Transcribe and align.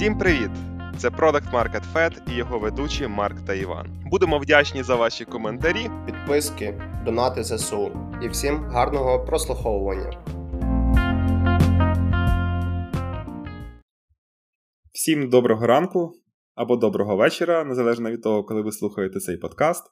Всім 0.00 0.18
привіт! 0.18 0.50
Це 0.98 1.08
Product 1.08 1.50
Market 1.52 1.92
Fed 1.94 2.32
і 2.32 2.36
його 2.36 2.58
ведучі 2.58 3.06
Марк 3.06 3.40
та 3.46 3.54
Іван. 3.54 3.86
Будемо 4.10 4.38
вдячні 4.38 4.82
за 4.82 4.96
ваші 4.96 5.24
коментарі. 5.24 5.90
підписки, 6.06 6.82
донати 7.04 7.44
ЗСУ 7.44 7.92
і 8.22 8.28
всім 8.28 8.56
гарного 8.56 9.24
прослуховування. 9.24 10.24
Всім 14.92 15.30
доброго 15.30 15.66
ранку 15.66 16.12
або 16.54 16.76
доброго 16.76 17.16
вечора, 17.16 17.64
незалежно 17.64 18.10
від 18.10 18.22
того, 18.22 18.44
коли 18.44 18.62
ви 18.62 18.72
слухаєте 18.72 19.18
цей 19.18 19.36
подкаст. 19.36 19.84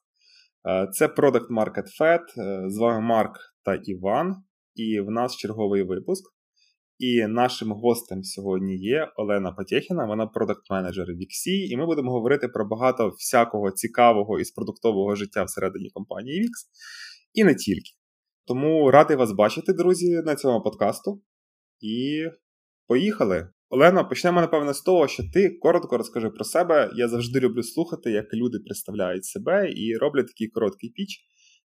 Е, 0.68 0.88
Це 0.92 1.06
Product 1.06 1.48
Market 1.50 1.86
Fed. 2.00 2.20
Е, 2.38 2.70
З 2.70 2.78
вами 2.78 3.00
Марк 3.00 3.32
та 3.64 3.74
Іван, 3.84 4.36
і 4.74 5.00
в 5.00 5.10
нас 5.10 5.36
черговий 5.36 5.82
випуск. 5.82 6.37
І 6.98 7.26
нашим 7.26 7.72
гостем 7.72 8.22
сьогодні 8.22 8.76
є 8.76 9.12
Олена 9.16 9.52
Потєхіна, 9.52 10.06
вона 10.06 10.26
продакт-менеджер 10.26 11.06
Vixi, 11.06 11.66
і 11.70 11.76
ми 11.76 11.86
будемо 11.86 12.12
говорити 12.12 12.48
про 12.48 12.68
багато 12.68 13.08
всякого 13.08 13.70
цікавого 13.70 14.40
із 14.40 14.50
продуктового 14.50 15.14
життя 15.14 15.44
всередині 15.44 15.90
компанії 15.90 16.42
Wix, 16.42 16.50
і 17.34 17.44
не 17.44 17.54
тільки. 17.54 17.90
Тому 18.46 18.90
радий 18.90 19.16
вас 19.16 19.32
бачити, 19.32 19.72
друзі, 19.72 20.22
на 20.24 20.34
цьому 20.34 20.62
подкасту. 20.62 21.22
І 21.80 22.24
поїхали! 22.86 23.48
Олена, 23.70 24.04
почнемо, 24.04 24.40
напевно, 24.40 24.74
з 24.74 24.80
того, 24.80 25.08
що 25.08 25.22
ти 25.32 25.50
коротко 25.50 25.98
розкажи 25.98 26.30
про 26.30 26.44
себе. 26.44 26.90
Я 26.94 27.08
завжди 27.08 27.40
люблю 27.40 27.62
слухати, 27.62 28.10
як 28.10 28.34
люди 28.34 28.58
представляють 28.58 29.24
себе 29.24 29.72
і 29.76 29.96
роблять 29.96 30.26
такий 30.26 30.48
короткий 30.48 30.90
піч, 30.90 31.20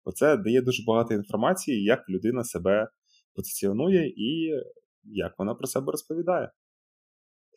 бо 0.05 0.11
це 0.11 0.37
дає 0.37 0.61
дуже 0.61 0.83
багато 0.87 1.13
інформації, 1.13 1.83
як 1.83 2.09
людина 2.09 2.43
себе 2.43 2.87
позиціонує 3.35 4.07
і 4.07 4.53
як 5.03 5.33
вона 5.37 5.55
про 5.55 5.67
себе 5.67 5.91
розповідає. 5.91 6.51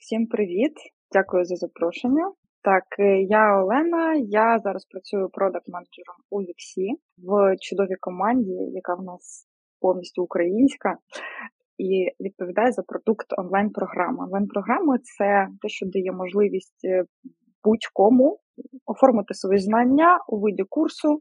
Всім 0.00 0.26
привіт! 0.26 0.72
Дякую 1.12 1.44
за 1.44 1.56
запрошення. 1.56 2.32
Так, 2.62 2.84
е, 2.98 3.22
я 3.22 3.62
Олена. 3.62 4.14
Я 4.14 4.58
зараз 4.58 4.84
працюю 4.84 5.28
продакт-менеджером 5.28 6.16
у 6.30 6.40
Віксі 6.40 6.88
в 7.18 7.56
чудовій 7.60 7.96
команді, 8.00 8.52
яка 8.52 8.94
в 8.94 9.02
нас 9.02 9.48
повністю 9.80 10.22
українська, 10.22 10.96
і 11.78 12.08
відповідає 12.20 12.72
за 12.72 12.82
продукт 12.82 13.26
онлайн-програми. 13.38 14.24
Онлайн-програми 14.24 14.98
це 14.98 15.48
те, 15.60 15.68
що 15.68 15.86
дає 15.86 16.12
можливість 16.12 16.84
е, 16.84 17.04
будь-кому 17.64 18.38
оформити 18.86 19.34
свої 19.34 19.58
знання 19.58 20.18
у 20.28 20.40
виді 20.40 20.64
курсу 20.68 21.20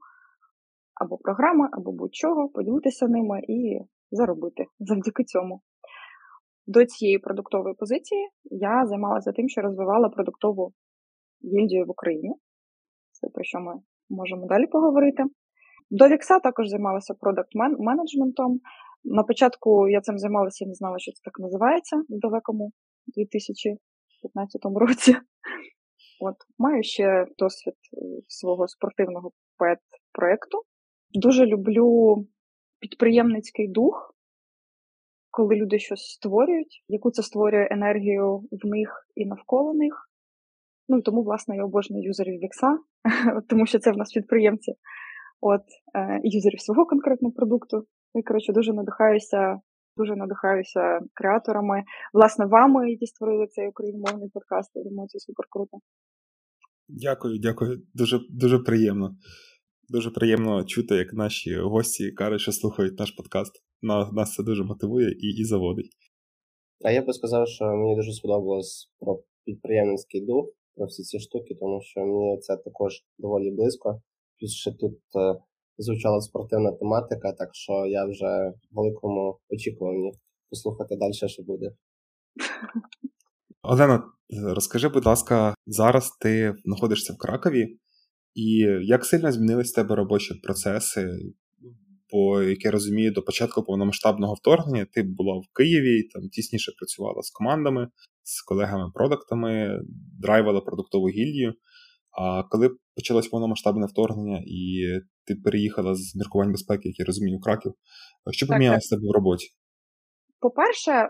або 1.01 1.17
програми, 1.17 1.69
або 1.71 1.91
будь-чого, 1.91 2.49
поділитися 2.49 3.07
ними 3.07 3.39
і 3.47 3.79
заробити 4.11 4.65
завдяки 4.79 5.23
цьому. 5.23 5.61
До 6.67 6.85
цієї 6.85 7.19
продуктової 7.19 7.75
позиції 7.75 8.29
я 8.43 8.85
займалася 8.85 9.31
тим, 9.31 9.49
що 9.49 9.61
розвивала 9.61 10.09
продуктову 10.09 10.73
гільдію 11.43 11.85
в 11.85 11.89
Україні. 11.89 12.33
Це 13.11 13.27
про 13.33 13.43
що 13.43 13.59
ми 13.59 13.73
можемо 14.09 14.47
далі 14.47 14.67
поговорити. 14.67 15.23
До 15.89 16.07
Вікса 16.07 16.39
також 16.39 16.67
займалася 16.67 17.13
продакт-менеджментом. 17.13 18.59
На 19.03 19.23
початку 19.23 19.89
я 19.89 20.01
цим 20.01 20.17
займалася 20.17 20.65
і 20.65 20.67
не 20.67 20.73
знала, 20.73 20.99
що 20.99 21.11
це 21.11 21.21
так 21.23 21.39
називається 21.39 21.97
в 21.97 22.19
далекому 22.19 22.71
2015 23.07 24.61
році. 24.75 25.15
От, 26.21 26.35
Маю 26.57 26.83
ще 26.83 27.25
досвід 27.37 27.73
свого 28.27 28.67
спортивного 28.67 29.31
пет-проєкту. 29.57 30.61
Дуже 31.13 31.45
люблю 31.45 32.15
підприємницький 32.79 33.67
дух 33.67 34.15
коли 35.31 35.55
люди 35.55 35.79
щось 35.79 36.03
створюють, 36.03 36.83
яку 36.87 37.11
це 37.11 37.23
створює 37.23 37.67
енергію 37.71 38.37
в 38.37 38.67
них 38.67 39.07
і 39.15 39.25
навколо 39.25 39.73
них. 39.73 40.09
Ну 40.89 41.01
тому, 41.01 41.23
власне, 41.23 41.55
я 41.55 41.65
обожнюю 41.65 42.03
юзерів 42.03 42.39
Вікса, 42.39 42.77
тому 43.49 43.65
що 43.65 43.79
це 43.79 43.91
в 43.91 43.97
нас 43.97 44.13
підприємці, 44.13 44.73
от 45.41 45.61
е, 45.95 46.21
юзерів 46.23 46.61
свого 46.61 46.85
конкретного 46.85 47.33
продукту. 47.33 47.85
І, 48.15 48.23
коротше, 48.23 48.53
дуже 48.53 48.73
надихаюся, 48.73 49.59
дуже 49.97 50.15
надихаюся 50.15 50.99
креаторами, 51.13 51.83
власне, 52.13 52.45
вами, 52.45 52.91
які 52.91 53.05
створили 53.05 53.47
цей 53.47 53.67
україномовний 53.67 54.29
подкаст. 54.33 54.71
Я 54.75 54.83
думаю, 54.83 55.07
це 55.07 55.19
супер 55.19 55.45
круто. 55.49 55.77
Дякую, 56.87 57.39
дякую. 57.39 57.81
Дуже 57.93 58.19
дуже 58.29 58.59
приємно. 58.59 59.15
Дуже 59.91 60.11
приємно 60.11 60.63
чути, 60.63 60.95
як 60.95 61.13
наші 61.13 61.55
гості 61.55 62.11
кажуть, 62.11 62.41
що 62.41 62.51
слухають 62.51 62.99
наш 62.99 63.11
подкаст. 63.11 63.51
Нас 63.81 64.33
це 64.33 64.43
дуже 64.43 64.63
мотивує 64.63 65.11
і 65.11 65.27
і 65.27 65.45
заводить. 65.45 65.91
А 66.83 66.91
я 66.91 67.01
би 67.01 67.13
сказав, 67.13 67.47
що 67.47 67.65
мені 67.65 67.95
дуже 67.95 68.13
сподобалось 68.13 68.91
про 68.99 69.23
підприємницький 69.45 70.25
дух, 70.25 70.45
про 70.75 70.85
всі 70.85 71.03
ці 71.03 71.19
штуки, 71.19 71.55
тому 71.59 71.81
що 71.81 71.99
мені 71.99 72.39
це 72.41 72.57
також 72.57 72.93
доволі 73.17 73.51
близько. 73.51 74.01
Плюс 74.39 74.51
ще 74.51 74.71
тут 74.71 74.99
е, 75.15 75.35
звучала 75.77 76.21
спортивна 76.21 76.71
тематика, 76.71 77.31
так 77.31 77.49
що 77.51 77.85
я 77.85 78.05
вже 78.05 78.49
в 78.49 78.75
великому 78.75 79.39
очікуванні 79.49 80.13
послухати 80.49 80.95
далі, 80.95 81.13
що 81.13 81.43
буде. 81.43 81.71
Олена, 83.63 84.03
розкажи, 84.43 84.89
будь 84.89 85.05
ласка, 85.05 85.55
зараз 85.67 86.11
ти 86.21 86.55
знаходишся 86.65 87.13
в 87.13 87.17
Кракові. 87.17 87.77
І 88.33 88.49
як 88.81 89.05
сильно 89.05 89.31
змінились 89.31 89.71
в 89.71 89.75
тебе 89.75 89.95
робочі 89.95 90.33
процеси? 90.43 91.09
Бо, 92.11 92.41
як 92.41 92.65
я 92.65 92.71
розумію, 92.71 93.11
до 93.11 93.21
початку 93.21 93.63
повномасштабного 93.63 94.33
вторгнення 94.33 94.87
ти 94.91 95.03
була 95.03 95.37
в 95.37 95.43
Києві, 95.53 96.03
там 96.03 96.29
тісніше 96.29 96.71
працювала 96.77 97.21
з 97.21 97.31
командами, 97.31 97.87
з 98.23 98.41
колегами-продуктами, 98.41 99.79
драйвила 100.19 100.61
продуктову 100.61 101.09
гільдію. 101.09 101.53
А 102.11 102.43
коли 102.43 102.69
почалось 102.95 103.27
повномасштабне 103.27 103.85
вторгнення, 103.85 104.43
і 104.47 104.85
ти 105.25 105.35
переїхала 105.35 105.95
з 105.95 106.15
міркувань 106.15 106.51
безпеки, 106.51 106.89
як 106.89 106.99
я 106.99 107.05
розумію, 107.05 107.37
в 107.37 107.41
Краків, 107.41 107.73
що 108.31 108.47
помінялося 108.47 108.95
тебе 108.95 109.07
в 109.07 109.11
роботі? 109.11 109.47
По-перше, 110.39 111.09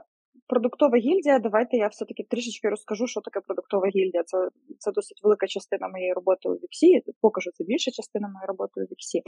Продуктова 0.52 0.98
гільдія, 0.98 1.40
давайте 1.40 1.78
я 1.78 1.88
все-таки 1.88 2.24
трішечки 2.30 2.70
розкажу, 2.70 3.08
що 3.08 3.22
таке 3.22 3.40
продуктова 3.40 3.88
гільдія. 3.88 4.24
Це 4.24 4.50
це 4.80 4.92
досить 4.92 5.20
велика 5.24 5.48
частина 5.48 5.88
моєї 5.88 6.14
роботи 6.14 6.50
у 6.50 6.54
Віксі. 6.54 7.02
Покажу 7.22 7.52
це 7.54 7.64
більша 7.64 7.92
частина 7.92 8.28
моєї 8.28 8.46
роботи 8.48 8.72
у 8.82 8.84
Віксі. 8.84 9.22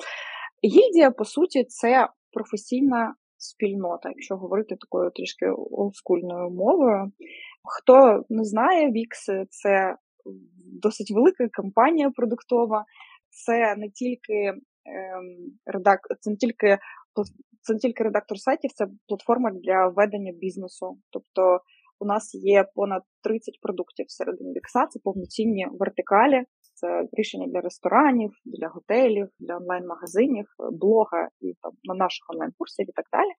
Гільдія, 0.64 1.12
по 1.12 1.26
суті, 1.26 1.64
це 1.64 2.08
професійна 2.32 3.16
спільнота, 3.38 4.10
якщо 4.10 4.36
говорити 4.36 4.76
такою 4.76 5.12
трішки 5.12 5.46
олдскульною 5.72 6.50
мовою. 6.50 7.12
Хто 7.64 8.24
не 8.30 8.44
знає, 8.44 8.92
Вікс 8.92 9.26
це 9.50 9.96
досить 10.82 11.12
велика 11.12 11.50
компанія 11.54 12.12
продуктова, 12.16 12.86
це 13.30 13.76
не 13.76 13.90
тільки 13.90 14.40
ем, 14.46 14.60
редак... 15.66 16.00
це 16.20 16.30
не 16.30 16.36
тільки 16.36 16.78
це 17.64 17.74
не 17.74 17.80
тільки 17.80 18.04
редактор 18.04 18.40
сайтів, 18.40 18.72
це 18.72 18.88
платформа 19.08 19.52
для 19.52 19.88
ведення 19.88 20.32
бізнесу. 20.32 20.98
Тобто 21.10 21.60
у 22.00 22.06
нас 22.06 22.36
є 22.36 22.66
понад 22.76 23.02
30 23.24 23.60
продуктів 23.62 24.06
всередині 24.06 24.54
Вікса, 24.54 24.88
це 24.88 25.00
повноцінні 25.04 25.68
вертикалі, 25.72 26.44
це 26.74 27.08
рішення 27.14 27.48
для 27.48 27.62
ресторанів, 27.62 28.32
для 28.46 28.68
готелів, 28.68 29.28
для 29.40 29.58
онлайн-магазинів, 29.58 30.46
блога 30.72 31.30
і 31.42 31.54
там 31.62 31.72
на 31.84 31.94
наших 31.96 32.26
онлайн-курсах 32.30 32.90
і 32.90 32.92
так 32.92 33.06
далі. 33.12 33.32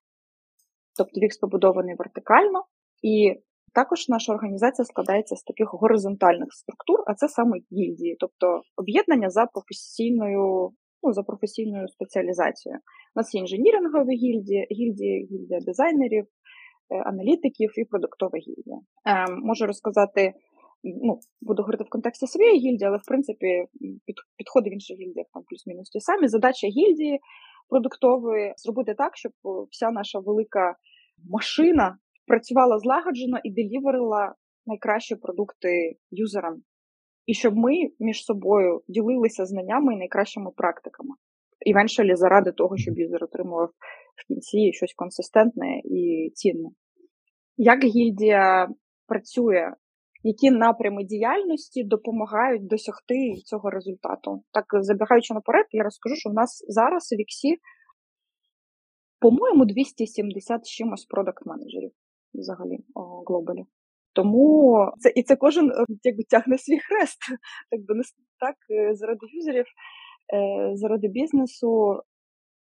Тобто 0.97 1.19
Вікс 1.19 1.37
побудований 1.37 1.95
вертикально, 1.95 2.63
і 3.01 3.33
також 3.73 4.09
наша 4.09 4.33
організація 4.33 4.85
складається 4.85 5.35
з 5.35 5.43
таких 5.43 5.73
горизонтальних 5.73 6.53
структур, 6.53 7.03
а 7.07 7.13
це 7.13 7.27
саме 7.27 7.57
гільдії, 7.71 8.17
тобто 8.19 8.61
об'єднання 8.77 9.29
за 9.29 9.45
професійною 9.45 10.71
ну, 11.05 11.13
за 11.13 11.23
професійною 11.23 11.87
спеціалізацією. 11.87 12.79
У 13.15 13.19
нас 13.19 13.35
є 13.35 13.41
інженірингові 13.41 14.15
гільдії, 14.15 14.67
гільдії, 14.71 15.27
гільдія 15.31 15.59
дизайнерів, 15.59 16.25
е, 16.25 16.29
аналітиків 17.11 17.69
і 17.79 17.85
продуктова 17.85 18.37
гільдія. 18.47 18.79
Е, 19.07 19.31
можу 19.49 19.65
розказати, 19.65 20.33
ну, 20.83 21.19
буду 21.41 21.61
говорити 21.61 21.83
в 21.83 21.89
контексті 21.89 22.27
своєї 22.27 22.57
гільдії, 22.57 22.87
але 22.87 22.97
в 22.97 23.07
принципі 23.07 23.65
під, 24.05 24.15
підходи 24.37 24.69
в 24.69 24.73
інших 24.73 24.97
гільдіях 24.97 25.27
там 25.33 25.43
плюс-мінус 25.49 25.89
ті 25.89 25.99
самі. 25.99 26.27
Задача 26.27 26.67
гільдії 26.67 27.19
продуктової 27.69 28.53
зробити 28.57 28.93
так, 28.97 29.11
щоб 29.17 29.31
вся 29.71 29.91
наша 29.91 30.19
велика 30.19 30.75
машина 31.31 31.97
працювала 32.27 32.79
злагоджено 32.79 33.37
і 33.43 33.51
деліверила 33.51 34.33
найкращі 34.65 35.15
продукти 35.15 35.95
юзерам 36.11 36.55
і 37.25 37.33
щоб 37.33 37.57
ми 37.57 37.73
між 37.99 38.25
собою 38.25 38.81
ділилися 38.87 39.45
знаннями 39.45 39.93
і 39.93 39.97
найкращими 39.97 40.51
практиками. 40.51 41.15
Івеншалі 41.65 42.15
заради 42.15 42.51
того, 42.51 42.77
щоб 42.77 42.97
юзер 42.97 43.23
отримував 43.23 43.69
в 44.15 44.27
кінці 44.27 44.73
щось 44.73 44.93
консистентне 44.93 45.81
і 45.83 46.31
цінне. 46.33 46.69
Як 47.57 47.83
гільдія 47.83 48.69
працює, 49.07 49.71
які 50.23 50.51
напрями 50.51 51.03
діяльності 51.03 51.83
допомагають 51.83 52.67
досягти 52.67 53.33
цього 53.45 53.69
результату? 53.69 54.43
Так, 54.51 54.65
забігаючи 54.83 55.33
наперед, 55.33 55.65
я 55.71 55.83
розкажу, 55.83 56.15
що 56.15 56.29
в 56.29 56.33
нас 56.33 56.65
зараз 56.67 57.13
у 57.13 57.15
Віксі, 57.15 57.57
по-моєму, 59.19 59.65
270 59.65 60.65
чимось 60.65 61.05
продакт 61.05 61.45
менеджерів 61.45 61.91
взагалі 62.33 62.79
у 62.95 63.23
глобалі. 63.27 63.65
Тому 64.15 64.77
це 64.99 65.13
і 65.15 65.23
це 65.23 65.35
кожен 65.35 65.71
якби 66.03 66.23
тягне 66.29 66.57
свій 66.57 66.79
хрест, 66.79 67.19
так 67.71 67.81
би 67.87 67.95
не 67.95 68.03
так 68.39 68.55
заради 68.95 69.19
юзерів, 69.33 69.65
заради 70.73 71.07
бізнесу. 71.07 71.99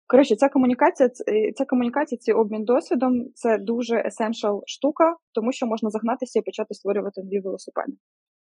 Коротше, 0.08 0.36
ця 0.36 0.50
комунікація, 0.50 1.10
ця 1.56 1.66
комунікація, 1.66 2.20
цей 2.20 2.34
обмін 2.34 2.66
досвідом 2.66 3.12
це 3.34 3.58
дуже 3.58 3.96
essential 3.96 4.62
штука, 4.66 5.16
тому 5.34 5.52
що 5.52 5.66
можна 5.66 5.90
загнатися 5.90 6.40
і 6.40 6.42
почати 6.42 6.74
створювати 6.74 7.22
нові 7.24 7.40
велосипеди. 7.40 7.94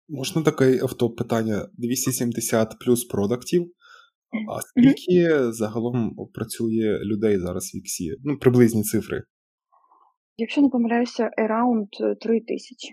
Можна 0.08 0.42
таке 0.42 0.78
автоп 0.82 1.18
питання: 1.18 1.68
270 1.78 2.76
плюс 2.84 3.04
продуктів. 3.04 3.72
А 4.50 4.60
скільки 4.60 5.28
mm-hmm. 5.28 5.52
загалом 5.52 6.14
працює 6.34 6.98
людей 7.04 7.38
зараз 7.38 7.70
в 7.74 7.76
Віксі? 7.76 8.16
Ну, 8.24 8.38
приблизні 8.38 8.82
цифри. 8.82 9.22
Якщо 10.42 10.62
не 10.62 10.68
помиляюся, 10.68 11.30
around 11.38 11.88
3 12.20 12.40
тисячі. 12.40 12.90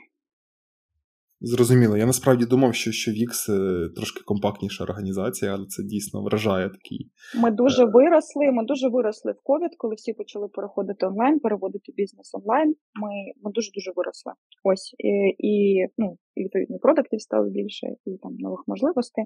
Зрозуміло. 1.42 1.98
Я 1.98 2.06
насправді 2.06 2.46
думав, 2.46 2.76
що 2.76 2.92
що 2.92 3.12
Вікс 3.12 3.50
е, 3.50 3.90
трошки 3.96 4.24
компактніша 4.26 4.84
організація, 4.84 5.54
але 5.54 5.66
це 5.66 5.84
дійсно 5.84 6.24
вражає 6.24 6.70
такий. 6.70 7.12
Ми 7.42 7.52
дуже 7.52 7.84
е, 7.84 7.86
виросли. 7.86 8.52
Ми 8.52 8.66
дуже 8.66 8.90
виросли 8.90 9.32
в 9.32 9.44
ковід, 9.44 9.72
коли 9.78 9.96
всі 9.96 10.14
почали 10.14 10.48
переходити 10.48 11.06
онлайн, 11.06 11.40
переводити 11.40 11.92
бізнес 11.98 12.36
онлайн. 12.36 12.70
Ми 13.02 13.10
ми 13.44 13.52
дуже 13.52 13.72
дуже 13.72 13.92
виросли. 13.96 14.34
Ось 14.64 14.96
і, 14.98 15.12
і 15.48 15.86
ну 15.98 16.18
і 16.36 16.44
відповідно 16.44 16.78
продуктів 16.80 17.22
стало 17.22 17.50
більше, 17.50 17.88
і 18.06 18.18
там 18.18 18.36
нових 18.36 18.64
можливостей. 18.68 19.26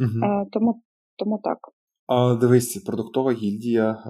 Угу. 0.00 0.46
Тому 0.52 0.82
тому 1.16 1.40
так. 1.44 1.58
А 2.06 2.34
дивись, 2.34 2.76
продуктова 2.76 3.32
гільдія. 3.32 4.04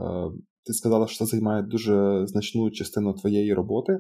Е, 0.65 0.67
ти 0.67 0.73
сказала, 0.73 1.07
що 1.07 1.19
це 1.19 1.25
займає 1.25 1.63
дуже 1.63 2.27
значну 2.27 2.71
частину 2.71 3.15
твоєї 3.15 3.55
роботи. 3.55 3.99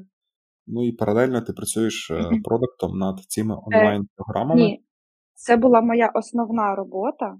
Ну 0.67 0.87
і 0.87 0.93
паралельно 0.93 1.41
ти 1.41 1.53
працюєш 1.53 2.11
mm-hmm. 2.11 2.43
продуктом 2.45 2.99
над 2.99 3.21
цими 3.29 3.57
онлайн-програмами. 3.67 4.61
Ні, 4.61 4.85
це 5.35 5.57
була 5.57 5.81
моя 5.81 6.13
основна 6.15 6.75
робота 6.75 7.27
е, 7.27 7.37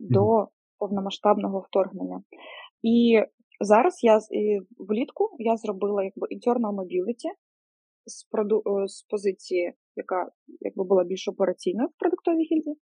до 0.00 0.20
mm-hmm. 0.20 0.46
повномасштабного 0.78 1.60
вторгнення. 1.60 2.22
І 2.82 3.22
зараз 3.60 4.00
я 4.02 4.18
і 4.30 4.60
влітку 4.78 5.30
я 5.38 5.56
зробила 5.56 6.04
якби 6.04 6.26
internal 6.26 6.74
mobility 6.74 7.30
з 8.06 8.24
проду, 8.24 8.62
з 8.86 9.02
позиції, 9.02 9.72
яка 9.96 10.30
якби 10.60 10.84
була 10.84 11.04
більш 11.04 11.28
операційною 11.28 11.88
в 11.88 11.98
продуктовій 11.98 12.44
гільдії, 12.44 12.76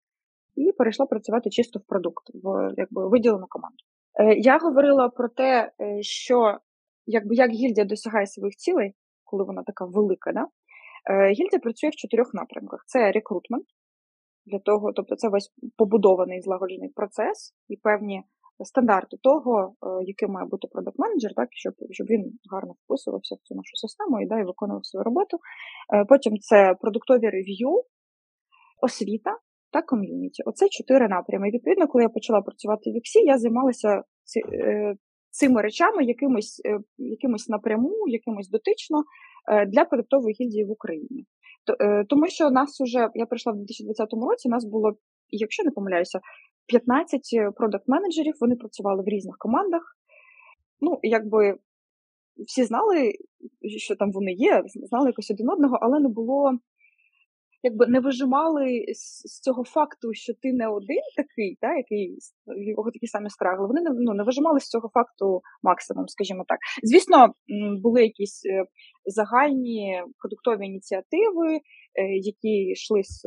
і 0.55 0.73
перейшла 0.73 1.06
працювати 1.06 1.50
чисто 1.50 1.79
в 1.79 1.82
продукт, 1.87 2.25
в 2.35 2.75
якби 2.76 3.09
виділену 3.09 3.47
команду. 3.49 3.85
Е, 4.20 4.35
Я 4.35 4.59
говорила 4.59 5.09
про 5.09 5.29
те, 5.29 5.73
що 6.00 6.59
якби 7.06 7.35
як 7.35 7.50
гільдія 7.50 7.85
досягає 7.87 8.26
своїх 8.26 8.56
цілей 8.56 8.94
коли 9.32 9.44
вона 9.44 9.62
така 9.62 9.85
велика. 9.85 10.32
Да? 10.32 10.44
Е, 11.11 11.29
гільдія 11.29 11.61
працює 11.62 11.91
в 11.91 11.97
чотирьох 12.03 12.35
напрямках: 12.35 12.81
це 12.87 13.12
рекрутмент, 13.12 13.67
для 14.47 14.59
того, 14.59 14.93
тобто 14.93 15.17
це 15.17 15.29
весь 15.29 15.50
побудований 15.76 16.43
злагоджений 16.43 16.88
процес 16.88 17.55
і 17.69 17.76
певні 17.76 18.23
стандарти 18.64 19.17
того, 19.23 19.53
е, 19.62 20.05
яким 20.05 20.31
має 20.31 20.47
бути 20.47 20.69
продакт-менеджер, 20.73 21.32
так, 21.37 21.49
щоб 21.53 21.75
щоб 21.91 22.06
він 22.06 22.23
гарно 22.53 22.73
вписувався 22.85 23.35
в 23.35 23.38
цю 23.47 23.55
нашу 23.55 23.76
систему 23.76 24.20
і 24.20 24.26
да, 24.26 24.41
і 24.41 24.44
виконував 24.44 24.87
свою 24.87 25.05
роботу. 25.05 25.37
Е, 25.94 26.05
потім 26.05 26.32
це 26.38 26.75
продуктові 26.81 27.31
рев'ю, 27.31 27.82
освіта 28.82 29.38
та 29.72 29.82
ком'юніті. 29.82 30.42
Оце 30.46 30.69
чотири 30.69 31.08
напрями. 31.08 31.50
Відповідно, 31.50 31.88
коли 31.88 32.04
я 32.04 32.08
почала 32.08 32.40
працювати 32.40 32.90
в 32.90 32.92
Віксі, 32.92 33.19
я 33.19 33.38
займалася 33.38 34.02
цими 35.32 35.62
речами 35.62 36.04
якимось 36.04 36.62
е, 36.66 36.78
якимось 36.98 37.48
напряму, 37.48 38.08
якимось 38.08 38.48
дотично 38.48 39.04
е, 39.52 39.66
для 39.66 39.84
продуктової 39.84 40.36
гільдії 40.40 40.64
в 40.64 40.70
Україні. 40.70 41.26
Е, 41.80 42.04
тому 42.08 42.26
що 42.26 42.50
нас 42.50 42.80
уже, 42.80 43.08
я 43.14 43.26
прийшла 43.26 43.52
в 43.52 43.56
2020 43.56 44.08
році, 44.12 44.48
нас 44.48 44.64
було, 44.64 44.92
якщо 45.30 45.64
не 45.64 45.70
помиляюся, 45.70 46.20
15 46.66 47.20
продакт-менеджерів, 47.56 48.34
вони 48.40 48.56
працювали 48.56 49.02
в 49.02 49.08
різних 49.08 49.36
командах. 49.38 49.82
Ну, 50.80 50.98
якби 51.02 51.58
всі 52.46 52.64
знали, 52.64 53.12
що 53.76 53.96
там 53.96 54.12
вони 54.12 54.32
є, 54.32 54.62
знали 54.66 55.08
якось 55.08 55.30
один 55.30 55.50
одного, 55.50 55.78
але 55.82 56.00
не 56.00 56.08
було 56.08 56.58
якби 57.62 57.87
не 57.87 58.00
вижимали 58.00 58.85
з, 58.94 59.41
цього 59.41 59.64
факту, 59.64 60.09
що 60.12 60.32
ти 60.43 60.53
не 60.53 60.69
один 60.69 61.03
такий, 61.17 61.59
та, 61.61 61.76
який 61.76 62.19
якого 62.47 62.91
такі 62.91 63.06
самі 63.06 63.31
страгли. 63.31 63.67
Вони 63.67 63.81
не 63.81 63.91
ну, 63.91 64.14
не 64.14 64.25
вижимали 64.25 64.61
з 64.61 64.69
цього 64.69 64.88
факту 64.94 65.41
максимум, 65.62 66.09
скажімо 66.09 66.44
так. 66.49 66.59
Звісно, 66.82 67.35
були 67.82 68.03
якісь 68.03 68.43
е, 68.47 68.64
загальні 69.05 70.03
продуктові 70.19 70.67
ініціативи, 70.67 71.55
е, 71.55 71.61
які 72.32 72.55
йшли 72.75 73.03
з 73.03 73.20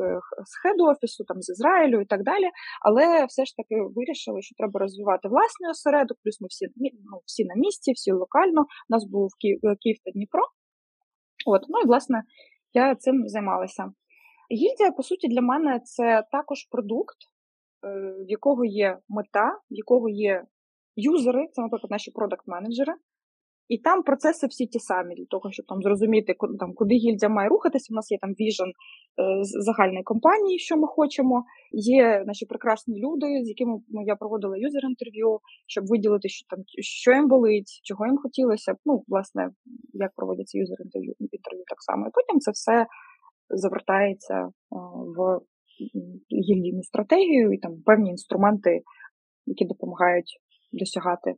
з 0.50 0.52
хед-офісу, 0.62 1.24
там 1.28 1.42
з 1.42 1.48
Ізраїлю 1.50 2.00
і 2.00 2.04
так 2.04 2.22
далі. 2.22 2.48
Але 2.86 3.24
все 3.24 3.44
ж 3.44 3.56
таки 3.56 3.74
вирішили, 3.96 4.42
що 4.42 4.54
треба 4.58 4.80
розвивати 4.80 5.28
власний 5.28 5.70
осередок. 5.70 6.18
Плюс 6.22 6.40
ми 6.40 6.46
всі 6.50 6.66
ну, 7.10 7.20
всі 7.24 7.44
на 7.44 7.54
місці, 7.54 7.92
всі 7.92 8.12
локально. 8.12 8.60
У 8.60 8.90
нас 8.94 9.04
був 9.04 9.30
Київ, 9.40 9.60
Київ 9.82 9.96
та 10.04 10.10
Дніпро. 10.10 10.42
От, 11.46 11.62
ну 11.68 11.80
і 11.84 11.86
власне 11.86 12.22
я 12.72 12.94
цим 12.94 13.28
займалася. 13.28 13.92
Гільдія, 14.52 14.90
по 14.96 15.02
суті, 15.02 15.28
для 15.28 15.40
мене 15.40 15.80
це 15.84 16.24
також 16.32 16.64
продукт, 16.70 17.16
е, 17.84 17.88
в 18.26 18.30
якого 18.30 18.64
є 18.64 18.98
мета, 19.08 19.58
в 19.70 19.74
якого 19.74 20.08
є 20.08 20.44
юзери, 20.96 21.48
це, 21.52 21.62
наприклад, 21.62 21.90
наші 21.90 22.10
продакт-менеджери. 22.10 22.94
І 23.68 23.78
там 23.78 24.02
процеси 24.02 24.46
всі 24.46 24.66
ті 24.66 24.78
самі 24.78 25.14
для 25.14 25.24
того, 25.24 25.52
щоб 25.52 25.66
там 25.66 25.82
зрозуміти, 25.82 26.34
там, 26.58 26.74
куди 26.74 26.94
гільдія 26.94 27.28
має 27.28 27.48
рухатися. 27.48 27.88
У 27.90 27.94
нас 27.94 28.10
є 28.10 28.18
там 28.20 28.30
віжен 28.30 28.72
з 29.42 29.64
загальної 29.64 30.02
компанії, 30.02 30.58
що 30.58 30.76
ми 30.76 30.86
хочемо. 30.86 31.44
Є 31.72 32.24
наші 32.26 32.46
прекрасні 32.46 33.00
люди, 33.00 33.26
з 33.44 33.48
якими 33.48 33.78
я 34.06 34.16
проводила 34.16 34.56
юзер-інтерв'ю, 34.56 35.40
щоб 35.66 35.86
виділити, 35.86 36.28
що 36.28 36.46
там 36.50 36.58
що 36.80 37.12
їм 37.12 37.28
болить, 37.28 37.80
чого 37.82 38.06
їм 38.06 38.18
хотілося. 38.18 38.74
Ну, 38.84 39.04
власне, 39.08 39.50
як 39.92 40.12
проводяться 40.16 40.58
юзер-інтерв'ю 40.58 41.14
інтерв'ю 41.18 41.64
так 41.66 41.82
само. 41.82 42.06
І 42.06 42.10
потім 42.14 42.40
це 42.40 42.50
все 42.50 42.86
завертається 43.48 44.34
е, 44.34 44.50
в 45.16 45.40
гільдійну 46.32 46.82
стратегію 46.82 47.52
і 47.52 47.58
там 47.58 47.82
певні 47.82 48.10
інструменти, 48.10 48.82
які 49.46 49.64
допомагають 49.64 50.40
досягати 50.72 51.34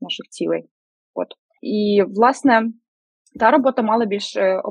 наших 0.00 0.26
цілей. 0.30 0.68
От. 1.14 1.28
І, 1.62 2.02
власне, 2.08 2.72
та 3.40 3.50
робота 3.50 3.82
мала 3.82 4.06
більш 4.06 4.36
е, 4.36 4.62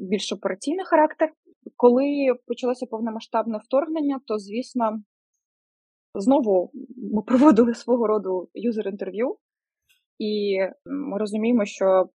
більш 0.00 0.32
операційний 0.32 0.84
характер. 0.84 1.32
Коли 1.76 2.34
почалося 2.46 2.86
повномасштабне 2.86 3.58
вторгнення, 3.58 4.20
то, 4.26 4.38
звісно, 4.38 5.02
знову 6.14 6.70
ми 7.14 7.22
проводили 7.22 7.74
свого 7.74 8.06
роду 8.06 8.48
юзер-інтерв'ю, 8.54 9.36
і 10.18 10.58
ми 10.84 11.18
розуміємо, 11.18 11.64
що 11.64 12.08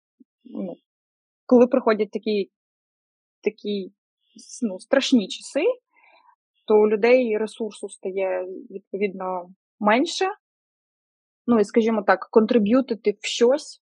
ну, 0.43 0.75
коли 1.45 1.67
приходять 1.67 2.11
такі 2.11 2.51
такі 3.43 3.91
ну, 4.61 4.79
страшні 4.79 5.27
часи, 5.27 5.63
то 6.67 6.75
у 6.75 6.87
людей 6.87 7.37
ресурсу 7.37 7.89
стає 7.89 8.45
відповідно 8.69 9.49
менше. 9.79 10.25
Ну 11.47 11.59
і, 11.59 11.63
скажімо 11.63 12.03
так, 12.07 12.27
контриб'ютити 12.31 13.17
в 13.19 13.25
щось, 13.25 13.81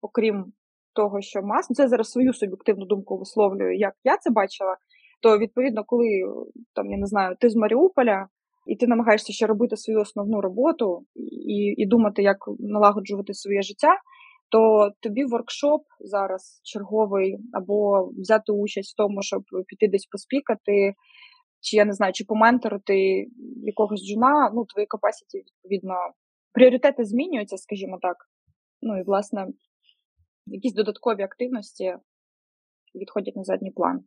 окрім 0.00 0.52
того, 0.94 1.20
що 1.20 1.42
мас. 1.42 1.66
Це 1.66 1.88
зараз 1.88 2.10
свою 2.10 2.32
суб'єктивну 2.32 2.86
думку 2.86 3.18
висловлюю, 3.18 3.76
як 3.76 3.94
я 4.04 4.16
це 4.16 4.30
бачила. 4.30 4.76
То, 5.22 5.38
відповідно, 5.38 5.84
коли 5.84 6.06
там, 6.74 6.90
я 6.90 6.98
не 6.98 7.06
знаю, 7.06 7.36
ти 7.40 7.50
з 7.50 7.56
Маріуполя, 7.56 8.26
і 8.66 8.76
ти 8.76 8.86
намагаєшся 8.86 9.32
ще 9.32 9.46
робити 9.46 9.76
свою 9.76 10.00
основну 10.00 10.40
роботу 10.40 11.06
і 11.46 11.74
і 11.76 11.86
думати, 11.86 12.22
як 12.22 12.36
налагоджувати 12.58 13.34
своє 13.34 13.62
життя, 13.62 13.96
то 14.48 14.90
тобі 15.00 15.24
воркшоп 15.24 15.82
зараз 16.00 16.60
черговий, 16.62 17.38
або 17.52 18.08
взяти 18.18 18.52
участь 18.52 18.92
в 18.92 18.96
тому, 18.96 19.22
щоб 19.22 19.42
піти 19.66 19.88
десь 19.88 20.06
поспікати, 20.06 20.94
чи 21.60 21.76
я 21.76 21.84
не 21.84 21.92
знаю, 21.92 22.12
чи 22.12 22.24
поменторити 22.24 23.26
якогось 23.62 24.00
джуна, 24.06 24.50
ну, 24.54 24.64
твої 24.64 24.86
capacity, 24.86 25.38
відповідно, 25.38 25.94
пріоритети 26.52 27.04
змінюються, 27.04 27.56
скажімо 27.56 27.98
так. 28.02 28.16
Ну 28.82 28.98
і, 28.98 29.02
власне, 29.02 29.46
якісь 30.46 30.74
додаткові 30.74 31.22
активності 31.22 31.96
відходять 32.94 33.36
на 33.36 33.44
задній 33.44 33.70
план. 33.70 34.00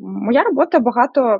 Моя 0.00 0.42
робота 0.42 0.78
багато 0.78 1.38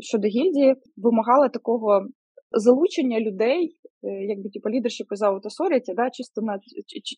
щодо 0.00 0.28
гільдії 0.28 0.76
вимагала 0.96 1.48
такого 1.48 2.06
залучення 2.50 3.20
людей 3.20 3.78
Е, 4.04 4.24
якби 4.24 4.48
типу, 4.50 4.68
leadership 4.68 5.08
without 5.10 5.42
authority, 5.50 5.94
да, 5.96 6.10
чисто 6.10 6.42
на 6.42 6.58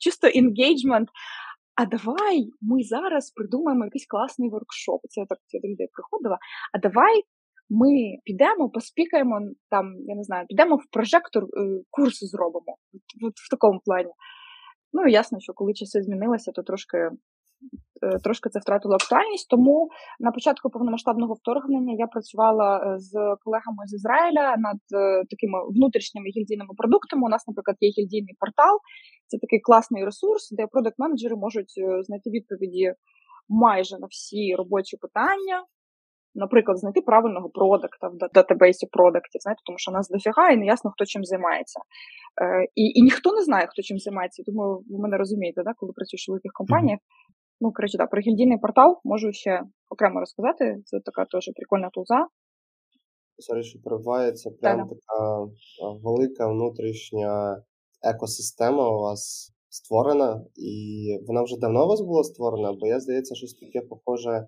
чисто 0.00 0.26
engagement. 0.26 1.08
А 1.74 1.86
давай 1.86 2.50
ми 2.60 2.82
зараз 2.82 3.30
придумаємо 3.30 3.84
якийсь 3.84 4.06
класний 4.06 4.50
воркшоп. 4.50 5.00
Це 5.08 5.20
я 5.20 5.26
так 5.26 5.38
я 5.52 5.60
до 5.60 5.68
людей 5.68 5.88
приходила. 5.92 6.38
А 6.74 6.78
давай 6.78 7.22
ми 7.70 7.92
підемо, 8.24 8.70
поспікаємо 8.70 9.40
там, 9.70 9.84
я 10.06 10.14
не 10.16 10.22
знаю, 10.22 10.46
підемо 10.48 10.76
в 10.76 10.86
прожектор, 10.90 11.44
е, 11.44 11.46
курси 11.90 12.26
зробимо. 12.26 12.76
От 13.26 13.34
в 13.34 13.50
такому 13.50 13.80
плані. 13.84 14.10
Ну, 14.92 15.08
ясно, 15.08 15.40
що 15.40 15.52
коли 15.52 15.72
часи 15.74 16.02
змінилися, 16.02 16.52
то 16.52 16.62
трошки 16.62 16.98
трошки 18.24 18.48
це 18.50 18.58
втратило 18.58 18.94
актуальність. 18.94 19.48
Тому 19.50 19.88
на 20.20 20.30
початку 20.32 20.70
повномасштабного 20.70 21.34
вторгнення 21.34 21.94
я 21.98 22.06
працювала 22.06 22.68
е, 22.78 22.98
з 22.98 23.12
колегами 23.44 23.86
з 23.86 23.94
Ізраїля 23.94 24.56
над 24.56 24.80
е, 24.94 25.24
такими 25.30 25.58
внутрішніми 25.68 26.28
гільдійними 26.28 26.74
продуктами. 26.76 27.26
У 27.26 27.28
нас, 27.28 27.48
наприклад, 27.48 27.76
є 27.80 27.90
гільдійний 27.90 28.34
портал. 28.38 28.78
Це 29.26 29.38
такий 29.38 29.60
класний 29.60 30.04
ресурс, 30.04 30.50
де 30.50 30.66
продакт-менеджери 30.66 31.36
можуть 31.36 31.74
знайти 32.06 32.30
відповіді 32.30 32.94
майже 33.48 33.98
на 33.98 34.06
всі 34.10 34.54
робочі 34.54 34.96
питання. 34.96 35.64
Наприклад, 36.34 36.78
знайти 36.78 37.00
правильного 37.00 37.48
продакта 37.48 38.08
в 38.08 38.32
датабейсі 38.34 38.86
продактів, 38.86 39.40
знаєте, 39.40 39.62
тому 39.66 39.78
що 39.78 39.92
нас 39.92 40.08
дофіга 40.08 40.50
і 40.50 40.56
не 40.56 40.66
ясно, 40.66 40.90
хто 40.90 41.04
чим 41.04 41.24
займається. 41.24 41.80
Е, 42.42 42.66
І 42.74 42.84
і 42.98 43.02
ніхто 43.02 43.32
не 43.32 43.42
знає, 43.42 43.66
хто 43.66 43.82
чим 43.82 43.98
займається. 43.98 44.42
Думаю, 44.46 44.80
ви 44.90 44.98
мене 44.98 45.16
розумієте, 45.16 45.62
да, 45.64 45.72
коли 45.76 45.92
працюєш 45.92 46.28
у 46.28 46.32
великих 46.32 46.52
компаніях. 46.52 46.98
Ну, 47.60 47.72
коротше, 47.72 47.98
да, 47.98 48.06
про 48.06 48.20
гільдійний 48.20 48.58
портал 48.58 49.00
можу 49.04 49.32
ще 49.32 49.62
окремо 49.90 50.20
розказати. 50.20 50.82
Це 50.84 51.00
така 51.00 51.24
теж 51.24 51.50
прикольна 51.56 51.90
тулза. 51.92 52.26
Sorry, 53.38 53.62
що 53.62 53.78
перебиваю, 53.84 54.32
прям 54.60 54.88
така 54.88 55.46
велика 56.02 56.46
внутрішня 56.46 57.62
екосистема 58.02 58.90
у 58.90 59.00
вас 59.00 59.52
створена, 59.68 60.44
і 60.56 61.18
вона 61.26 61.42
вже 61.42 61.56
давно 61.58 61.84
у 61.84 61.88
вас 61.88 62.00
була 62.00 62.24
створена, 62.24 62.72
бо 62.72 62.86
я 62.86 63.00
здається, 63.00 63.34
щось 63.34 63.54
таке 63.54 63.80
похоже. 63.80 64.46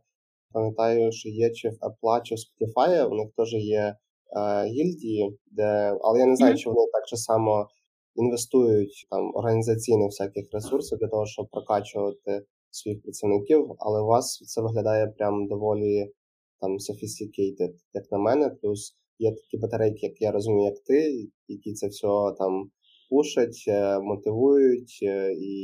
Пам'ятаю, 0.53 1.13
що 1.13 1.29
є 1.29 1.51
чи 1.51 1.69
в 1.69 1.73
Apple, 1.73 2.23
чи 2.23 2.35
в 2.35 2.39
Spotify, 2.39 3.07
у 3.11 3.15
них 3.15 3.29
теж 3.37 3.55
є 3.55 3.97
е, 4.37 4.65
гільдії, 4.65 5.39
де, 5.47 5.99
але 6.01 6.19
я 6.19 6.27
не 6.27 6.37
знаю, 6.37 6.55
mm-hmm. 6.55 6.59
чи 6.59 6.71
вони 6.71 6.87
так 6.93 7.09
же 7.09 7.17
само 7.17 7.69
інвестують 8.15 9.07
там 9.11 9.31
організаційних 9.35 10.07
всяких 10.07 10.45
ресурсів 10.53 10.99
для 10.99 11.09
того, 11.09 11.27
щоб 11.27 11.47
прокачувати 11.51 12.45
своїх 12.75 13.03
працівників, 13.03 13.75
але 13.79 14.03
у 14.03 14.07
вас 14.07 14.39
це 14.47 14.63
виглядає 14.63 15.07
прям 15.07 15.49
доволі 15.49 16.13
там 16.61 16.73
sophisticated, 16.73 17.75
як 17.93 18.13
на 18.13 18.19
мене. 18.19 18.51
Плюс 18.51 18.97
є 19.19 19.31
такі 19.31 19.59
батарейки, 19.59 20.07
як 20.07 20.21
я 20.21 20.31
розумію, 20.31 20.65
як 20.65 20.85
ти, 20.85 21.29
які 21.49 21.73
це 21.73 21.89
все 21.89 22.09
там 22.39 22.71
пушать, 23.13 23.65
е, 23.69 24.01
мотивують 24.01 24.99
е, 25.03 25.33
і 25.33 25.55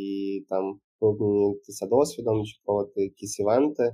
там 0.49 0.81
обмінюєтеся 1.01 1.87
досвідом 1.87 2.45
чи 2.45 2.61
проводити 2.65 3.03
якісь 3.03 3.41
івенти. 3.41 3.91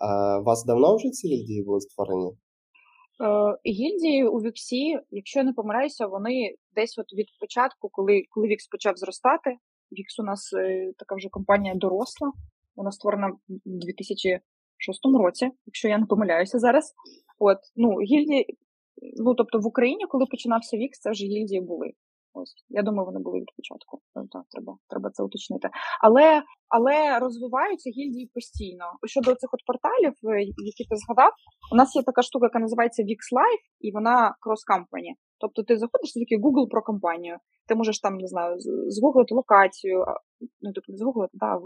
А, 0.00 0.38
вас 0.38 0.64
давно 0.64 0.96
вже 0.96 1.10
ці 1.10 1.28
гільдії 1.28 1.64
були 1.64 1.80
створені? 1.80 2.30
Е, 2.30 3.70
гільдії 3.70 4.28
у 4.28 4.36
Віксі, 4.38 4.98
якщо 5.10 5.40
я 5.40 5.44
не 5.44 5.52
помиляюся, 5.52 6.06
вони 6.06 6.54
десь 6.74 6.98
от 6.98 7.12
від 7.12 7.26
початку, 7.40 7.88
коли 7.92 8.22
коли 8.30 8.46
Вікс 8.46 8.66
почав 8.66 8.96
зростати. 8.96 9.50
Вікс 9.92 10.18
у 10.18 10.22
нас 10.22 10.50
така 10.98 11.14
вже 11.14 11.28
компанія 11.28 11.74
доросла. 11.74 12.32
Вона 12.78 12.92
створена 12.92 13.28
в 13.48 13.78
2006 13.78 14.40
році, 15.04 15.50
якщо 15.66 15.88
я 15.88 15.98
не 15.98 16.06
помиляюся 16.06 16.58
зараз. 16.58 16.94
От, 17.38 17.58
ну, 17.76 18.00
гільдії, 18.00 18.58
ну 19.24 19.34
тобто 19.34 19.58
в 19.58 19.66
Україні, 19.66 20.04
коли 20.08 20.26
починався 20.26 20.76
Вікс, 20.76 21.00
це 21.00 21.10
вже 21.10 21.24
гільдії 21.24 21.60
були. 21.60 21.92
Ось, 22.34 22.54
я 22.68 22.82
думаю, 22.82 23.06
вони 23.06 23.20
були 23.20 23.38
від 23.40 23.52
початку. 23.56 24.00
Е, 24.16 24.20
так, 24.32 24.44
треба 24.50 24.72
треба 24.88 25.10
це 25.10 25.22
уточнити. 25.22 25.68
Але 26.02 26.42
але 26.68 27.18
розвиваються 27.18 27.90
гільдії 27.90 28.30
постійно. 28.34 28.84
Щодо 29.06 29.34
цих 29.34 29.50
от 29.52 29.62
порталів, 29.66 30.14
е, 30.24 30.42
які 30.70 30.84
ти 30.90 30.96
згадав, 30.96 31.32
у 31.72 31.76
нас 31.76 31.96
є 31.96 32.02
така 32.02 32.22
штука, 32.22 32.46
яка 32.46 32.58
називається 32.58 33.02
Wix 33.02 33.22
Live, 33.38 33.64
і 33.80 33.92
вона 33.92 34.34
cross-company. 34.42 35.12
Тобто 35.40 35.62
ти 35.62 35.76
заходиш 35.76 36.10
в 36.10 36.20
такий 36.22 36.38
Google 36.44 36.68
про 36.70 36.82
компанію, 36.82 37.36
ти 37.68 37.74
можеш 37.74 38.00
там, 38.00 38.14
не 38.16 38.26
знаю, 38.26 38.56
згуглити 38.88 39.34
локацію, 39.34 40.04
ну 40.60 40.72
тобто 40.74 40.92
не 40.92 40.98
згуглити, 40.98 41.30
да, 41.34 41.58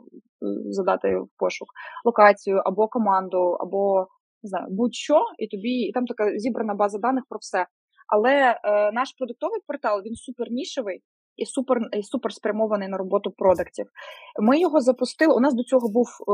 задати 0.79 1.09
в 1.19 1.29
пошук 1.39 1.69
локацію 2.05 2.57
або 2.65 2.89
команду, 2.89 3.57
або 3.61 4.07
не 4.43 4.49
знаю, 4.49 4.67
будь-що, 4.71 5.19
і 5.39 5.49
тобі 5.49 5.75
і 5.89 5.93
там 5.93 6.07
така 6.07 6.39
зібрана 6.39 6.75
база 6.75 6.99
даних 6.99 7.25
про 7.29 7.39
все. 7.39 7.67
Але 8.15 8.35
е, 8.65 8.93
наш 8.93 9.09
продуктовий 9.19 9.61
портал 9.67 10.03
він 10.07 10.15
супер 10.15 10.47
нішевий 10.51 10.99
і 11.37 11.47
супер 11.47 11.79
і 11.99 12.03
супер 12.03 12.33
спрямований 12.33 12.89
на 12.89 12.97
роботу 12.97 13.31
продуктів. 13.31 13.87
Ми 14.41 14.61
його 14.61 14.81
запустили. 14.81 15.35
У 15.35 15.41
нас 15.41 15.55
до 15.55 15.63
цього 15.63 15.89
був 15.89 16.09
е, 16.09 16.33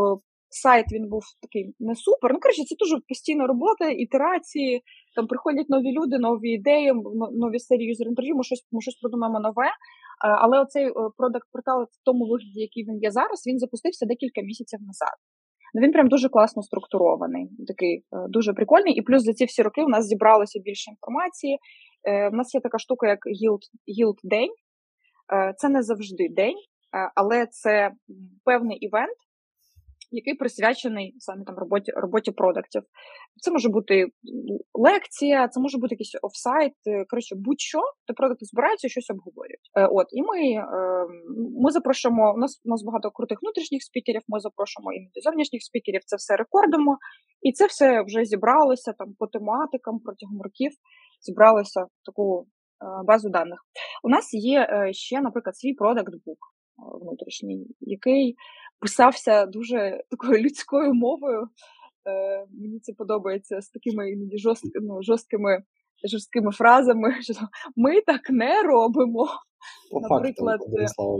сайт, 0.50 0.86
він 0.92 1.08
був 1.08 1.22
такий 1.42 1.74
не 1.80 1.94
супер. 1.94 2.32
Ну, 2.32 2.38
коротше, 2.40 2.64
це 2.64 2.74
дуже 2.78 2.96
постійна 3.08 3.46
робота, 3.46 3.84
ітерації. 3.88 4.82
Там 5.16 5.26
приходять 5.26 5.68
нові 5.68 5.92
люди, 5.98 6.18
нові 6.18 6.50
ідеї, 6.50 6.92
нові 7.44 7.58
серії 7.58 7.88
юзер 7.88 8.06
інтерв'ю. 8.08 8.36
Ми 8.36 8.44
щось 8.44 8.66
ми 8.72 8.80
щось 8.80 8.98
придумаємо 9.02 9.40
нове. 9.40 9.66
Е, 9.66 9.72
але 10.20 10.60
оцей 10.60 10.86
е, 10.86 10.92
продакт 11.16 11.48
портал 11.52 11.82
в 11.82 12.04
тому 12.04 12.24
вигляді, 12.30 12.60
який 12.60 12.84
він 12.88 12.98
є 13.02 13.10
зараз, 13.10 13.46
він 13.46 13.58
запустився 13.58 14.06
декілька 14.06 14.40
місяців 14.42 14.80
назад. 14.90 15.16
Ну, 15.74 15.82
він 15.82 15.92
прям 15.92 16.08
дуже 16.08 16.28
класно 16.28 16.62
структурований, 16.62 17.48
такий 17.66 17.96
е, 17.96 18.26
дуже 18.28 18.52
прикольний. 18.52 18.94
І 18.94 19.02
плюс 19.02 19.22
за 19.22 19.32
ці 19.32 19.44
всі 19.44 19.62
роки 19.62 19.82
у 19.82 19.88
нас 19.88 20.06
зібралося 20.06 20.60
більше 20.64 20.90
інформації. 20.90 21.58
У 22.32 22.36
нас 22.36 22.54
є 22.54 22.60
така 22.60 22.78
штука, 22.78 23.08
як 23.08 23.18
Yield 23.98 24.18
день. 24.22 24.50
Це 25.56 25.68
не 25.68 25.82
завжди 25.82 26.28
день, 26.30 26.56
але 27.14 27.46
це 27.46 27.90
певний 28.44 28.76
івент, 28.76 29.16
який 30.10 30.34
присвячений 30.34 31.14
саме 31.18 31.44
там 31.44 31.56
роботі 31.58 31.92
роботі 31.92 32.30
продуктів. 32.30 32.82
Це 33.42 33.50
може 33.50 33.68
бути 33.68 34.06
лекція, 34.74 35.48
це 35.48 35.60
може 35.60 35.78
бути 35.78 35.94
якийсь 35.94 36.18
офсайт. 36.22 36.72
Е, 36.86 37.04
коротше, 37.10 37.34
будь-що, 37.38 37.78
де 38.08 38.14
продукти 38.14 38.44
збираються 38.46 38.86
і 38.86 38.90
щось 38.90 39.10
обговорюють. 39.10 39.66
Е, 39.76 39.88
от 39.98 40.06
і 40.18 40.22
ми 40.22 40.38
ем, 40.52 41.10
ми 41.62 41.70
запрошуємо. 41.70 42.34
У 42.36 42.38
нас 42.38 42.60
у 42.64 42.68
нас 42.68 42.82
багато 42.84 43.10
крутих 43.10 43.38
внутрішніх 43.42 43.82
спікерів. 43.82 44.22
Ми 44.28 44.40
запрошуємо 44.40 44.92
іноді 44.92 45.20
зовнішніх 45.20 45.62
спікерів. 45.62 46.00
Це 46.04 46.16
все 46.16 46.36
рекордимо, 46.36 46.98
і 47.42 47.52
це 47.52 47.66
все 47.66 48.02
вже 48.02 48.24
зібралося 48.24 48.92
там 48.92 49.08
по 49.18 49.26
тематикам 49.26 49.94
протягом 50.04 50.42
років. 50.42 50.72
Зібралося 51.26 51.80
в 51.84 51.90
таку 52.06 52.26
е, 52.42 52.46
базу 53.08 53.28
даних. 53.28 53.60
У 54.02 54.08
нас 54.08 54.26
є 54.34 54.68
ще, 54.92 55.20
наприклад, 55.20 55.56
свій 55.56 55.74
продакт 55.74 56.14
бук 56.26 56.38
внутрішній, 57.00 57.66
який 57.80 58.36
писався 58.80 59.46
дуже 59.46 60.00
такою 60.10 60.42
людською 60.42 60.94
мовою. 60.94 61.48
Е, 62.08 62.46
Мені 62.50 62.80
це 62.80 62.92
подобається 62.92 63.60
з 63.60 63.70
такими 63.70 64.10
іноді 64.10 64.38
жорст, 64.38 64.64
ну, 64.82 65.02
жорсткими 65.02 65.62
жорсткими 66.04 66.52
фразами. 66.52 67.22
що 67.22 67.34
Ми 67.76 68.00
так 68.00 68.30
не 68.30 68.62
робимо. 68.62 69.28
По 69.90 70.00
Наприклад, 70.00 70.60
фактам, 70.60 71.14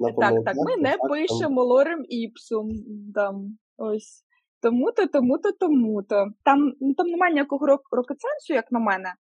е, 0.00 0.14
так, 0.20 0.34
так, 0.44 0.56
ми 0.56 0.76
не 0.76 0.90
фактам. 0.90 1.08
пишемо 1.08 1.64
лорем 1.64 2.04
іпсум. 2.08 2.68
Там, 3.14 3.58
ось. 3.76 4.22
Тому-то, 4.62 5.06
тому-то, 5.06 5.52
тому-то. 5.52 6.26
Там 6.44 6.72
ну, 6.80 6.94
там 6.94 7.06
немає 7.06 7.32
ніякого 7.32 7.66
рокетсенсу, 7.66 8.54
як 8.54 8.72
на 8.72 8.78
мене 8.78 9.14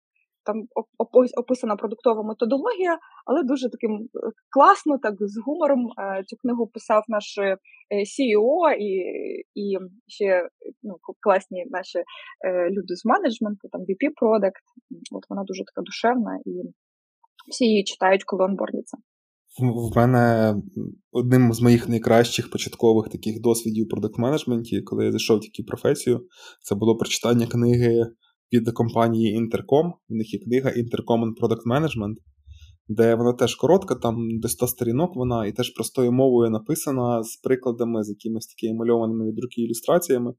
там 0.46 0.68
описана 1.38 1.76
продуктова 1.76 2.24
методологія, 2.24 2.98
але 3.26 3.44
дуже 3.44 3.70
таким 3.70 3.92
е, 3.92 4.32
класно, 4.50 4.98
так 4.98 5.16
з 5.20 5.38
гумором. 5.46 5.88
Е, 6.00 6.24
цю 6.24 6.36
книгу 6.38 6.68
писав 6.68 7.04
наш 7.08 7.38
е, 7.38 7.58
CEO 7.92 8.74
і 8.80 8.92
і 9.56 9.78
ще 10.08 10.50
ну, 10.84 10.96
класні 11.20 11.66
наші 11.70 12.00
люди 12.70 12.96
з 12.96 13.06
менеджменту, 13.06 13.68
там 13.72 13.82
VP 13.82 14.04
Product. 14.22 14.60
От 15.12 15.24
вона 15.30 15.44
дуже 15.44 15.64
така 15.64 15.82
душевна, 15.82 16.40
і 16.46 16.52
всі 17.52 17.66
її 17.66 17.84
читають, 17.84 18.24
коли 18.24 18.44
онбордяться. 18.44 18.98
В 19.60 19.98
мене 19.98 20.56
одним 21.12 21.54
з 21.54 21.62
моїх 21.62 21.90
найкращих 21.90 22.50
початкових 22.50 23.10
таких 23.10 23.42
досвідів 23.42 23.86
у 23.86 23.96
продакт-менеджменті, 23.96 24.82
коли 24.82 25.06
я 25.06 25.12
зайшов 25.12 25.38
в 25.38 25.42
таку 25.42 25.68
професію, 25.68 26.28
це 26.62 26.76
було 26.76 26.98
прочитання 26.98 27.48
книги 27.48 28.06
від 28.60 28.72
компанії 28.72 29.40
Intercom. 29.40 29.92
У 30.10 30.16
них 30.16 30.34
є 30.34 30.40
книга 30.40 30.70
Intercom 30.70 31.34
Product 31.42 31.64
Management, 31.72 32.16
де 32.88 33.16
вона 33.16 33.34
теж 33.34 33.56
коротка, 33.56 33.96
там 33.96 34.40
десь 34.40 34.52
100 34.52 34.68
сторінок 34.68 35.16
вона 35.16 35.46
і 35.46 35.52
теж 35.52 35.70
простою 35.70 36.12
мовою 36.12 36.50
написана 36.50 37.24
з 37.24 37.36
прикладами, 37.36 38.04
з 38.04 38.10
якимись 38.10 38.48
такими 38.48 38.80
мальованими 38.80 39.26
від 39.26 39.40
руки 39.40 39.62
ілюстраціями. 39.62 40.34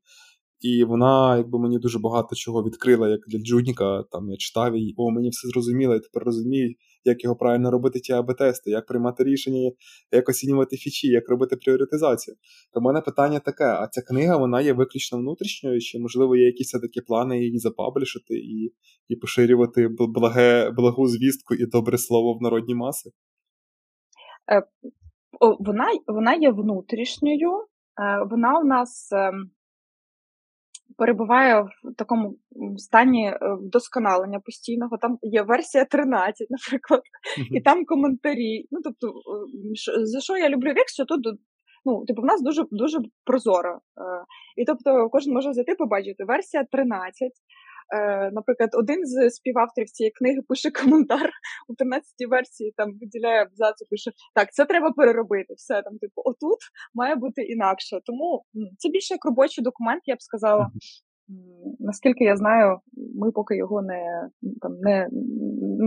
І 0.61 0.85
вона, 0.85 1.37
якби 1.37 1.59
мені 1.59 1.79
дуже 1.79 1.99
багато 1.99 2.37
чого 2.37 2.63
відкрила, 2.63 3.09
як 3.09 3.21
для 3.29 3.39
Джуніка. 3.39 4.03
Там 4.11 4.31
я 4.31 4.37
читав 4.37 4.75
і 4.75 4.95
о, 4.97 5.11
мені 5.11 5.29
все 5.29 5.49
зрозуміло, 5.49 5.95
я 5.95 6.01
тепер 6.01 6.23
розумію, 6.23 6.75
як 7.07 7.25
його 7.25 7.37
правильно 7.37 7.71
робити 7.71 8.01
ті 8.01 8.13
АБ-тести, 8.13 8.71
як 8.71 8.87
приймати 8.87 9.25
рішення, 9.25 9.73
як 10.13 10.29
оцінювати 10.29 10.77
фічі, 10.77 11.09
як 11.09 11.29
робити 11.29 11.57
пріоритизацію. 11.57 12.37
То 12.73 12.81
в 12.81 12.83
мене 12.83 13.01
питання 13.01 13.39
таке: 13.39 13.65
а 13.65 13.89
ця 13.89 14.03
книга 14.03 14.37
вона 14.37 14.61
є 14.61 14.73
виключно 14.73 15.19
внутрішньою, 15.19 15.81
чи 15.81 15.99
можливо 15.99 16.37
є 16.37 16.47
якісь 16.47 16.71
такі 16.71 17.01
плани 17.01 17.39
її 17.39 17.59
запаблішити 17.59 18.35
і 18.35 18.73
і 19.09 19.17
поширювати 19.17 19.89
благе, 19.99 20.71
благу 20.71 21.07
звістку 21.07 21.55
і 21.55 21.67
добре 21.67 21.99
слово 21.99 22.39
в 22.39 22.43
народні 22.43 22.75
маси? 22.75 23.11
Е, 24.53 24.63
вона 25.61 25.87
вона 26.07 26.35
є 26.35 26.51
внутрішньою, 26.51 27.51
е, 27.51 28.27
вона 28.31 28.61
у 28.61 28.65
нас 28.65 29.13
ем, 29.13 29.51
перебуває 30.97 31.63
в 31.63 31.95
такому 31.97 32.37
стані 32.77 33.27
е, 33.27 33.39
вдосконалення 33.61 34.41
постійного. 34.41 34.99
Там 34.99 35.19
є 35.23 35.43
версія 35.43 35.85
13, 35.85 36.47
наприклад, 36.51 37.03
і 37.51 37.61
там 37.61 37.85
коментарі. 37.85 38.67
Ну 38.71 38.81
тобто, 38.85 39.13
за 40.05 40.21
що 40.21 40.37
я 40.37 40.49
люблю 40.49 40.71
Вікс, 40.71 40.95
що 40.95 41.05
тут 41.05 41.21
Ну, 41.89 42.05
типу, 42.05 42.23
в 42.23 42.25
нас 42.25 42.43
дуже 42.43 42.65
дуже 42.71 42.99
прозоро. 43.25 43.75
Е, 43.75 43.81
і 44.57 44.65
тобто, 44.65 45.09
кожен 45.11 45.35
може 45.35 45.53
зайти 45.53 45.75
побачити 45.75 46.25
версія 46.25 46.65
13. 46.73 47.31
Е, 47.95 48.31
наприклад, 48.31 48.71
один 48.73 49.07
з 49.07 49.31
співавторів 49.31 49.91
цієї 49.91 50.11
книги 50.11 50.41
пише 50.49 50.71
коментар 50.71 51.31
у 51.69 51.73
13-й 51.73 52.27
версії, 52.27 52.75
там 52.77 52.99
виділяє 53.01 53.43
абзац, 53.43 53.89
пише: 53.91 54.11
Так, 54.35 54.53
це 54.53 54.65
треба 54.65 54.93
переробити. 54.93 55.55
Все 55.55 55.83
там, 55.83 55.99
типу, 55.99 56.23
отут 56.25 56.59
має 56.95 57.15
бути 57.15 57.43
інакше. 57.43 58.01
Тому 58.05 58.45
це 58.79 58.89
більше 58.89 59.15
як 59.15 59.25
робочий 59.25 59.65
документ, 59.65 60.03
я 60.07 60.15
б 60.15 60.23
сказала. 60.23 60.71
Наскільки 61.79 62.25
я 62.25 62.37
знаю, 62.37 62.79
ми 63.15 63.33
поки 63.33 63.57
його 63.57 63.83
не 63.83 64.29
там 64.61 64.73
не 64.81 65.09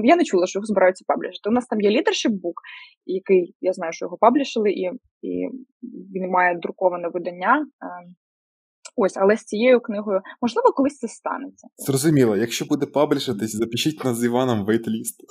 я 0.03 0.15
не 0.15 0.23
чула, 0.23 0.47
що 0.47 0.59
його 0.59 0.65
збираються 0.65 1.05
паблішити. 1.07 1.49
У 1.49 1.51
нас 1.51 1.65
там 1.65 1.81
є 1.81 1.89
leadership 1.89 2.31
book, 2.31 2.57
який 3.05 3.55
я 3.61 3.73
знаю, 3.73 3.93
що 3.93 4.05
його 4.05 4.17
паблішили, 4.17 4.71
і 4.71 4.91
і 5.21 5.49
він 6.15 6.29
має 6.29 6.55
друковане 6.55 7.07
видання. 7.07 7.65
Ось, 8.95 9.17
але 9.17 9.37
з 9.37 9.43
цією 9.43 9.81
книгою 9.81 10.21
можливо 10.41 10.71
колись 10.71 10.97
це 10.97 11.07
станеться. 11.07 11.67
Зрозуміло, 11.77 12.35
якщо 12.35 12.65
буде 12.65 12.85
паблішитись, 12.85 13.55
запишіть 13.55 14.03
нас 14.03 14.17
з 14.17 14.23
Іваном 14.23 14.65
вейтліст. 14.65 15.23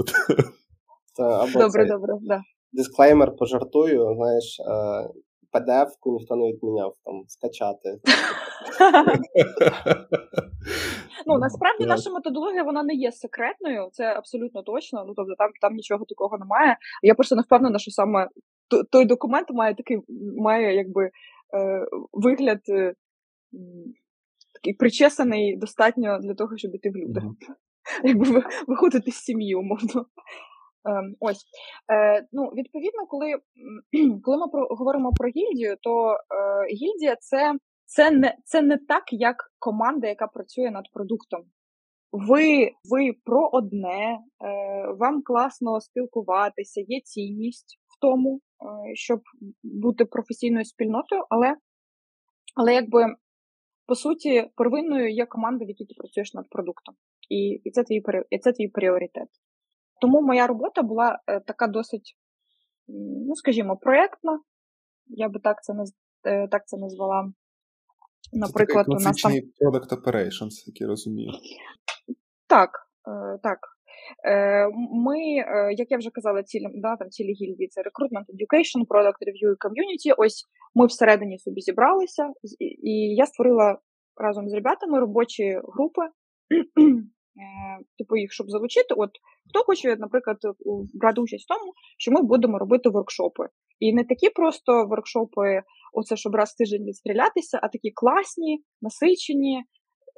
Добре, 1.53 1.87
добре, 1.87 2.15
да. 2.23 2.43
Дисклеймер 2.73 3.37
пожартую, 3.37 4.15
знаєш, 4.17 4.61
е, 4.61 4.65
PDF-ку 5.53 6.13
ніхто 6.13 6.37
не 6.37 6.53
відміняв 6.53 6.95
там 7.05 7.25
скачати. 7.29 7.99
Ну 11.27 11.39
насправді 11.39 11.87
наша 11.87 12.11
методологія 12.11 12.63
вона 12.63 12.83
не 12.83 12.95
є 12.95 13.13
секретною, 13.13 13.89
це 13.93 14.05
абсолютно 14.05 14.63
точно. 14.63 15.05
Ну 15.07 15.15
тобто 15.17 15.35
там 15.39 15.51
там 15.61 15.75
нічого 15.75 16.05
такого 16.09 16.39
немає. 16.39 16.77
Я 17.03 17.15
просто 17.15 17.37
не 17.37 17.43
впевнена, 17.43 17.79
що 17.79 17.91
саме 17.91 18.29
той 18.91 19.05
документ 19.05 19.51
має 19.51 19.75
такий 19.75 19.99
має 20.39 20.77
якби 20.77 21.05
е, 21.05 21.11
вигляд 22.13 22.61
е, 22.69 22.95
такий 24.55 24.75
причесаний 24.75 25.57
достатньо 25.57 26.19
для 26.19 26.35
того, 26.35 26.57
щоб 26.57 26.75
іти 26.75 26.91
в 26.91 26.97
люди. 26.97 27.21
Якби 28.05 28.45
виходити 28.67 29.11
з 29.11 29.15
сім'ї, 29.15 29.55
умовно. 29.55 30.07
Ем, 30.85 31.15
ось 31.21 31.45
е, 31.93 32.27
ну 32.33 32.43
відповідно, 32.43 33.07
коли 33.09 33.35
коли 34.23 34.39
ми 34.39 34.49
про 34.49 34.67
говоримо 34.67 35.13
про 35.13 35.29
гільдію, 35.29 35.77
то 35.81 36.13
е, 36.13 36.17
гільдія 36.75 37.17
це 37.21 37.55
це 37.85 38.11
не 38.11 38.37
це 38.45 38.63
не 38.63 38.79
так, 38.79 39.03
як 39.11 39.37
команда, 39.59 40.09
яка 40.09 40.27
працює 40.27 40.71
над 40.71 40.85
продуктом. 40.93 41.41
Ви 42.13 42.71
ви 42.91 43.13
про 43.25 43.49
одне, 43.53 44.19
е, 44.19 44.19
вам 44.99 45.23
класно 45.23 45.81
спілкуватися, 45.81 46.81
є 46.89 47.01
цінність 47.01 47.79
в 47.87 48.01
тому, 48.01 48.41
щоб 48.95 49.21
бути 49.63 50.05
професійною 50.05 50.65
спільнотою, 50.65 51.25
але 51.31 51.57
але 52.57 52.75
якби 52.75 53.07
по 53.89 53.95
суті 53.95 54.51
первинною 54.57 55.15
є 55.15 55.27
команда, 55.27 55.65
в 55.65 55.69
якій 55.69 55.85
ти 55.85 55.95
працюєш 55.99 56.35
над 56.35 56.49
продуктом, 56.51 56.95
і 57.29 57.61
і 57.65 57.71
це 57.71 57.85
твій 57.85 58.03
і 58.31 58.39
це 58.39 58.53
твій 58.53 58.69
пріоритет. 58.69 59.29
Тому 60.01 60.23
моя 60.23 60.47
робота 60.47 60.83
була 60.83 61.19
е, 61.27 61.41
така 61.41 61.67
досить, 61.67 62.17
ну 63.29 63.35
скажімо, 63.35 63.77
проєктна. 63.77 64.41
Я 65.07 65.29
би 65.29 65.41
так 65.41 65.63
це 65.63 65.73
е, 66.25 66.49
так 66.49 66.69
це 66.69 66.77
назвала. 66.77 67.33
Наприклад, 68.33 68.87
це 68.87 68.93
у 68.93 69.01
нас 69.01 69.23
там 69.23 69.33
Product 69.33 70.03
Operations, 70.03 70.55
як 70.67 70.81
я 70.81 70.87
розумію. 70.87 71.33
Так, 72.47 72.71
е, 73.09 73.39
так. 73.43 73.59
Ми, 74.93 75.19
як 75.77 75.91
я 75.91 75.99
вже 75.99 76.11
казала, 76.11 76.43
цілі, 76.43 76.67
да, 76.75 76.97
там 76.97 77.11
цілі 77.11 77.33
гільдії 77.33 77.69
це 77.69 77.81
Recruitment, 77.81 78.27
Education, 78.35 78.87
Product 78.87 79.21
Review 79.29 79.53
і 79.53 79.61
Community. 79.67 80.15
Ось 80.19 80.45
ми 80.75 80.87
всередині 80.87 81.39
собі 81.39 81.61
зібралися, 81.61 82.33
і 82.83 83.15
я 83.15 83.27
створила 83.27 83.79
разом 84.17 84.49
з 84.49 84.55
ребятами 84.55 85.01
робочі 85.01 85.61
групи. 85.75 86.03
Типу 87.99 88.17
їх, 88.17 88.33
щоб 88.33 88.51
залучити, 88.51 88.95
от 88.97 89.11
хто 89.49 89.65
хоче, 89.65 89.97
наприклад, 89.97 90.37
брати 90.95 91.21
участь 91.21 91.45
в 91.45 91.49
тому, 91.49 91.73
що 91.99 92.13
ми 92.13 92.23
будемо 92.23 92.59
робити 92.59 92.89
воркшопи. 92.89 93.45
І 93.81 93.93
не 93.93 94.05
такі 94.05 94.31
просто 94.31 94.87
воркшопи, 94.87 95.63
оце 95.93 96.17
щоб 96.17 96.35
раз 96.35 96.51
в 96.51 96.57
тиждень 96.57 96.85
відстрілятися, 96.85 97.61
а 97.63 97.69
такі 97.69 97.91
класні, 97.91 98.63
насичені, 98.83 99.65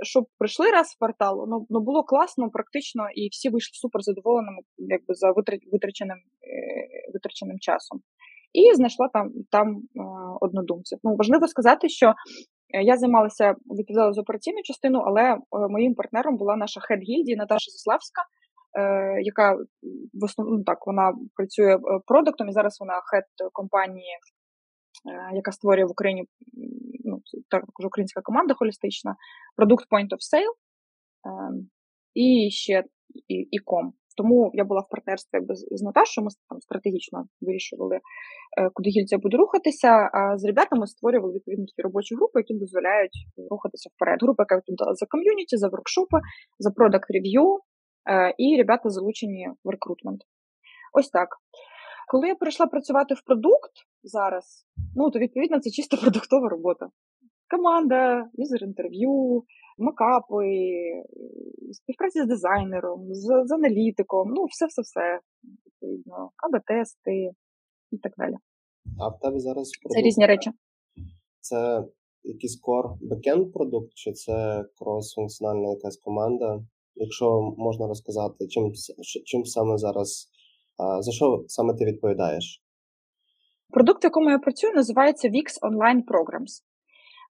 щоб 0.03 0.25
прийшли 0.39 0.71
раз 0.71 0.87
в 0.87 0.99
квартал, 0.99 1.47
ну, 1.49 1.67
ну 1.71 1.81
було 1.81 2.03
класно, 2.03 2.51
практично, 2.51 3.03
і 3.15 3.29
всі 3.29 3.49
вийшли 3.49 3.75
супер 3.75 4.03
задоволеними 4.03 4.59
якби 4.79 5.15
за 5.15 5.33
витраченим 5.73 6.17
е, 6.17 7.11
витраченим 7.13 7.59
часом. 7.59 8.01
І 8.53 8.75
знайшла 8.75 9.09
там 9.13 9.31
там 9.51 9.69
е, 9.77 9.81
однодумців. 10.41 10.99
Ну 11.03 11.17
важливо 11.17 11.49
сказати, 11.49 11.89
що 11.89 12.07
е, 12.07 12.83
я 12.83 12.97
займалася 12.97 13.55
відповідала 13.79 14.13
за 14.13 14.21
операційну 14.21 14.59
частину, 14.65 14.99
але 14.99 15.37
моїм 15.71 15.95
партнером 15.95 16.37
була 16.37 16.57
наша 16.57 16.81
хед 16.81 17.01
гільдії 17.01 17.37
Наташа 17.37 17.71
Заславська, 17.71 18.23
яка 19.23 19.55
в 20.15 20.25
основному 20.25 20.65
так 20.65 20.87
вона 20.87 21.13
працює 21.37 21.79
продуктом 22.07 22.49
і 22.49 22.53
зараз 22.53 22.77
вона 22.81 22.95
хед 23.11 23.25
компанії 23.53 24.17
Е, 25.09 25.37
яка 25.37 25.53
створює 25.53 25.85
в 25.85 25.91
Україні 25.91 26.25
ну, 27.11 27.21
також 27.51 27.87
українська 27.87 28.21
команда 28.21 28.55
холістична, 28.55 29.17
продукт 29.57 29.85
Point 29.93 30.11
of 30.17 30.21
Sale 30.31 30.53
ем, 31.27 31.71
і 32.15 32.51
ще 32.51 32.85
і, 33.29 33.35
і 33.35 33.59
ком. 33.59 33.93
Тому 34.17 34.51
я 34.55 34.65
була 34.65 34.81
в 34.81 34.89
партнерстві 34.91 35.31
якби, 35.33 35.55
з 35.55 35.83
Наташою, 35.83 36.25
ми 36.25 36.31
там 36.49 36.61
стратегічно 36.61 37.25
вирішували, 37.41 37.97
е, 37.97 38.01
куди 38.75 38.91
гільдія 38.91 39.19
буде 39.19 39.37
рухатися. 39.37 40.11
А 40.13 40.39
з 40.39 40.45
ребятами 40.45 40.87
створювали 40.87 41.33
відповідно 41.35 41.67
такі 41.67 41.83
робочі 41.83 42.15
групи, 42.15 42.41
які 42.41 42.55
дозволяють 42.55 43.17
рухатися 43.51 43.91
вперед. 43.93 44.19
Група, 44.23 44.43
яка 44.43 44.57
відповідала 44.57 44.95
за 44.95 45.07
ком'юніті, 45.07 45.57
за 45.57 45.69
воркшопи, 45.69 46.19
за 46.59 46.71
продакт 46.71 47.11
рев'ю, 47.11 47.59
і 48.39 48.57
ребята 48.57 48.91
залучені 48.91 49.49
в 49.65 49.71
рекрутмент. 49.71 50.21
Ось 50.93 51.11
так. 51.11 51.29
Коли 52.09 52.29
я 52.29 52.35
прийшла 52.35 52.67
працювати 52.67 53.15
в 53.15 53.23
продукт 53.27 53.73
зараз, 54.03 54.67
ну 54.97 55.11
то 55.11 55.19
відповідно 55.19 55.61
це 55.61 55.71
чисто 55.71 55.97
продуктова 56.03 56.49
робота. 56.49 56.89
Команда, 57.51 58.31
юзер-інтерв'ю, 58.35 59.43
макапи, 59.79 60.45
співпраця 61.73 62.25
з 62.25 62.29
дизайнером, 62.29 63.15
з, 63.15 63.27
з 63.47 63.53
аналітиком, 63.53 64.29
ну 64.29 64.45
все-все-все. 64.45 65.21
Відповідно, 65.67 66.31
АБ-тести 66.37 67.31
і 67.91 67.99
так 67.99 68.13
далі. 68.19 68.35
А 69.01 69.09
в 69.09 69.19
тебе 69.19 69.41
зараз 69.41 69.71
продукт? 69.83 69.99
Це 69.99 70.03
різні 70.07 70.27
речі. 70.27 70.51
Це 71.41 71.85
якийсь 72.23 72.63
core 72.63 72.99
backend 73.11 73.53
продукт, 73.53 73.91
чи 73.95 74.13
це 74.13 74.65
крос-функціональна 74.81 75.71
якась 75.71 75.97
команда? 75.97 76.65
Якщо 76.95 77.55
можна 77.59 77.87
розказати, 77.87 78.47
чим 78.47 78.73
чим 79.25 79.45
саме 79.45 79.79
зараз 79.79 80.29
за 81.01 81.13
що 81.13 81.45
саме 81.47 81.75
ти 81.75 81.85
відповідаєш? 81.85 82.63
Продукт, 83.73 84.05
в 84.05 84.07
якому 84.07 84.31
я 84.31 84.39
працюю, 84.39 84.73
називається 84.73 85.29
VIX 85.29 85.61
Online 85.63 86.03
Programs. 86.05 86.63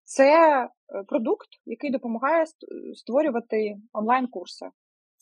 Це 0.05 0.25
е, 0.65 0.69
продукт, 1.09 1.49
який 1.67 1.91
допомагає 1.91 2.45
створювати 2.95 3.77
онлайн-курси 3.93 4.67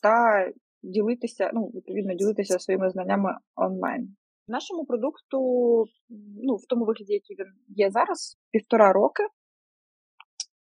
та 0.01 0.45
ділитися, 0.83 1.51
ну, 1.53 1.65
відповідно, 1.75 2.13
ділитися 2.13 2.59
своїми 2.59 2.89
знаннями 2.89 3.37
онлайн. 3.55 4.15
Нашому 4.47 4.85
продукту, 4.85 5.39
ну, 6.43 6.55
в 6.55 6.65
тому 6.69 6.85
вигляді, 6.85 7.13
який 7.13 7.35
він 7.39 7.53
є 7.67 7.91
зараз, 7.91 8.37
півтора 8.51 8.93
роки. 8.93 9.23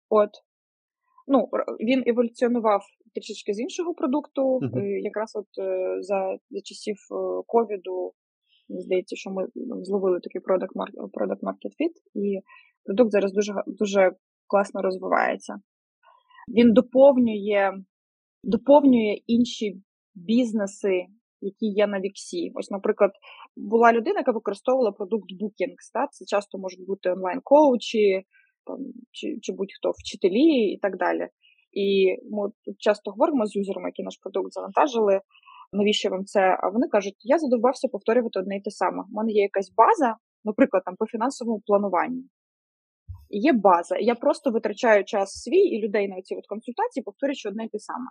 От. 0.09 0.31
Ну, 1.27 1.49
Він 1.81 2.03
еволюціонував 2.07 2.83
трішечки 3.15 3.55
з 3.55 3.61
іншого 3.61 3.95
продукту. 3.95 4.59
Uh-huh. 4.59 4.81
Якраз 4.83 5.37
от 5.37 5.47
е, 5.59 5.97
за 6.01 6.37
за 6.51 6.61
часів 6.61 6.97
е, 7.11 7.43
ковіду, 7.47 8.13
мені 8.69 8.83
здається, 8.83 9.17
що 9.17 9.31
ми 9.31 9.47
зловили 9.83 10.21
такий 10.21 10.41
product 10.41 10.73
product 11.13 11.41
market 11.41 11.73
fit, 11.81 11.95
і 12.15 12.41
продукт 12.85 13.11
зараз 13.11 13.33
дуже 13.33 13.53
дуже 13.67 14.13
класно 14.47 14.83
розвивається. 14.83 15.55
Він 16.49 16.73
доповнює 16.73 17.73
доповнює 18.45 19.19
інші 19.27 19.83
бізнеси, 20.15 21.07
які 21.41 21.67
є 21.67 21.87
на 21.87 22.01
Віксі. 22.01 22.53
Ось, 22.55 22.71
наприклад, 22.71 23.11
була 23.57 23.93
людина, 23.93 24.19
яка 24.19 24.33
використовувала 24.33 24.93
продукт 24.93 25.33
Bookings. 25.41 26.09
Це 26.11 26.25
часто 26.25 26.59
можуть 26.59 26.87
бути 26.87 27.11
онлайн-коучі, 27.11 28.23
там, 28.67 28.79
чи 29.11 29.39
чи 29.43 29.53
будь-хто 29.53 29.91
вчителі 29.91 30.73
і 30.73 30.79
так 30.83 30.97
далі. 30.97 31.29
І 31.73 32.17
ми 32.31 32.51
часто 32.79 33.11
говоримо 33.11 33.47
з 33.47 33.57
юзерами, 33.57 33.89
які 33.89 34.03
наш 34.03 34.17
продукт 34.23 34.53
завантажили. 34.53 35.21
Навіщо 35.73 36.11
вам 36.11 36.25
це? 36.25 36.59
А 36.61 36.69
вони 36.69 36.89
кажуть, 36.89 37.17
я 37.21 37.39
задовбався 37.39 37.89
повторювати 37.89 38.41
одне 38.41 38.57
й 38.57 38.61
те 38.61 38.71
саме. 38.71 39.03
У 39.13 39.17
мене 39.17 39.33
є 39.33 39.43
якась 39.43 39.73
база, 39.77 40.17
наприклад, 40.45 40.83
там 40.85 40.97
по 40.97 41.07
фінансовому 41.07 41.63
плануванню. 41.67 42.23
Є 43.31 43.53
база. 43.53 43.97
І 43.97 44.05
я 44.05 44.15
просто 44.15 44.51
витрачаю 44.51 45.05
час 45.05 45.43
свій 45.43 45.65
і 45.75 45.83
людей 45.83 46.09
на 46.09 46.23
ці 46.23 46.37
консультації, 46.49 47.03
повторюючи 47.03 47.49
одне 47.49 47.65
й 47.65 47.69
те 47.69 47.79
саме. 47.79 48.07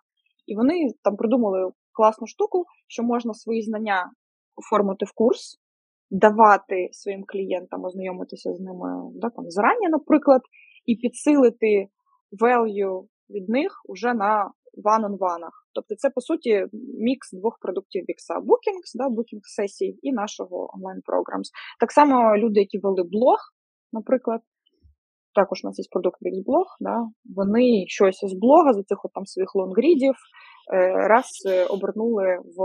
І 0.48 0.56
вони 0.56 0.74
там 1.04 1.16
придумали 1.16 1.72
класну 1.92 2.28
штуку, 2.28 2.66
що 2.88 3.04
можна 3.04 3.34
свої 3.34 3.62
знання 3.62 4.12
оформити 4.56 5.06
в 5.06 5.12
курс, 5.14 5.60
давати 6.12 6.90
своїм 6.92 7.24
клієнтам 7.28 7.84
ознайомитися 7.84 8.54
з 8.54 8.60
ними 8.60 9.12
да, 9.16 9.30
там, 9.30 9.50
зарані, 9.50 9.90
наприклад, 9.90 10.42
і 10.86 10.96
підсилити 10.96 11.88
value 12.42 13.06
від 13.30 13.50
них 13.50 13.82
уже 13.86 14.14
на 14.14 14.52
one-on-one. 14.84 15.48
Тобто 15.74 15.96
це, 15.96 16.10
по 16.10 16.22
суті, 16.22 16.66
мікс 17.00 17.32
двох 17.32 17.58
продуктів 17.62 18.06
Вікса: 18.10 18.34
Bookings, 18.34 18.92
да, 18.96 19.08
Booking 19.08 19.40
сесій 19.42 20.00
і 20.02 20.12
нашого 20.14 20.70
онлайн-програмс. 20.76 21.52
Так 21.80 21.92
само 21.92 22.38
люди, 22.38 22.60
які 22.60 22.80
вели 22.80 23.04
блог, 23.04 23.40
наприклад, 23.94 24.42
також 25.36 25.62
у 25.64 25.68
нас 25.68 25.80
є 25.80 25.86
продукт 25.92 26.22
Віксблог, 26.22 26.68
да, 26.80 27.08
вони 27.26 27.86
щось 27.88 28.20
з 28.24 28.34
блога, 28.34 28.74
з 28.74 28.84
цих 28.84 28.98
там 29.14 29.26
своїх 29.26 29.56
лонгрідів, 29.56 30.16
е, 30.74 31.08
раз 31.08 31.28
е, 31.48 31.66
обернули 31.66 32.38
в, 32.56 32.58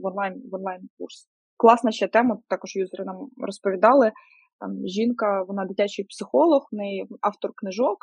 в 0.00 0.06
онлайн 0.06 0.42
в 0.50 0.54
онлайн 0.54 0.80
курс. 0.98 1.28
Класна 1.56 1.90
ще 1.90 2.06
тема, 2.08 2.38
також 2.48 2.76
юзери 2.76 3.04
нам 3.04 3.28
розповідали. 3.36 4.12
Там 4.60 4.70
жінка, 4.86 5.42
вона 5.48 5.64
дитячий 5.64 6.04
психолог, 6.04 6.68
в 6.72 6.76
неї 6.76 7.06
автор 7.20 7.50
книжок. 7.56 7.98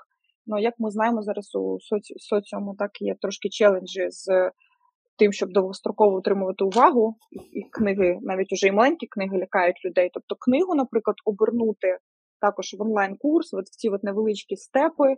Ну, 0.46 0.60
як 0.60 0.74
ми 0.80 0.92
знаємо 0.92 1.22
зараз 1.22 1.56
у 1.56 1.78
соці... 1.80 2.14
соціуму, 2.18 2.76
так 2.80 3.02
є 3.02 3.16
трошки 3.22 3.50
челенджі 3.50 4.10
з 4.10 4.52
тим, 5.18 5.32
щоб 5.32 5.50
довгостроково 5.52 6.18
утримувати 6.18 6.64
увагу, 6.64 7.16
і 7.32 7.64
книги, 7.72 8.20
навіть 8.22 8.54
уже 8.54 8.68
і 8.68 8.72
маленькі 8.72 9.08
книги 9.08 9.38
лякають 9.38 9.86
людей. 9.86 10.10
Тобто 10.14 10.36
книгу, 10.40 10.76
наприклад, 10.76 11.16
обернути 11.26 11.98
також 12.42 12.76
в 12.78 12.82
онлайн-курс, 12.82 13.54
от 13.54 13.68
ці 13.68 13.90
от 13.90 14.04
невеличкі 14.04 14.56
степи, 14.56 15.16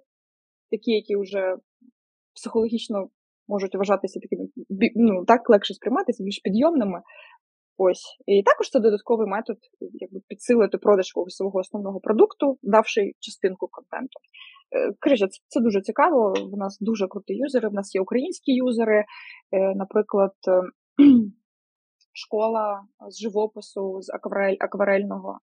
такі, 0.72 0.92
які 0.92 1.16
вже 1.16 1.56
психологічно 2.36 3.08
можуть 3.48 3.76
вважатися 3.76 4.20
такими 4.20 4.50
ну, 4.96 5.26
так 5.26 5.50
легше 5.50 5.74
сприйматися, 5.74 6.24
більш 6.24 6.40
підйомними. 6.40 7.02
Ось. 7.78 8.18
І 8.26 8.44
також 8.44 8.70
це 8.70 8.80
додатковий 8.80 9.28
метод, 9.28 9.58
якби 9.80 10.20
підсилити 10.28 10.78
продаж 10.78 11.06
свого 11.28 11.60
основного 11.60 12.00
продукту, 12.00 12.58
давши 12.64 13.12
частинку 13.20 13.68
контенту. 13.72 14.20
Е, 14.72 14.94
коротше, 15.02 15.28
це, 15.48 15.60
дуже 15.60 15.82
цікаво. 15.82 16.34
У 16.54 16.58
нас 16.58 16.78
дуже 16.82 17.08
круті 17.08 17.34
юзери. 17.34 17.70
В 17.70 17.74
нас 17.74 17.96
є 17.96 18.02
українські 18.02 18.56
юзери, 18.56 19.00
е, 19.00 19.06
наприклад, 19.76 20.34
е, 20.48 20.62
школа 22.14 22.82
з 23.10 23.20
живопису, 23.20 24.02
з 24.02 24.10
акварель, 24.10 24.56
акварельного. 24.60 25.40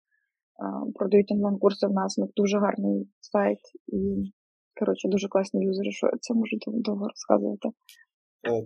Продають 0.95 1.33
онлайн-курси 1.33 1.87
в 1.87 1.93
нас, 1.93 2.19
ну 2.19 2.29
дуже 2.37 2.59
гарний 2.59 3.09
сайт. 3.21 3.59
І, 3.87 3.99
коротше, 4.81 5.09
дуже 5.09 5.29
класні 5.29 5.65
юзери, 5.65 5.91
що 5.91 6.11
це 6.21 6.35
можу 6.35 6.57
довго 6.65 7.09
розказувати. 7.09 7.69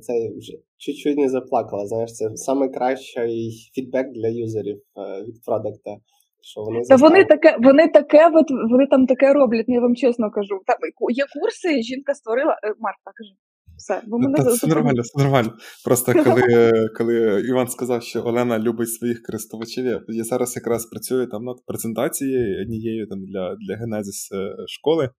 Це 0.01 0.13
вже 0.37 0.53
чуть-чуть 0.77 1.19
не 1.19 1.29
заплакала. 1.29 1.87
Знаєш, 1.87 2.13
це 2.13 2.55
найкращий 2.55 3.71
фідбек 3.75 4.13
для 4.13 4.29
юзерів 4.29 4.83
від 5.27 5.45
продукта. 5.45 5.97
Що 6.43 6.61
вони 6.61 6.81
Та 6.89 6.97
вони 6.97 7.25
таке, 7.25 7.57
вони 7.61 7.89
таке, 7.89 8.31
от 8.35 8.51
вони 8.71 8.87
там 8.87 9.07
таке 9.07 9.33
роблять, 9.33 9.65
я 9.69 9.81
вам 9.81 9.97
чесно 9.97 10.31
кажу. 10.31 10.61
Там 10.67 10.77
є 11.11 11.25
курси, 11.41 11.83
жінка 11.83 12.15
створила. 12.15 12.53
Е, 12.53 12.75
Марта, 12.81 13.11
кажи. 13.15 13.35
Все, 13.77 14.03
бо 14.07 14.19
мене 14.19 14.37
Та, 14.37 14.51
все 14.51 14.67
нормально, 14.67 15.03
все 15.03 15.23
нормально. 15.23 15.53
Просто 15.85 16.13
коли 16.25 16.73
коли 16.97 17.45
Іван 17.49 17.69
сказав, 17.69 18.03
що 18.03 18.25
Олена 18.25 18.59
любить 18.59 18.93
своїх 18.93 19.23
користувачів, 19.23 20.01
я 20.09 20.25
зараз 20.25 20.57
якраз 20.57 20.87
працюю 20.87 21.27
там 21.27 21.45
над 21.45 21.57
презентацією 21.67 22.63
однією 22.63 23.07
там 23.07 23.25
для 23.25 23.57
для 23.57 23.75
Genesis 23.75 24.35
е, 24.35 24.55
школи 24.67 25.05
е, 25.05 25.11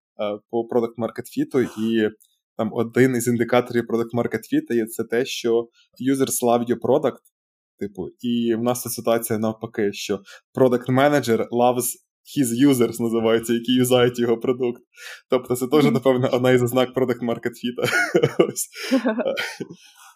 по 0.49 0.61
Product 0.61 0.95
Market 0.97 1.27
Fit, 1.37 1.67
і 1.79 2.09
там 2.57 2.69
один 2.73 3.15
із 3.15 3.27
індикаторів 3.27 3.83
Product 3.83 4.19
Market 4.19 4.43
Fit 4.53 4.85
це 4.85 5.03
те, 5.03 5.25
що 5.25 5.67
users 6.11 6.43
love 6.43 6.65
your 6.69 6.79
product, 6.79 7.23
Типу, 7.83 8.07
і 8.19 8.55
в 8.55 8.63
нас 8.63 8.81
ця 8.81 8.89
ситуація 8.89 9.39
навпаки, 9.39 9.93
що 9.93 10.19
product 10.55 10.89
manager 10.89 11.37
loves 11.37 11.87
his 12.37 12.67
users 12.67 13.01
називається, 13.01 13.53
які 13.53 13.73
юзають 13.73 14.19
його 14.19 14.37
продукт. 14.37 14.81
Тобто 15.29 15.55
це 15.55 15.67
теж, 15.67 15.85
напевно, 15.85 16.29
одна 16.31 16.51
із 16.51 16.63
ознак 16.63 16.89
product 16.95 17.19
market 17.19 17.51
fit. 17.51 17.89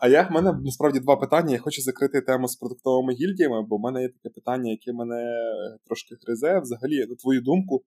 А 0.02 0.08
я 0.08 0.24
в 0.24 0.32
мене 0.32 0.54
насправді 0.64 1.00
два 1.00 1.16
питання. 1.16 1.54
Я 1.54 1.60
хочу 1.60 1.82
закрити 1.82 2.22
тему 2.22 2.48
з 2.48 2.56
продуктовими 2.56 3.14
гільдіями, 3.14 3.66
бо 3.70 3.78
в 3.78 3.80
мене 3.80 4.02
є 4.02 4.10
таке 4.10 4.34
питання, 4.36 4.72
яке 4.72 4.94
мене 4.94 5.24
трошки 5.86 6.16
гризе. 6.26 6.60
Взагалі, 6.60 7.06
на 7.10 7.16
твою 7.16 7.42
думку, 7.42 7.84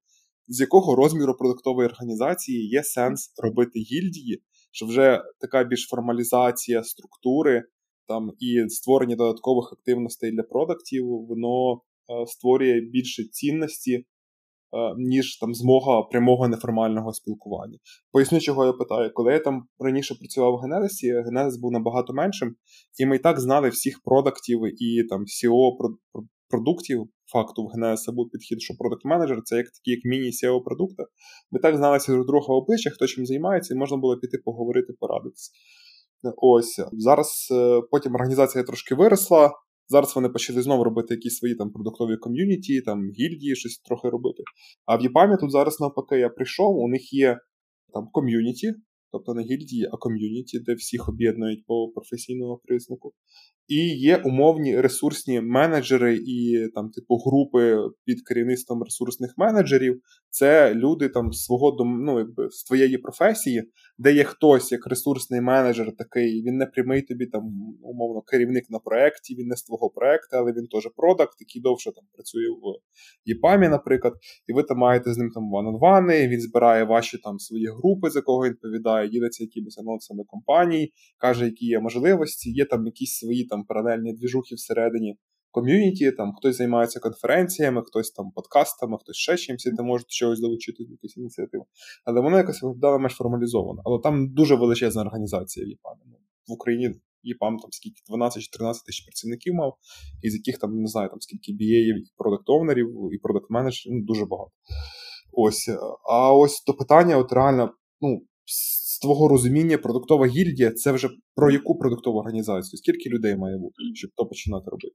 з 0.49 0.61
якого 0.61 0.97
розміру 0.97 1.35
продуктової 1.35 1.89
організації 1.89 2.69
є 2.69 2.83
сенс 2.83 3.35
робити 3.43 3.79
гільдії, 3.79 4.43
що 4.73 4.87
вже 4.87 5.23
така 5.41 5.65
більш 5.65 5.89
формалізація 5.91 6.85
структури 6.85 7.63
там 8.11 8.33
і 8.39 8.69
створення 8.69 9.17
додаткових 9.17 9.73
активностей 9.73 10.33
для 10.33 10.43
продуктів, 10.43 11.07
воно 11.07 11.75
е, 11.75 12.27
створює 12.27 12.81
більше 12.81 13.25
цінності, 13.25 13.95
е, 13.95 14.05
ніж 14.99 15.39
там 15.39 15.55
змога 15.55 16.03
прямого 16.03 16.49
неформального 16.49 17.13
спілкування. 17.13 17.79
Поясню, 18.13 18.41
чого 18.41 18.67
я 18.67 18.73
питаю, 18.73 19.11
коли 19.15 19.33
я 19.33 19.39
там 19.39 19.65
раніше 19.79 20.15
працював 20.15 20.53
в 20.53 20.57
Генезисі, 20.57 21.13
Генезис 21.13 21.61
був 21.61 21.73
набагато 21.73 22.13
меншим, 22.13 22.57
і 22.99 23.07
ми 23.07 23.17
і 23.17 23.19
так 23.19 23.41
знали 23.41 23.69
всіх 23.69 24.01
продуктів 24.05 24.61
і 24.83 25.05
там 25.05 25.21
SEO 25.21 25.73
продуктів. 26.49 27.09
Факту 27.33 27.65
в 27.65 27.69
Генезиса 27.69 28.13
був 28.13 28.31
підхід, 28.31 28.63
що 28.63 28.75
продукт 28.79 29.05
менеджер 29.05 29.43
це 29.45 29.57
як 29.57 29.67
такі 29.67 29.91
як 29.91 30.01
міні-SEO 30.05 30.63
продукти. 30.65 31.03
Ми 31.51 31.61
так 31.61 31.77
зналися 31.77 32.13
друг 32.13 32.27
друга 32.27 32.55
обличчя, 32.55 32.91
хто 32.91 33.07
чим 33.07 33.27
займається, 33.27 33.75
і 33.75 33.77
можна 33.77 33.97
було 33.97 34.17
піти 34.17 34.39
поговорити, 34.45 34.93
порадитися. 35.01 35.51
Ось 36.37 36.81
зараз 36.93 37.49
е, 37.53 37.81
потім 37.91 38.15
організація 38.15 38.65
трошки 38.65 38.95
виросла. 38.95 39.53
Зараз 39.89 40.17
вони 40.17 40.29
почали 40.29 40.63
знову 40.63 40.85
робити 40.85 41.15
якісь 41.15 41.37
свої 41.37 41.55
там 41.55 41.71
продуктові 41.71 42.17
ком'юніті, 42.17 42.81
там 42.81 43.11
гільдії, 43.11 43.57
щось 43.57 43.79
трохи 43.79 44.09
робити. 44.09 44.43
А 44.87 44.97
в 44.97 45.03
Єпамі 45.03 45.37
тут 45.41 45.51
зараз 45.51 45.81
навпаки 45.81 46.19
я 46.19 46.29
прийшов, 46.29 46.77
у 46.77 46.89
них 46.89 47.13
є 47.13 47.39
там 47.93 48.09
ком'юніті, 48.13 48.75
тобто 49.13 49.35
не 49.35 49.43
гільдії, 49.43 49.89
а 49.93 49.97
ком'юніті, 49.97 50.61
де 50.61 50.75
всіх 50.75 51.09
об'єднують 51.09 51.65
по 51.67 51.89
професійному 51.89 52.61
признаку. 52.65 53.13
І 53.69 53.77
є 53.77 54.17
умовні 54.17 54.81
ресурсні 54.81 55.41
менеджери 55.41 56.17
і 56.17 56.69
там, 56.75 56.91
типу, 56.91 57.17
групи 57.17 57.77
під 58.05 58.23
керівництвом 58.23 58.83
ресурсних 58.83 59.35
менеджерів. 59.37 60.01
Це 60.31 60.75
люди 60.75 61.09
там 61.09 61.33
свого 61.33 61.77
ну, 61.85 62.19
якби, 62.19 62.51
з 62.51 62.65
твоєї 62.65 62.99
професії, 62.99 63.63
де 64.01 64.13
є 64.13 64.25
хтось 64.25 64.73
як 64.73 64.87
ресурсний 64.87 65.41
менеджер, 65.41 65.97
такий 65.97 66.43
він 66.43 66.57
не 66.57 66.67
прямий 66.67 67.03
тобі 67.03 67.27
там, 67.27 67.43
умовно, 67.83 68.23
керівник 68.23 68.71
на 68.71 68.79
проєкті, 68.79 69.35
він 69.35 69.47
не 69.47 69.57
з 69.57 69.63
твого 69.63 69.91
проекту, 69.91 70.37
але 70.37 70.53
він 70.53 70.67
теж 70.67 70.89
продакт, 70.97 71.37
який 71.41 71.63
довше 71.63 71.93
там 71.93 72.05
працює 72.13 72.51
в 72.51 72.65
ЄПАМі, 73.25 73.69
наприклад, 73.69 74.15
і 74.47 74.53
ви 74.53 74.63
там 74.63 74.79
маєте 74.79 75.15
з 75.15 75.19
ним 75.19 75.31
там 75.31 75.51
ван-он-вани, 75.51 76.29
він 76.29 76.41
збирає 76.41 76.85
ваші 76.85 77.19
там 77.19 77.39
свої 77.39 77.67
групи, 77.67 78.11
за 78.11 78.23
кого 78.23 78.45
він 78.45 78.53
відповідає, 78.53 79.09
ділиться 79.09 79.45
якимись 79.45 79.79
анонсами 79.79 80.25
компаній, 80.27 80.93
каже, 81.19 81.45
які 81.45 81.67
є 81.67 81.81
можливості, 81.81 82.51
є 82.51 82.65
там 82.65 82.87
якісь 82.87 83.19
свої 83.19 83.45
там 83.45 83.65
паралельні 83.65 84.13
двіжухи 84.13 84.55
всередині 84.55 85.17
ком'юніті, 85.51 86.13
там 86.13 86.33
хтось 86.33 86.57
займається 86.57 87.01
конференціями, 87.01 87.83
хтось 87.87 88.11
там 88.11 88.31
подкастами, 88.31 88.99
хтось 89.01 89.17
ще 89.17 89.37
чимось, 89.37 89.71
де 89.77 89.83
можуть 89.83 90.11
чогось 90.11 90.41
долучити 90.41 90.85
до 90.85 90.91
якісь 90.91 91.17
ініціативи. 91.17 91.65
Але 92.05 92.21
воно 92.21 92.37
якось 92.37 92.63
виглядало 92.63 92.99
менш 92.99 93.13
формалізовано. 93.13 93.83
Але 93.85 93.99
там 94.03 94.35
дуже 94.35 94.55
величезна 94.55 95.03
організація 95.03 95.67
в 95.67 95.69
ЄПАМі. 95.69 96.01
Ну, 96.07 96.17
в 96.49 96.53
Україні 96.53 96.95
ЄПАМ 97.23 97.59
там 97.59 97.73
скільки 97.73 98.03
12 98.09 98.43
чи 98.43 98.51
13 98.51 98.85
тисяч 98.85 99.05
працівників 99.05 99.55
мав, 99.55 99.77
із 100.23 100.35
яких 100.35 100.59
там 100.59 100.81
не 100.81 100.89
знаю, 100.89 101.09
там 101.09 101.21
скільки 101.21 101.53
BA, 101.53 101.99
і 101.99 102.05
продакт-овнерів, 102.19 103.13
і 103.13 103.19
продакт-менеджерів, 103.19 103.93
ну 103.93 104.05
дуже 104.05 104.27
багато. 104.27 104.51
Ось. 105.33 105.71
А 106.11 106.35
ось 106.35 106.65
до 106.67 106.75
питання, 106.75 107.17
от 107.17 107.33
реально, 107.33 107.75
ну. 108.01 108.23
З 108.53 108.99
твого 108.99 109.29
розуміння, 109.29 109.79
продуктова 109.79 110.27
гільдія 110.27 110.71
це 110.71 110.93
вже 110.93 111.09
про 111.35 111.51
яку 111.51 111.79
продуктову 111.79 112.19
організацію? 112.19 112.79
Скільки 112.79 113.11
людей 113.11 113.37
має 113.37 113.59
бути, 113.59 113.75
щоб 113.95 114.11
то 114.17 114.27
починати 114.27 114.71
робити? 114.71 114.95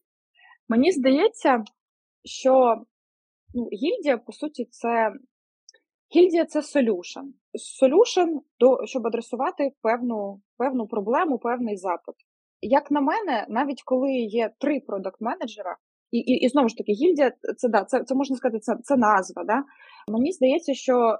Мені 0.70 0.92
здається, 0.92 1.64
що 2.24 2.76
ну, 3.54 3.66
гільдія, 3.66 4.18
по 4.18 4.32
суті, 4.32 4.66
це 4.66 5.14
гільдія 6.16 6.46
це. 6.46 6.60
Solution, 7.82 8.40
до, 8.60 8.86
щоб 8.86 9.08
адресувати 9.08 9.72
певну 9.82 10.42
певну 10.58 10.88
проблему, 10.88 11.40
певний 11.40 11.78
запит. 11.78 12.16
Як 12.62 12.92
на 12.92 13.02
мене, 13.02 13.46
навіть 13.50 13.84
коли 13.84 14.12
є 14.14 14.54
три 14.60 14.80
продакт-менеджера, 14.80 15.76
і, 16.12 16.18
і 16.18 16.46
і, 16.46 16.50
знову 16.50 16.70
ж 16.70 16.78
таки, 16.78 16.92
гільдія 16.92 17.32
це 17.58 17.70
да, 17.70 17.84
це 17.84 18.04
це 18.04 18.16
можна 18.16 18.36
сказати, 18.36 18.60
це 18.60 18.78
це 18.84 18.98
назва. 18.98 19.44
Да? 19.44 19.64
Мені 20.08 20.32
здається, 20.32 20.74
що 20.74 20.94
е, 20.94 21.18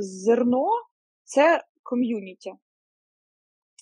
зерно 0.00 0.68
це 1.24 1.62
ком'юніті. 1.82 2.52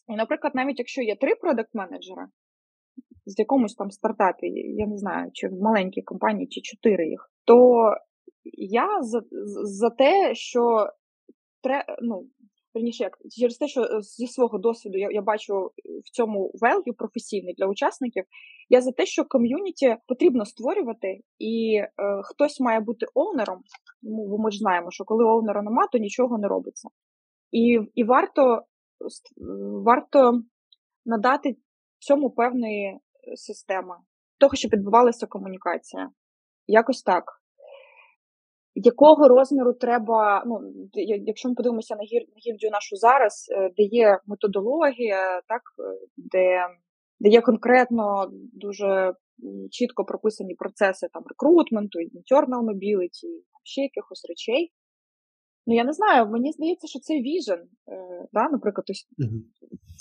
І, 0.08 0.16
наприклад, 0.16 0.54
навіть 0.54 0.78
якщо 0.78 1.02
є 1.02 1.16
три 1.16 1.34
продакт-менеджера, 1.34 2.26
з 3.26 3.38
якомусь 3.38 3.74
там 3.74 3.90
стартапі, 3.90 4.46
я 4.56 4.86
не 4.86 4.98
знаю, 4.98 5.30
чи 5.32 5.48
в 5.48 5.62
маленькій 5.62 6.02
компанії, 6.02 6.46
чи 6.46 6.60
чотири 6.60 7.08
їх, 7.08 7.30
то 7.44 7.90
я 8.58 9.02
за 9.02 9.22
за 9.64 9.90
те, 9.90 10.34
що 10.34 10.88
тре, 11.62 11.84
ну, 12.02 12.26
верніше, 12.74 13.04
як 13.04 13.18
через 13.30 13.56
те, 13.56 13.68
що 13.68 13.82
е, 13.82 14.02
зі 14.02 14.26
свого 14.26 14.58
досвіду 14.58 14.98
я 14.98 15.08
я 15.10 15.22
бачу 15.22 15.70
в 16.04 16.10
цьому 16.12 16.52
value 16.62 16.92
професійний 16.98 17.54
для 17.54 17.66
учасників. 17.66 18.24
Я 18.68 18.80
за 18.80 18.92
те, 18.92 19.06
що 19.06 19.24
ком'юніті 19.24 19.96
потрібно 20.06 20.44
створювати, 20.44 21.20
і 21.38 21.76
е, 21.76 21.90
хтось 22.22 22.60
має 22.60 22.80
бути 22.80 23.06
оунером. 23.14 23.60
Ну, 24.02 24.38
ми 24.38 24.50
ж 24.50 24.58
знаємо, 24.58 24.90
що 24.90 25.04
коли 25.04 25.24
оунера 25.24 25.62
нема, 25.62 25.86
то 25.92 25.98
нічого 25.98 26.38
не 26.38 26.48
робиться. 26.48 26.88
І 27.52 27.80
і 27.94 28.04
варто 28.04 28.62
варто 29.84 30.42
надати 31.06 31.56
цьому 32.04 32.30
певної 32.30 32.84
е, 32.84 32.98
системи, 33.34 33.94
того, 34.38 34.54
щоб 34.54 34.72
відбувалася 34.72 35.26
комунікація. 35.26 36.10
Якось 36.66 37.02
так 37.02 37.24
якого 38.74 39.28
розміру 39.28 39.72
треба, 39.72 40.44
ну 40.46 40.60
якщо 41.26 41.48
ми 41.48 41.54
подивимося 41.54 41.96
на 41.96 42.02
гільдію 42.46 42.70
нашу 42.70 42.96
зараз, 42.96 43.46
е, 43.50 43.70
де 43.76 43.82
є 43.82 44.18
методологія, 44.26 45.40
так 45.48 45.62
е, 45.78 46.06
де 46.16 46.66
де 47.20 47.28
є 47.28 47.40
конкретно 47.40 48.30
дуже 48.52 49.14
чітко 49.70 50.04
прописані 50.04 50.54
процеси 50.54 51.08
там 51.12 51.22
рекрутменту, 51.28 51.98
internal 51.98 52.62
mobility, 52.70 53.30
ще 53.64 53.80
якихось 53.80 54.26
речей. 54.28 54.72
Ну, 55.66 55.74
я 55.74 55.84
не 55.84 55.92
знаю, 55.92 56.26
мені 56.26 56.52
здається, 56.52 56.86
що 56.86 56.98
це 56.98 57.14
віжен, 57.14 57.60
е, 57.88 58.28
да, 58.32 58.48
наприклад, 58.48 58.84
ось, 58.90 59.06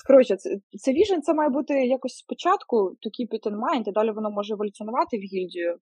коротше, 0.08 0.36
це, 0.36 0.49
це 0.80 0.93
віжен, 0.93 1.21
це 1.21 1.34
має 1.34 1.49
бути 1.49 1.73
якось 1.73 2.13
спочатку 2.13 2.76
to 2.76 3.08
keep 3.15 3.30
it 3.38 3.52
in 3.52 3.56
mind, 3.56 3.89
і 3.89 3.91
далі 3.91 4.12
воно 4.12 4.32
може 4.32 4.54
еволюціонувати 4.54 5.17
в 5.17 5.21
гільдію. 5.21 5.78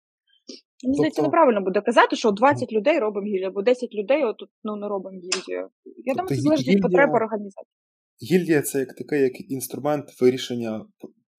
Мені 0.83 0.95
здається, 0.95 1.21
тобто... 1.21 1.27
неправильно 1.27 1.61
буде 1.61 1.81
казати, 1.81 2.15
що 2.15 2.31
20 2.31 2.73
людей 2.73 2.99
робимо 2.99 3.27
гільдію, 3.27 3.47
або 3.47 3.61
10 3.61 3.93
людей 3.93 4.23
отут 4.23 4.49
ну, 4.63 4.75
не 4.75 4.87
робимо 4.87 5.17
гільдію. 5.17 5.69
Я 5.85 6.13
тобто, 6.13 6.13
думаю, 6.15 6.35
це 6.35 6.41
залежить 6.41 6.67
від 6.67 6.81
потреб 6.81 7.09
організації. 7.13 7.75
Гільдія 8.31 8.61
це 8.61 8.79
як 8.79 8.95
такий 8.95 9.21
як 9.21 9.51
інструмент 9.51 10.21
вирішення 10.21 10.85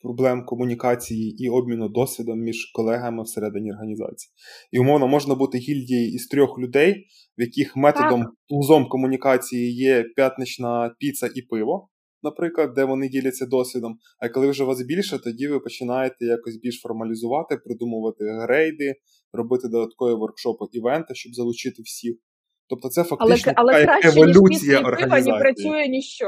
проблем 0.03 0.45
комунікації 0.47 1.45
і 1.45 1.49
обміну 1.49 1.89
досвідом 1.89 2.39
між 2.39 2.71
колегами 2.75 3.23
всередині 3.23 3.73
організації. 3.73 4.33
І 4.73 4.79
умовно 4.79 5.09
можна 5.09 5.35
бути 5.35 5.59
гільдією 5.59 6.15
із 6.15 6.27
трьох 6.27 6.59
людей, 6.59 7.07
в 7.39 7.43
яких 7.43 7.77
методом 7.77 8.27
тузом 8.49 8.89
комунікації 8.89 9.75
є 9.75 10.05
п'ятнична 10.17 10.95
піца 10.99 11.29
і 11.35 11.43
пиво 11.43 11.89
наприклад, 12.23 12.75
де 12.75 12.85
вони 12.85 13.09
діляться 13.09 13.47
досвідом. 13.47 13.99
А 14.19 14.29
коли 14.29 14.51
вже 14.51 14.65
вас 14.65 14.83
більше, 14.83 15.19
тоді 15.19 15.49
ви 15.49 15.61
починаєте 15.61 16.25
якось 16.25 16.57
більш 16.57 16.81
формалізувати, 16.81 17.57
придумувати 17.57 18.25
грейди, 18.25 18.95
робити 19.33 19.69
додаткові 19.69 20.15
воркшопи, 20.15 20.65
івенти, 20.73 21.15
щоб 21.15 21.35
залучити 21.35 21.83
всіх. 21.83 22.17
Тобто, 22.69 22.89
це 22.89 23.05
фактично 23.05 23.53
але, 23.57 23.73
але 23.75 23.85
краще, 23.85 24.09
еволюція 24.09 24.79
ніж 24.79 24.87
організації. 24.87 25.33
не 25.33 25.39
працює 25.39 25.89
ніщо. 25.89 26.27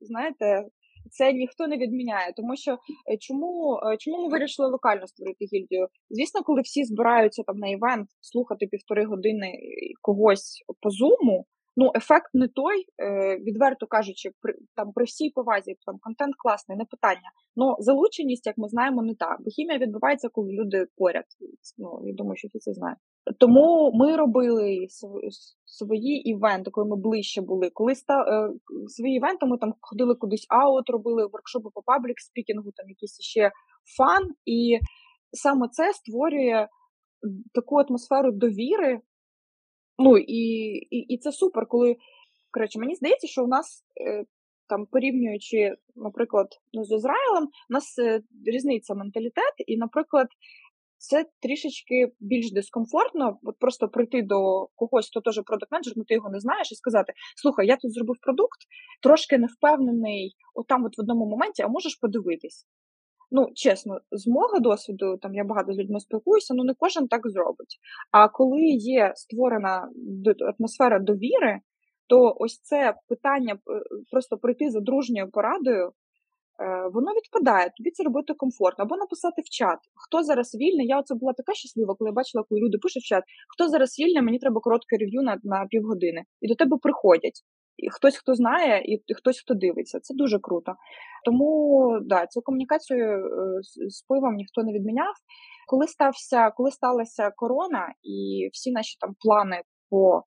Знаєте, 0.00 0.64
це 1.10 1.32
ніхто 1.32 1.66
не 1.66 1.76
відміняє, 1.76 2.32
тому 2.36 2.56
що 2.56 2.72
е, 2.72 3.16
чому 3.20 3.80
е, 3.92 3.96
чому 3.96 4.22
ми 4.22 4.28
вирішили 4.28 4.68
локально 4.68 5.06
створити 5.06 5.44
гільдію? 5.44 5.86
Звісно, 6.10 6.42
коли 6.42 6.60
всі 6.60 6.84
збираються 6.84 7.42
там 7.42 7.56
на 7.56 7.68
івент 7.68 8.08
слухати 8.20 8.66
півтори 8.66 9.04
години 9.04 9.52
когось 10.02 10.64
по 10.80 10.90
зуму, 10.90 11.46
ну 11.76 11.92
ефект 11.96 12.30
не 12.34 12.48
той, 12.48 12.84
е, 13.02 13.36
відверто 13.38 13.86
кажучи, 13.86 14.30
при 14.40 14.54
там 14.74 14.92
при 14.92 15.04
всій 15.04 15.30
повазі 15.30 15.76
там 15.86 15.98
контент 16.00 16.34
класний, 16.38 16.78
не 16.78 16.84
питання. 16.84 17.30
Ну 17.56 17.76
залученість, 17.78 18.46
як 18.46 18.58
ми 18.58 18.68
знаємо, 18.68 19.02
не 19.02 19.14
та. 19.14 19.36
Бо 19.40 19.50
хімія 19.50 19.78
відбувається, 19.78 20.28
коли 20.28 20.52
люди 20.52 20.86
поряд. 20.96 21.24
Ну 21.78 22.00
я 22.04 22.14
думаю, 22.14 22.36
що 22.36 22.48
всі 22.48 22.58
це 22.58 22.72
знають. 22.72 22.98
Тому 23.38 23.92
ми 23.94 24.16
робили 24.16 24.86
свої 25.64 26.30
івенти, 26.30 26.70
коли 26.70 26.88
ми 26.88 26.96
ближче 26.96 27.40
були. 27.40 27.70
Коли 27.70 27.92
ста 27.92 28.14
е, 28.14 28.50
свої 28.88 29.16
івенти, 29.16 29.46
ми 29.46 29.58
там 29.58 29.74
ходили 29.80 30.14
кудись 30.14 30.46
out, 30.48 30.90
робили 30.90 31.26
воркшопи 31.26 31.68
по 31.74 31.82
public 31.82 32.20
speaking 32.20 32.56
-у, 32.56 32.70
там 32.76 32.88
якийсь 32.88 33.20
ще 33.20 33.50
фан, 33.96 34.34
і 34.44 34.78
саме 35.32 35.68
це 35.68 35.92
створює 35.92 36.68
таку 37.54 37.76
атмосферу 37.76 38.32
довіри. 38.32 39.00
Ну 39.98 40.18
і 40.18 40.42
і, 40.90 40.98
і 40.98 41.18
це 41.18 41.32
супер, 41.32 41.66
коли 41.66 41.96
коротше, 42.50 42.78
мені 42.78 42.94
здається, 42.94 43.26
що 43.26 43.44
у 43.44 43.46
нас 43.46 43.84
е, 44.00 44.24
там 44.68 44.86
порівнюючи, 44.86 45.74
наприклад, 45.96 46.46
ну, 46.72 46.84
з 46.84 46.92
Ізраїлем, 46.92 47.44
у 47.44 47.72
нас 47.72 47.98
е, 47.98 48.20
різниця 48.46 48.94
менталітет, 48.94 49.54
і, 49.66 49.76
наприклад, 49.76 50.26
це 50.98 51.24
трішечки 51.42 52.12
більш 52.20 52.52
дискомфортно, 52.52 53.38
от 53.42 53.58
просто 53.58 53.88
прийти 53.88 54.22
до 54.22 54.66
когось, 54.74 55.08
хто 55.08 55.20
теж 55.20 55.40
продакт 55.46 55.72
менеджер 55.72 55.94
ну 55.96 56.04
ти 56.04 56.14
його 56.14 56.30
не 56.30 56.40
знаєш, 56.40 56.72
і 56.72 56.74
сказати: 56.74 57.12
Слухай, 57.42 57.66
я 57.66 57.76
тут 57.76 57.92
зробив 57.92 58.16
продукт, 58.22 58.60
трошки 59.02 59.38
не 59.38 59.46
впевнений, 59.46 60.34
отам, 60.54 60.84
от 60.84 60.98
в 60.98 61.00
одному 61.00 61.26
моменті, 61.26 61.62
а 61.62 61.68
можеш 61.68 61.96
подивитись. 61.96 62.66
Ну, 63.30 63.46
чесно, 63.54 64.00
з 64.10 64.26
мого 64.26 64.58
досвіду, 64.60 65.16
там 65.22 65.34
я 65.34 65.44
багато 65.44 65.72
з 65.72 65.78
людьми 65.78 66.00
спілкуюся, 66.00 66.54
ну 66.54 66.64
не 66.64 66.74
кожен 66.78 67.08
так 67.08 67.20
зробить. 67.24 67.78
А 68.10 68.28
коли 68.28 68.62
є 68.66 69.12
створена 69.14 69.88
атмосфера 70.58 70.98
довіри, 70.98 71.60
то 72.08 72.36
ось 72.38 72.60
це 72.62 72.94
питання 73.08 73.54
е, 73.54 73.58
просто 74.10 74.38
прийти 74.38 74.70
за 74.70 74.80
дружньою 74.80 75.30
порадою, 75.30 75.92
воно 76.94 77.10
відпадає, 77.12 77.72
тобі 77.76 77.90
це 77.90 78.02
робити 78.02 78.34
комфортно, 78.34 78.84
або 78.84 78.96
написати 78.96 79.42
в 79.42 79.48
чат, 79.50 79.78
хто 79.94 80.22
зараз 80.22 80.54
вільний. 80.54 80.86
Я 80.86 80.98
оце 81.00 81.14
була 81.14 81.32
така 81.32 81.54
щаслива, 81.54 81.94
коли 81.94 82.08
я 82.08 82.12
бачила, 82.12 82.44
коли 82.48 82.60
люди 82.60 82.78
пишуть 82.78 83.02
в 83.02 83.06
чат, 83.06 83.24
хто 83.54 83.68
зараз 83.68 83.98
вільний, 83.98 84.22
мені 84.22 84.38
треба 84.38 84.60
коротке 84.60 84.96
рев'ю 84.96 85.22
на 85.22 85.38
на 85.44 85.66
півгодини. 85.70 86.22
І 86.40 86.48
до 86.48 86.54
тебе 86.54 86.76
приходять 86.82 87.42
і 87.76 87.90
хтось, 87.90 88.16
хто 88.16 88.34
знає, 88.34 88.82
і 88.84 89.14
хтось, 89.14 89.40
хто 89.40 89.54
дивиться. 89.54 90.00
Це 90.00 90.14
дуже 90.14 90.38
круто. 90.38 90.72
Тому 91.24 91.98
да, 92.02 92.26
цю 92.26 92.42
комунікацію 92.42 93.06
е, 93.06 93.62
з 93.88 94.02
пивом 94.02 94.34
ніхто 94.34 94.62
не 94.62 94.72
відміняв. 94.72 95.14
Коли 95.68 95.86
стався, 95.86 96.50
коли 96.50 96.70
сталася 96.70 97.30
корона, 97.36 97.94
і 98.02 98.48
всі 98.52 98.70
наші 98.72 98.96
там 99.00 99.14
плани 99.20 99.62
по 99.90 100.22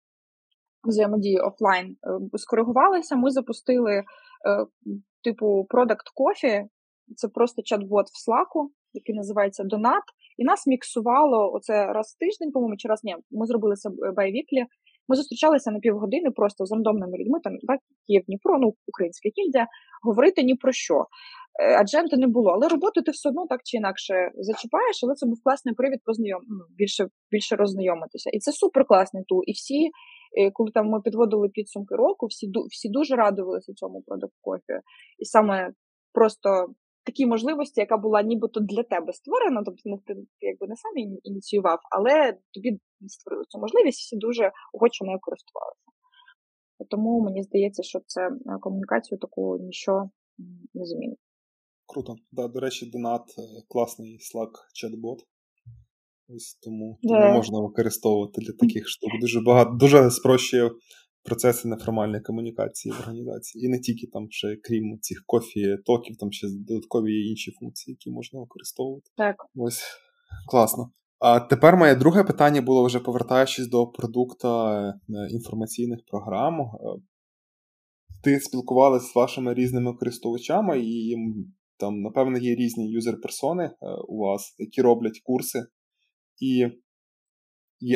взаємодії 0.84 1.40
офлайн 1.40 1.88
е, 1.88 2.38
скоригувалися, 2.38 3.16
ми 3.16 3.32
запустили 3.32 3.94
е, 3.94 4.04
типу 5.24 5.68
Product 5.70 6.08
Coffee, 6.20 6.64
це 7.16 7.28
просто 7.28 7.62
чат-бот 7.62 8.06
в 8.06 8.30
Slack, 8.30 8.70
який 8.94 9.16
називається 9.16 9.64
Донат. 9.64 10.04
І 10.38 10.44
нас 10.44 10.68
міксувало 10.68 11.52
оце 11.54 11.86
раз 11.86 12.16
в 12.16 12.20
тиждень, 12.20 12.52
по-моєму, 12.52 12.78
чи 12.78 12.88
раз 12.88 13.04
ні, 13.04 13.16
ми 13.32 13.46
зробили 13.46 13.76
це 13.76 13.90
biweekly. 14.16 14.66
Ми 15.08 15.16
зустрічалися 15.16 15.72
на 15.72 15.80
півгодини 15.80 16.32
просто 16.32 16.66
з 16.66 16.72
рандомними 16.72 17.18
людьми, 17.18 17.40
там 17.44 17.54
так, 17.68 17.80
Київ 18.08 18.24
Дніпро, 18.26 18.60
ну 18.60 18.74
українська 18.88 19.30
гільдія, 19.30 19.68
говорити 20.04 20.44
ні 20.44 20.56
про 20.56 20.72
що. 20.72 21.06
Е, 21.62 21.80
адженти 21.82 22.18
не 22.18 22.28
було, 22.28 22.50
але 22.52 22.68
роботу 22.68 23.02
ти 23.02 23.12
все 23.12 23.30
одно 23.30 23.48
так 23.50 23.62
чи 23.64 23.78
інакше 23.78 24.14
зачіпаєш, 24.38 25.04
але 25.04 25.14
це 25.14 25.26
був 25.26 25.40
класний 25.44 25.76
привід 25.76 26.00
познайом 26.06 26.42
ну, 26.50 26.64
більше 26.78 27.08
більше 27.32 27.56
роззнайомитися. 27.56 28.30
І 28.30 28.40
це 28.40 28.52
супер 28.52 28.86
класний 28.86 29.24
tool. 29.24 29.42
І 29.46 29.52
всі, 29.52 29.86
е, 29.86 29.90
коли 30.54 30.72
там 30.72 30.90
ми 30.90 31.02
підводили 31.02 31.50
підсумки 31.50 31.96
року, 31.96 32.26
всі 32.26 32.52
всі 32.70 32.90
дуже 32.90 33.16
радувалися 33.16 33.74
цьому 33.74 34.02
продукт 34.02 34.34
кофі. 34.42 34.74
І 35.20 35.26
саме 35.26 35.72
просто 36.14 36.68
такі 37.04 37.26
можливості, 37.26 37.82
яка 37.82 37.98
була 37.98 38.22
нібито 38.22 38.60
для 38.60 38.84
тебе 38.84 39.14
створена, 39.14 39.64
тобто 39.66 39.82
не 39.86 39.98
ти 40.06 40.14
якби 40.42 40.68
не 40.68 40.76
сам 40.76 40.92
ініціював, 41.24 41.80
але 41.92 42.38
тобі 42.54 42.80
створили 43.08 43.44
цю 43.48 43.60
можливість, 43.60 44.00
всі 44.00 44.18
дуже 44.18 44.52
охоче 44.74 45.06
нею 45.06 45.20
користувалися. 45.22 45.90
Тому 46.90 47.22
мені 47.22 47.44
здається, 47.44 47.84
що 47.84 48.00
це 48.06 48.22
е, 48.28 48.32
комунікацію 48.62 49.18
таку 49.18 49.58
нічого 49.58 50.10
не 50.74 50.86
змінить. 50.86 51.20
Круто. 51.86 52.16
Да, 52.32 52.48
До 52.48 52.60
речі, 52.60 52.86
донат 52.86 53.36
е, 53.38 53.42
класний 53.68 54.20
Slack 54.20 54.52
чат-бот. 54.74 55.20
Ось 56.36 56.60
тому, 56.64 57.00
yeah. 57.04 57.34
можна 57.34 57.60
використовувати 57.60 58.42
для 58.42 58.54
таких 58.54 58.88
штук. 58.88 59.10
Дуже 59.22 59.42
багато, 59.42 59.72
дуже 59.80 60.12
спрощує 60.12 60.72
процеси 61.24 61.68
неформальної 61.68 62.22
комунікації 62.22 62.94
в 62.94 63.00
організації. 63.00 63.66
І 63.66 63.70
не 63.70 63.80
тільки 63.80 64.08
там 64.08 64.28
ще, 64.30 64.56
крім 64.64 65.00
цих 65.02 65.24
кофі, 65.26 65.78
токів, 65.86 66.18
там 66.18 66.32
ще 66.32 66.48
додаткові 66.68 67.28
інші 67.30 67.52
функції, 67.52 67.94
які 67.94 68.12
можна 68.12 68.40
використовувати. 68.40 69.12
Так. 69.18 69.36
Ось 69.56 69.84
класно. 70.52 70.92
А 71.20 71.40
тепер 71.40 71.78
моє 71.78 71.96
друге 71.96 72.24
питання 72.24 72.62
було 72.62 72.84
вже 72.84 73.00
повертаючись 73.00 73.68
до 73.68 73.88
продукта 73.88 74.80
е, 74.90 74.94
інформаційних 75.32 76.00
програм. 76.08 76.62
Е, 76.62 76.68
ти 78.24 78.40
спілкувалася 78.40 79.06
з 79.06 79.16
вашими 79.16 79.54
різними 79.54 79.94
користувачами, 79.94 80.80
і 80.80 81.16
там, 81.78 82.02
напевно, 82.02 82.38
є 82.38 82.56
різні 82.56 82.92
юзер-персони 82.92 83.64
е, 83.64 83.76
у 84.08 84.18
вас, 84.18 84.56
які 84.58 84.82
роблять 84.82 85.20
курси. 85.24 85.64
І 86.40 86.68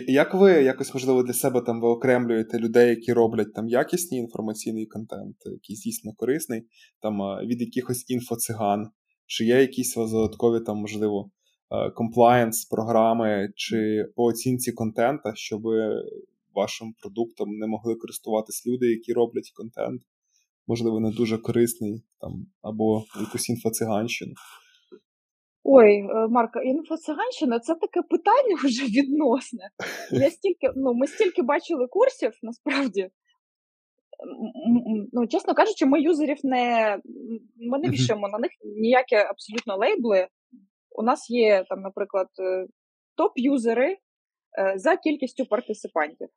як 0.07 0.33
ви 0.33 0.51
якось, 0.51 0.93
можливо, 0.93 1.23
для 1.23 1.33
себе 1.33 1.61
там 1.61 1.81
виокремлюєте 1.81 2.59
людей, 2.59 2.89
які 2.89 3.13
роблять 3.13 3.53
там 3.53 3.67
якісний 3.67 4.19
інформаційний 4.19 4.85
контент, 4.85 5.35
який 5.45 5.75
дійсно 5.75 6.13
корисний, 6.13 6.67
там 7.01 7.21
від 7.21 7.61
якихось 7.61 8.09
інфоциган, 8.09 8.89
чи 9.25 9.45
є 9.45 9.61
якісь 9.61 9.95
додаткові 9.95 10.63
там, 10.63 10.77
можливо, 10.77 11.31
комплаєнс 11.95 12.65
програми 12.65 13.49
чи 13.55 14.05
по 14.15 14.23
оцінці 14.23 14.71
контента, 14.71 15.31
щоб 15.35 15.63
вашим 16.55 16.93
продуктом 17.01 17.57
не 17.57 17.67
могли 17.67 17.95
користуватись 17.95 18.67
люди, 18.67 18.87
які 18.87 19.13
роблять 19.13 19.51
контент? 19.55 20.01
можливо, 20.67 20.99
не 20.99 21.11
дуже 21.11 21.37
корисний, 21.37 22.03
там, 22.21 22.47
або 22.61 23.05
якусь 23.19 23.49
інфоциганщину? 23.49 24.33
Ой, 25.63 25.97
е, 25.97 26.27
Марка, 26.27 26.61
інфоциганщина 26.61 27.59
це 27.59 27.75
таке 27.75 28.01
питання 28.01 28.55
вже 28.63 28.83
відносне. 28.83 29.69
Я 30.11 30.29
стільки, 30.29 30.69
ну, 30.75 30.93
ми 30.93 31.07
стільки 31.07 31.41
бачили 31.41 31.87
курсів, 31.87 32.31
насправді. 32.41 33.09
Ну, 35.13 35.27
чесно 35.27 35.53
кажучи, 35.53 35.85
ми 35.85 36.01
юзерів 36.01 36.37
не 36.43 36.97
ми 37.55 37.79
не 37.79 37.89
вішаємо 37.89 38.27
на 38.27 38.37
них 38.37 38.51
ніякі 38.81 39.15
абсолютно 39.15 39.77
лейбли. 39.77 40.27
У 40.91 41.03
нас 41.03 41.29
є 41.29 41.65
там, 41.69 41.81
наприклад, 41.81 42.27
е, 42.39 42.67
топ-юзери 43.17 43.89
е, 44.59 44.73
за 44.75 44.97
кількістю 44.97 45.45
партисипантів. 45.45 46.27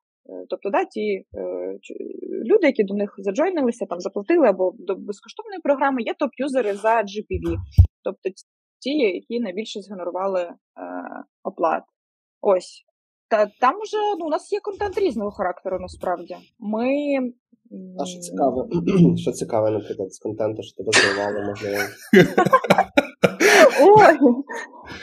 Тобто, 0.49 0.71
да, 0.71 0.85
ті 0.85 1.25
люди, 2.45 2.67
які 2.67 2.85
до 2.85 2.95
них 2.95 3.15
заджойнилися, 3.19 3.87
там 3.87 4.01
заплатили 4.01 4.49
або 4.49 4.73
до 4.79 4.95
безкоштовної 4.95 5.61
програми, 5.63 6.03
є 6.03 6.13
топ-юзери 6.13 6.75
за 6.75 6.97
GPV. 6.97 7.57
Тобто 8.05 8.31
ті, 8.79 8.91
які 8.91 9.41
найбільше 9.41 9.81
згенерували 9.81 10.41
е, 10.43 10.55
оплат. 11.43 11.83
Ось. 12.41 12.85
Та 13.29 13.47
там 13.61 13.75
уже 13.81 13.97
ну, 14.19 14.27
у 14.27 14.29
нас 14.29 14.53
є 14.53 14.61
контент 14.61 14.99
різного 14.99 15.31
характеру, 15.31 15.79
насправді. 15.81 16.37
Ми. 16.59 16.93
А 18.01 18.05
що 18.05 18.21
цікаве, 18.21 18.69
що 19.17 19.33
цікаве, 19.33 19.71
наприклад, 19.71 20.15
з 20.15 20.19
контенту, 20.19 20.63
що 20.63 20.77
тебе 20.77 20.91
здивувало, 20.93 21.47
можливо. 21.47 21.79
Ой! 23.81 24.19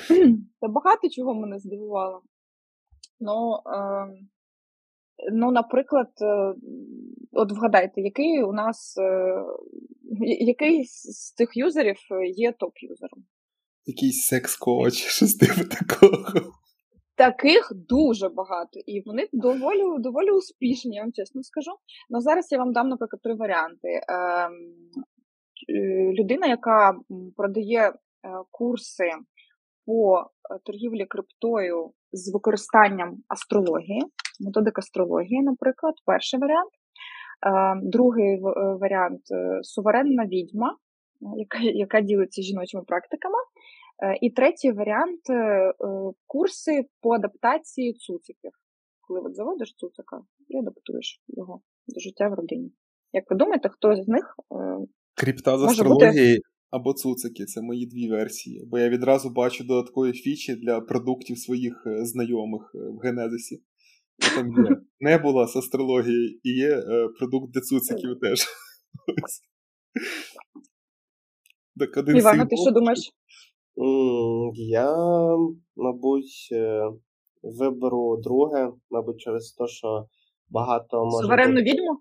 Та 0.62 0.68
багато 0.68 1.10
чого 1.10 1.34
мене 1.34 1.60
здивувало. 1.60 2.22
Ну, 3.20 3.54
е, 3.56 4.08
ну, 5.32 5.52
наприклад, 5.52 6.10
е, 6.22 6.54
от 7.32 7.52
вгадайте, 7.52 8.02
який 8.02 8.44
у 8.44 8.54
нас 8.54 8.98
е, 8.98 9.44
який 10.40 10.86
з 10.86 11.34
цих 11.34 11.58
юзерів 11.58 11.98
є 12.36 12.52
топ-юзером? 12.52 13.23
Якийсь 13.86 14.26
секс-коуч, 14.26 14.94
щось 15.10 15.36
типу 15.36 15.70
такого. 15.70 16.54
Таких 17.16 17.72
дуже 17.90 18.30
багато, 18.30 18.80
і 18.86 19.04
вони 19.06 19.28
доволі 19.34 19.84
доволі 20.00 20.32
успішні, 20.32 20.96
я 20.96 21.02
вам 21.02 21.12
чесно 21.14 21.44
скажу. 21.44 21.72
Ну 22.10 22.22
зараз 22.22 22.52
я 22.52 22.58
вам 22.58 22.74
дам, 22.74 22.88
наприклад, 22.90 23.22
три 23.22 23.36
варіанти. 23.36 23.88
Ем, 24.10 24.52
е, 25.70 26.14
людина, 26.14 26.48
яка 26.48 26.96
продає 27.38 27.82
е, 27.82 27.94
курси 28.52 29.12
по 29.86 30.20
е, 30.20 30.24
торгівлі 30.64 31.06
криптою 31.06 31.92
з 32.12 32.34
використанням 32.34 33.18
астрології, 33.28 34.02
методик 34.40 34.80
астрології, 34.80 35.42
наприклад, 35.42 35.94
перший 36.06 36.40
варіант. 36.40 36.72
Ем, 37.46 37.90
другий 37.90 38.40
варіант 38.80 39.22
суверенна 39.62 40.26
відьма, 40.26 40.78
яка 41.38 41.58
яка 41.60 42.02
ділиться 42.02 42.42
жіночими 42.42 42.84
практиками. 42.84 43.38
Е, 44.02 44.18
і 44.22 44.30
третій 44.30 44.72
варіант 44.72 45.30
е, 45.30 45.34
е, 45.34 45.74
курси 46.28 46.86
по 47.02 47.14
адаптації 47.14 47.94
цуциків. 47.94 48.52
Коли 49.02 49.20
от 49.20 49.36
заводиш 49.36 49.74
цуцика 49.76 50.22
і 50.48 50.58
адаптуєш 50.58 51.22
його 51.28 51.62
до 51.88 52.00
життя 52.00 52.30
в 52.30 52.34
родині. 52.34 52.72
Як 53.14 53.24
ви 53.32 53.38
думаєте, 53.38 53.70
хто 53.70 53.96
з 53.96 54.08
них 54.08 54.36
крипта 55.16 55.58
з 55.58 55.64
астрології 55.64 56.36
бути... 56.36 56.42
або 56.70 56.94
цуцики 56.94 57.46
це 57.46 57.62
мої 57.62 57.86
дві 57.86 58.10
версії. 58.10 58.66
Бо 58.66 58.80
я 58.80 58.90
відразу 58.90 59.30
бачу 59.30 59.64
додаткові 59.64 60.12
фічі 60.12 60.56
для 60.56 60.82
продуктів 60.82 61.38
своїх 61.38 61.84
знайомих 61.86 62.72
в 62.74 62.98
Генезисі. 62.98 63.64
Там 64.36 64.48
є 64.48 64.78
небула 65.00 65.48
з 65.48 65.56
астрології 65.56 66.40
і 66.44 66.50
є 66.50 66.82
продукт 67.20 67.54
для 67.54 67.62
цуциків 67.62 68.20
теж. 68.22 68.46
Так, 71.80 71.98
один 71.98 72.18
Івана, 72.18 72.46
ти 72.46 72.56
що 72.58 72.72
думаєш? 72.72 73.00
Я, 74.54 74.96
мабуть, 75.76 76.50
е, 76.52 76.92
виберу 77.44 78.18
друге, 78.18 78.72
мабуть, 78.90 79.22
через 79.22 79.52
те, 79.52 79.68
що 79.68 80.08
багато 80.50 81.06
може. 81.06 81.24
Суверенну 81.24 81.62
бути... 81.62 81.72
відьму? 81.72 82.00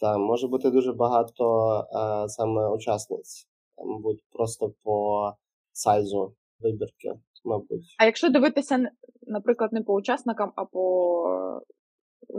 Так, 0.00 0.18
може 0.18 0.48
бути 0.48 0.70
дуже 0.70 0.92
багато 0.92 1.44
а, 1.92 2.28
саме 2.28 2.68
учасниць. 2.68 3.48
Мабуть, 3.86 4.24
просто 4.30 4.72
по 4.82 5.30
сайзу 5.72 6.34
вибірки, 6.60 7.12
мабуть. 7.44 7.94
А 7.98 8.04
якщо 8.04 8.30
дивитися, 8.30 8.90
наприклад, 9.22 9.72
не 9.72 9.82
по 9.82 9.94
учасникам, 9.94 10.52
а 10.56 10.64
по. 10.64 11.60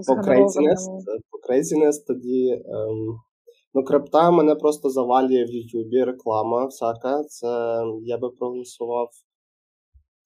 По 0.08 0.14
Craziness, 0.14 0.86
по 1.30 1.54
Craziness 1.54 2.06
тоді 2.08 2.52
ем, 2.52 3.20
Ну, 3.78 3.84
крипта 3.84 4.32
мене 4.32 4.56
просто 4.56 4.90
завалює 4.90 5.46
в 5.46 5.50
Ютубі, 5.50 6.04
реклама 6.04 6.66
всяка. 6.66 7.24
Це 7.24 7.82
я 8.04 8.18
би 8.18 8.30
проголосував. 8.30 9.10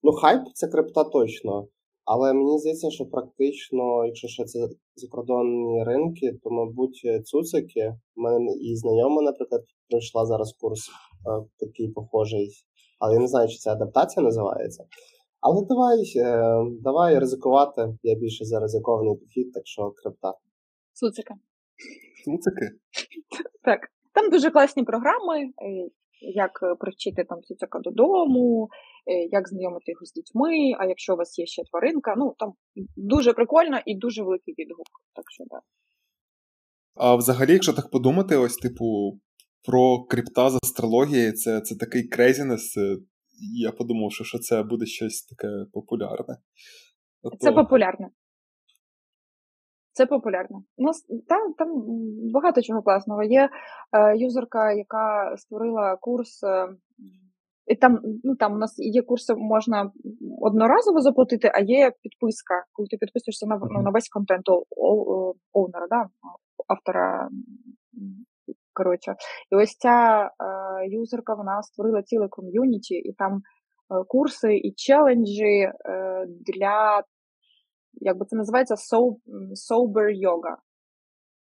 Ну, 0.03 0.11
хайп 0.11 0.41
це 0.53 0.67
крипта 0.67 1.03
точно. 1.03 1.67
Але 2.05 2.33
мені 2.33 2.59
здається, 2.59 2.91
що 2.91 3.05
практично, 3.05 4.05
якщо 4.05 4.27
ще 4.27 4.45
це 4.45 4.69
закордонні 4.95 5.83
ринки, 5.83 6.39
то, 6.43 6.49
мабуть, 6.49 7.01
цуцики. 7.25 7.95
У 8.15 8.21
мене 8.21 8.51
і 8.61 8.75
знайома, 8.75 9.21
наприклад, 9.21 9.61
пройшла 9.89 10.25
зараз 10.25 10.55
курс 10.59 10.89
е, 10.89 10.91
такий 11.59 11.87
похожий. 11.87 12.49
Але 12.99 13.13
я 13.13 13.19
не 13.19 13.27
знаю, 13.27 13.47
чи 13.47 13.57
це 13.57 13.71
адаптація 13.71 14.23
називається. 14.23 14.85
Але 15.41 15.65
давай 15.65 16.03
е, 16.17 16.65
давай 16.81 17.19
ризикувати. 17.19 17.97
Я 18.03 18.15
більше 18.15 18.45
за 18.45 18.59
ризикований 18.59 19.15
підхід, 19.15 19.53
так 19.53 19.67
що 19.67 19.91
крипта. 19.91 20.33
Цуцика. 20.93 21.35
Цуцики? 22.31 22.71
Так. 23.63 23.79
Там 24.13 24.29
дуже 24.29 24.51
класні 24.51 24.83
програми, 24.83 25.39
е, 25.43 25.51
як 26.21 26.51
привчити 26.79 27.23
там 27.29 27.41
цуцика 27.41 27.79
додому, 27.79 28.69
е, 29.07 29.27
як 29.31 29.49
знайомити 29.49 29.91
його 29.91 30.05
з 30.05 30.11
дітьми, 30.11 30.51
а 30.79 30.85
якщо 30.85 31.13
у 31.13 31.17
вас 31.17 31.39
є 31.39 31.45
ще 31.45 31.61
тваринка, 31.71 32.15
ну 32.17 32.35
там 32.39 32.53
дуже 32.95 33.33
прикольно 33.33 33.79
і 33.85 33.97
дуже 33.97 34.23
великий 34.23 34.53
відгук. 34.57 34.87
Так 35.15 35.25
що 35.31 35.43
так. 35.49 35.61
А 36.95 37.15
взагалі, 37.15 37.53
якщо 37.53 37.73
так 37.73 37.91
подумати, 37.91 38.37
ось, 38.37 38.57
типу, 38.57 39.19
про 39.67 40.03
крипта 40.03 40.49
з 40.49 40.55
астрології, 40.63 41.31
це 41.31 41.61
це 41.61 41.75
такий 41.75 42.07
craziness. 42.07 42.77
Я 43.63 43.71
подумав, 43.71 44.11
що 44.11 44.23
що 44.23 44.39
це 44.39 44.63
буде 44.63 44.85
щось 44.85 45.21
таке 45.21 45.47
популярне. 45.73 46.37
Це 47.39 47.51
популярне. 47.51 48.09
Це 49.99 50.05
популярно. 50.05 50.63
У 50.77 50.83
нас 50.83 51.05
там 51.27 51.53
там 51.57 51.67
багато 52.33 52.61
чого 52.61 52.81
класного. 52.81 53.23
Є 53.23 53.49
е, 53.93 54.17
юзерка, 54.17 54.71
яка 54.71 55.37
створила 55.37 55.97
курс. 56.01 56.43
Е, 56.43 56.67
і 57.67 57.75
там 57.75 57.99
ну, 58.23 58.35
там 58.35 58.53
у 58.53 58.57
нас 58.57 58.75
є 58.77 59.01
курси, 59.01 59.35
можна 59.35 59.91
одноразово 60.41 61.01
заплатити, 61.01 61.51
а 61.53 61.59
є 61.59 61.91
підписка, 62.01 62.63
коли 62.73 62.87
ти 62.87 62.97
підписуєшся 62.97 63.45
на 63.47 63.59
ну, 63.71 63.81
на 63.81 63.91
весь 63.91 64.09
контент 64.09 64.45
оунера, 65.53 65.87
да? 65.89 66.05
автора. 66.67 67.29
Коротше. 68.73 69.15
І 69.51 69.55
ось 69.55 69.77
ця 69.77 70.23
е, 70.23 70.87
юзерка 70.87 71.33
вона 71.33 71.61
створила 71.61 72.03
ціле 72.03 72.27
ком'юніті, 72.29 72.95
і 72.95 73.13
там 73.13 73.33
е, 73.35 73.39
курси 74.07 74.55
і 74.55 74.73
челенджі 74.75 75.59
е, 75.61 75.71
для 76.27 77.03
якби 77.93 78.25
це 78.25 78.35
називається 78.35 78.75
sober 79.71 80.07
yoga. 80.25 80.55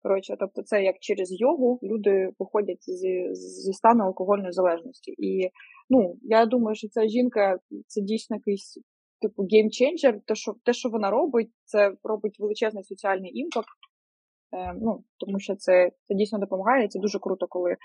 Коротше, 0.04 0.36
тобто, 0.40 0.64
це 0.64 0.84
як 0.84 0.96
через 1.00 1.42
йогу 1.42 1.80
люди 1.84 2.30
виходять 2.40 2.84
зі, 2.84 3.34
зі 3.34 3.74
стану 3.74 4.04
алкогольної 4.04 4.52
залежності. 4.52 5.12
І 5.18 5.50
ну, 5.90 6.16
я 6.22 6.46
думаю, 6.46 6.76
що 6.76 6.88
ця 6.88 7.08
жінка 7.08 7.58
це 7.88 8.02
дійсно 8.02 8.36
якийсь 8.36 8.80
типу 9.22 9.48
game 9.52 9.75
changer. 9.75 10.22
Те, 10.26 10.36
що 10.36 10.54
те, 10.64 10.74
що 10.74 10.90
вона 10.90 11.10
робить, 11.10 11.52
це 11.66 11.92
робить 12.04 12.40
величезний 12.40 12.84
соціальний 12.84 13.32
імпакт. 13.40 13.68
Е, 14.54 14.74
ну, 14.82 15.04
Тому 15.18 15.40
що 15.40 15.56
це 15.56 15.92
це 16.04 16.16
дійсно 16.16 16.40
допомагає. 16.40 16.86
і 16.86 16.88
Це 16.88 17.00
дуже 17.00 17.20
круто, 17.20 17.48
коли 17.50 17.76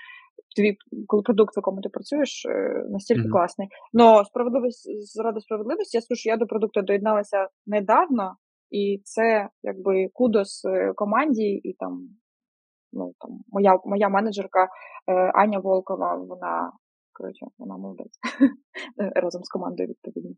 твій 0.56 0.76
коли 1.06 1.22
продукт, 1.22 1.56
в 1.56 1.58
якому 1.58 1.80
ти 1.80 1.88
працюєш, 1.88 2.46
е, 2.46 2.84
настільки 2.90 3.28
mm-hmm. 3.28 3.32
класний. 3.32 3.68
Но 3.92 4.24
справедливість 4.24 5.14
заради 5.14 5.40
справедливості, 5.40 5.96
я 5.96 6.00
скажу, 6.00 6.18
що 6.18 6.30
я 6.30 6.36
до 6.36 6.46
продукту 6.46 6.82
доєдналася 6.82 7.48
недавно, 7.66 8.36
і 8.70 9.00
це 9.04 9.48
якби 9.62 10.08
kudos 10.12 10.64
е, 10.64 10.92
команді, 10.96 11.60
і 11.64 11.72
там 11.78 12.08
ну 12.92 13.12
там 13.18 13.30
моя 13.48 13.78
моя 13.84 14.08
менеджерка 14.08 14.68
Аня 15.34 15.58
Волкова, 15.58 16.16
вона 16.16 16.72
коротше, 17.12 17.46
вона 17.58 17.76
молодець 17.76 18.18
разом 19.22 19.42
з 19.42 19.48
командою 19.48 19.88
відповідно. 19.88 20.36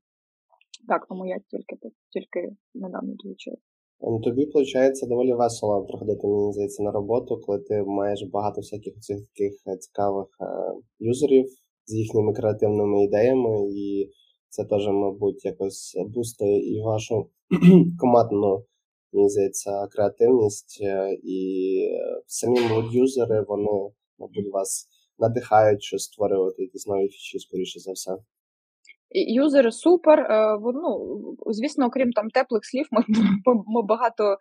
Так, 0.88 1.06
тому 1.06 1.26
я 1.26 1.38
тільки 1.38 1.76
тільки 2.10 2.56
недавно 2.74 3.14
долучилася. 3.14 3.69
Ну, 4.02 4.20
тобі, 4.20 4.44
виходить, 4.44 5.08
доволі 5.08 5.32
весело 5.32 5.84
приходити, 5.84 6.26
мені 6.26 6.52
здається, 6.52 6.82
на 6.82 6.90
роботу, 6.90 7.40
коли 7.46 7.58
ти 7.58 7.82
маєш 7.82 8.22
багато 8.22 8.60
всяких 8.60 8.98
цих 9.00 9.20
таких 9.20 9.52
е, 9.66 9.76
цікавих 9.76 10.26
е, 10.40 10.44
юзерів 10.98 11.46
з 11.86 11.94
їхніми 11.94 12.32
креативними 12.32 13.04
ідеями, 13.04 13.70
і 13.70 14.10
це 14.48 14.64
теж, 14.64 14.86
мабуть, 14.86 15.44
якось 15.44 15.96
бустає 16.08 16.76
і 16.76 16.80
вашу 16.80 17.30
командну, 18.00 18.64
мені 19.12 19.28
здається, 19.28 19.86
креативність, 19.86 20.78
е, 20.82 21.18
і 21.22 21.78
самі 22.26 22.58
юзери, 22.92 23.44
вони 23.48 23.90
мабуть, 24.18 24.52
вас 24.52 24.88
надихають 25.18 25.82
щось 25.82 26.02
створювати 26.02 26.62
якісь 26.62 26.86
нові 26.86 27.08
фічі, 27.08 27.38
скоріше 27.38 27.80
за 27.80 27.92
все. 27.92 28.16
Юзери 29.10 29.72
супер. 29.72 30.20
Е, 30.20 30.58
ну, 30.60 31.20
звісно, 31.46 31.86
окрім 31.86 32.12
там 32.12 32.30
теплих 32.30 32.64
слів, 32.64 32.86
ми, 32.90 33.04
ми 33.46 33.82
багато 33.82 34.36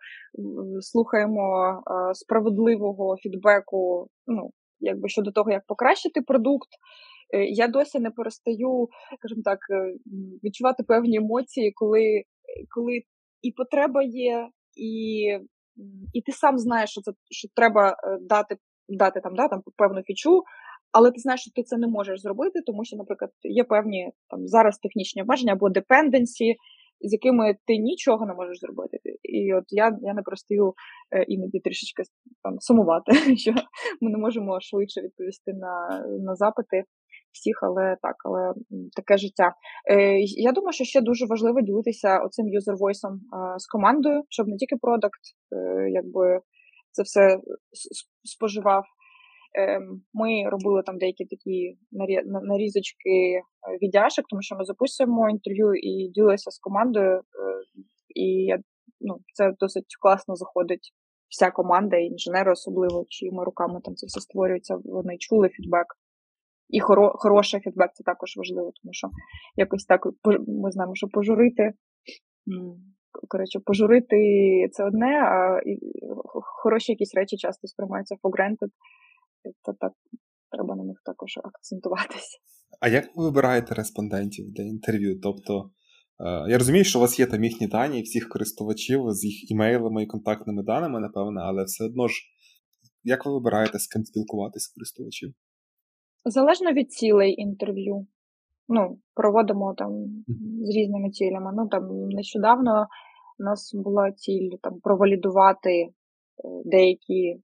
слухаємо 0.80 1.70
е, 1.70 2.14
справедливого 2.14 3.16
фідбеку, 3.16 4.08
ну, 4.26 4.50
якби 4.80 5.08
щодо 5.08 5.32
того, 5.32 5.50
як 5.50 5.62
покращити 5.66 6.22
продукт. 6.22 6.68
Е, 7.34 7.44
я 7.44 7.68
досі 7.68 8.00
не 8.00 8.10
перестаю, 8.10 8.88
скажімо 9.18 9.42
так, 9.44 9.58
відчувати 10.44 10.82
певні 10.82 11.16
емоції, 11.16 11.72
коли 11.74 12.22
коли 12.74 13.00
і 13.42 13.52
потреба 13.52 14.02
є, 14.02 14.48
і 14.76 15.22
і 16.12 16.22
ти 16.22 16.32
сам 16.32 16.58
знаєш, 16.58 16.90
що 16.90 17.00
це 17.00 17.12
що 17.30 17.48
треба 17.54 17.96
дати 18.20 18.56
дати 18.88 19.20
там 19.20 19.34
да, 19.34 19.48
там 19.48 19.62
певну 19.76 20.02
фічу, 20.02 20.42
але 20.92 21.10
ти 21.10 21.20
знаєш, 21.20 21.40
що 21.40 21.50
ти 21.50 21.62
це 21.62 21.76
не 21.76 21.88
можеш 21.88 22.20
зробити, 22.20 22.60
тому 22.66 22.84
що, 22.84 22.96
наприклад, 22.96 23.30
є 23.42 23.64
певні 23.64 24.12
там 24.28 24.46
зараз 24.46 24.78
технічні 24.78 25.22
обмеження 25.22 25.52
або 25.52 25.68
депенденсі, 25.68 26.56
з 27.00 27.12
якими 27.12 27.56
ти 27.66 27.76
нічого 27.76 28.26
не 28.26 28.34
можеш 28.34 28.60
зробити. 28.60 28.98
І 29.22 29.54
от 29.54 29.64
я 29.68 29.98
я 30.02 30.14
не 30.14 30.22
перестаю 30.22 30.74
е, 31.10 31.22
іноді 31.22 31.60
трішечки 31.60 32.02
там 32.42 32.60
сумувати, 32.60 33.12
що 33.36 33.52
ми 34.00 34.10
не 34.10 34.18
можемо 34.18 34.60
швидше 34.60 35.00
відповісти 35.00 35.52
на 35.52 36.04
на 36.20 36.34
запити 36.34 36.84
всіх, 37.32 37.62
але 37.62 37.96
так, 38.02 38.16
але 38.24 38.52
таке 38.96 39.18
життя. 39.18 39.54
Е, 39.90 40.18
Я 40.20 40.52
думаю, 40.52 40.72
що 40.72 40.84
ще 40.84 41.00
дуже 41.00 41.26
важливо 41.26 41.60
ділитися 41.60 42.18
оцим 42.18 42.46
юзер-войсом 42.46 43.14
е, 43.14 43.58
з 43.58 43.66
командою, 43.66 44.22
щоб 44.28 44.48
не 44.48 44.56
тільки 44.56 44.76
продакт, 44.76 45.20
е, 45.52 45.90
якби 45.90 46.40
це 46.92 47.02
все 47.02 47.38
споживав. 48.24 48.84
Ми 50.14 50.50
робили 50.50 50.82
там 50.86 50.98
деякі 50.98 51.24
такі 51.24 51.78
нарізочки 52.42 53.10
е, 53.10 53.42
віддяшок, 53.82 54.24
тому 54.28 54.42
що 54.42 54.56
ми 54.56 54.64
записуємо 54.64 55.30
інтерв'ю 55.30 55.74
і 55.74 56.08
ділилися 56.08 56.50
з 56.50 56.58
командою, 56.58 57.20
і 58.16 58.54
ну, 59.00 59.18
це 59.34 59.52
досить 59.60 59.96
класно 60.00 60.36
заходить. 60.36 60.92
Вся 61.28 61.50
команда, 61.50 61.96
інженери, 61.96 62.52
особливо 62.52 63.04
чиїми 63.08 63.44
руками 63.44 63.80
там 63.84 63.94
це 63.94 64.06
все 64.06 64.20
створюється, 64.20 64.76
вони 64.84 65.16
чули 65.18 65.48
фідбек. 65.48 65.86
І 66.68 66.80
хоро, 66.80 67.12
хороший 67.14 67.60
фідбек 67.60 67.90
це 67.94 68.04
також 68.04 68.36
важливо, 68.36 68.72
тому 68.82 68.92
що 68.92 69.08
якось 69.56 69.84
так 69.84 70.06
ми 70.48 70.70
знаємо, 70.70 70.94
що 70.94 71.08
пожурити. 71.08 71.72
Коротше, 73.28 73.60
пожурити 73.64 74.16
це 74.72 74.84
одне, 74.84 75.22
а 75.22 75.60
хороші 76.62 76.92
якісь 76.92 77.14
речі 77.14 77.36
часто 77.36 77.68
сприймаються 77.68 78.14
for 78.22 78.30
granted 78.30 78.70
то 79.64 79.72
так 79.72 79.92
треба 80.50 80.76
на 80.76 80.84
них 80.84 81.02
також 81.04 81.38
акцентуватися. 81.44 82.38
А 82.80 82.88
як 82.88 83.16
ви 83.16 83.24
вибираєте 83.24 83.74
респондентів 83.74 84.52
для 84.52 84.64
інтерв'ю? 84.64 85.20
Тобто, 85.20 85.70
е, 86.20 86.50
я 86.50 86.58
розумію, 86.58 86.84
що 86.84 86.98
у 86.98 87.02
вас 87.02 87.18
є 87.18 87.26
там 87.26 87.44
їхні 87.44 87.66
дані, 87.66 88.02
всіх 88.02 88.28
користувачів 88.28 89.10
з 89.10 89.24
їх 89.24 89.50
імейлами 89.50 90.02
і 90.02 90.06
контактними 90.06 90.62
даними, 90.62 91.00
напевне, 91.00 91.40
але 91.40 91.64
все 91.64 91.84
одно 91.84 92.08
ж, 92.08 92.22
як 93.04 93.26
ви 93.26 93.32
вибираєте 93.32 93.78
з 93.78 93.86
ким 93.86 94.04
спілкуватися 94.04 94.72
користувачів? 94.74 95.34
Залежно 96.24 96.72
від 96.72 96.92
цілей 96.92 97.40
інтерв'ю. 97.40 98.06
Ну, 98.68 98.98
проводимо 99.14 99.74
там 99.74 99.90
з 100.62 100.76
різними 100.76 101.10
цілями. 101.10 101.52
Ну 101.56 101.68
там 101.68 102.08
нещодавно 102.08 102.86
у 103.38 103.42
нас 103.42 103.74
була 103.74 104.12
ціль 104.12 104.50
там 104.62 104.80
провалідувати 104.80 105.70
е, 105.70 105.90
деякі 106.64 107.40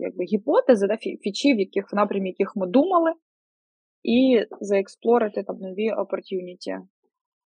якби, 0.00 0.24
гіпотези, 0.24 0.86
да, 0.86 0.96
фічі, 0.96 1.54
в 1.54 1.58
яких 1.58 1.92
в 1.92 1.96
напрямі 1.96 2.28
яких 2.28 2.56
ми 2.56 2.66
думали, 2.66 3.12
і 4.02 4.46
заексплорити 4.60 5.42
там 5.42 5.56
нові 5.56 5.90
opportunity. 5.90 6.78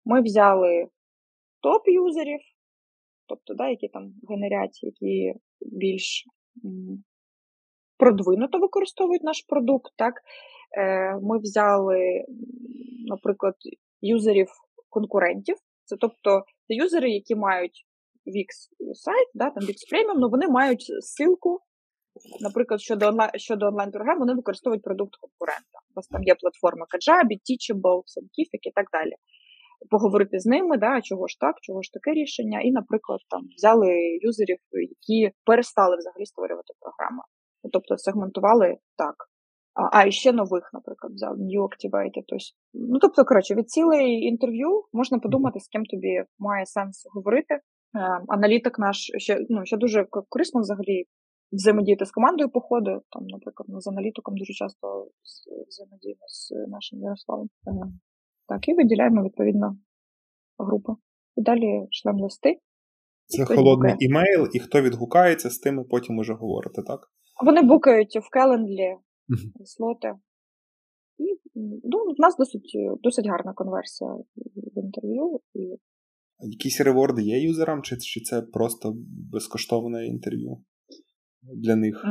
Ми 0.05 0.21
взяли 0.21 0.87
топ-юзерів, 1.63 2.39
тобто, 3.27 3.53
да, 3.53 3.69
які 3.69 3.87
там 3.87 4.13
генерять, 4.29 4.83
які 4.83 5.33
більш 5.61 6.25
продвинуто 7.97 8.59
використовують 8.59 9.23
наш 9.23 9.45
продукт. 9.47 9.91
так. 9.95 10.13
Е, 10.77 11.19
ми 11.21 11.39
взяли, 11.39 12.25
наприклад, 13.07 13.55
юзерів 14.01 14.47
конкурентів. 14.89 15.55
Це 15.83 15.97
тобто 15.97 16.43
юзери, 16.67 17.11
які 17.11 17.35
мають 17.35 17.85
Wix 18.27 18.47
сайт, 18.93 19.27
да, 19.33 19.49
там 19.49 19.63
Wix 19.63 19.75
Premium, 19.91 20.15
але 20.15 20.27
вони 20.27 20.47
мають 20.47 20.91
ссылку 21.01 21.57
Наприклад, 22.41 22.81
щодо 22.81 23.07
онлайн 23.07 23.29
щодо 23.35 23.65
онлайн-програм, 23.65 24.19
вони 24.19 24.33
використовують 24.33 24.83
продукт 24.83 25.15
конкурента. 25.15 25.77
У 25.91 25.93
вас 25.95 26.07
там 26.07 26.23
є 26.23 26.35
платформа 26.35 26.85
Kajabi, 26.93 27.35
Teachable, 27.47 27.99
Scientific 28.11 28.61
і 28.61 28.71
так 28.75 28.85
далі. 28.93 29.15
Поговорити 29.89 30.39
з 30.39 30.45
ними, 30.45 30.77
да, 30.77 31.01
чого 31.01 31.27
ж 31.27 31.39
так, 31.39 31.55
чого 31.61 31.81
ж 31.81 31.93
таке 31.93 32.11
рішення, 32.11 32.61
і, 32.61 32.71
наприклад, 32.71 33.19
там 33.29 33.41
взяли 33.57 33.89
юзерів, 34.21 34.57
які 34.71 35.35
перестали 35.45 35.95
взагалі 35.97 36.25
створювати 36.25 36.73
програми. 36.79 37.23
Тобто 37.73 37.97
сегментували 37.97 38.77
так. 38.97 39.15
А, 39.73 39.97
а 39.97 40.05
і 40.05 40.11
ще 40.11 40.31
нових, 40.31 40.69
наприклад, 40.73 41.13
взяв 41.13 41.33
New 41.33 41.61
Activated. 41.61 42.23
Тобто, 42.27 42.35
ну, 42.73 42.99
тобто, 42.99 43.25
коротше, 43.25 43.55
від 43.55 43.69
цілей 43.69 44.11
інтерв'ю 44.11 44.83
можна 44.93 45.19
подумати, 45.19 45.59
з 45.59 45.67
ким 45.67 45.85
тобі 45.85 46.23
має 46.39 46.65
сенс 46.65 47.07
говорити. 47.15 47.53
Е, 47.53 47.61
аналітик 48.27 48.79
наш 48.79 49.11
ще 49.17 49.45
ну, 49.49 49.65
ще 49.65 49.77
дуже 49.77 50.05
корисно 50.29 50.61
взагалі 50.61 51.05
взаємодіяти 51.51 52.05
з 52.05 52.11
командою 52.11 52.49
по 52.49 52.61
ходу. 52.61 53.01
Там, 53.09 53.27
наприклад, 53.27 53.69
ми 53.69 53.81
з 53.81 53.87
аналітиком 53.87 54.35
дуже 54.37 54.53
часто 54.53 55.07
взаємодіємо 55.67 56.25
з 56.27 56.51
нашим 56.67 56.99
Ярославом. 56.99 57.49
Так, 58.47 58.67
і 58.67 58.73
виділяємо 58.73 59.23
відповідно 59.23 59.77
групу. 60.57 60.97
І 61.35 61.41
далі 61.41 61.87
шлем 61.91 62.15
листи. 62.15 62.59
Це 63.25 63.45
холодний 63.45 63.93
букає. 63.93 63.97
імейл, 63.99 64.49
і 64.53 64.59
хто 64.59 64.81
відгукається, 64.81 65.49
з 65.49 65.59
тими 65.59 65.83
потім 65.83 66.17
уже 66.17 66.33
говорити, 66.33 66.81
так? 66.81 66.99
Вони 67.45 67.61
букають 67.61 68.15
в 68.15 68.29
календлі 68.31 68.95
слоти. 69.65 70.13
І 71.17 71.39
ну, 71.83 71.97
в 72.17 72.21
нас 72.21 72.37
досить 72.37 72.71
досить 73.03 73.27
гарна 73.27 73.53
конверсія 73.53 74.09
в 74.45 74.83
інтерв'ю. 74.83 75.39
І... 75.53 75.77
Якісь 76.39 76.81
реворди 76.81 77.21
є 77.21 77.39
юзерам, 77.39 77.81
чи, 77.81 77.97
чи 77.97 78.21
це 78.21 78.41
просто 78.41 78.93
безкоштовне 79.31 80.07
інтерв'ю? 80.07 80.57
Для 81.41 81.75
них? 81.75 82.05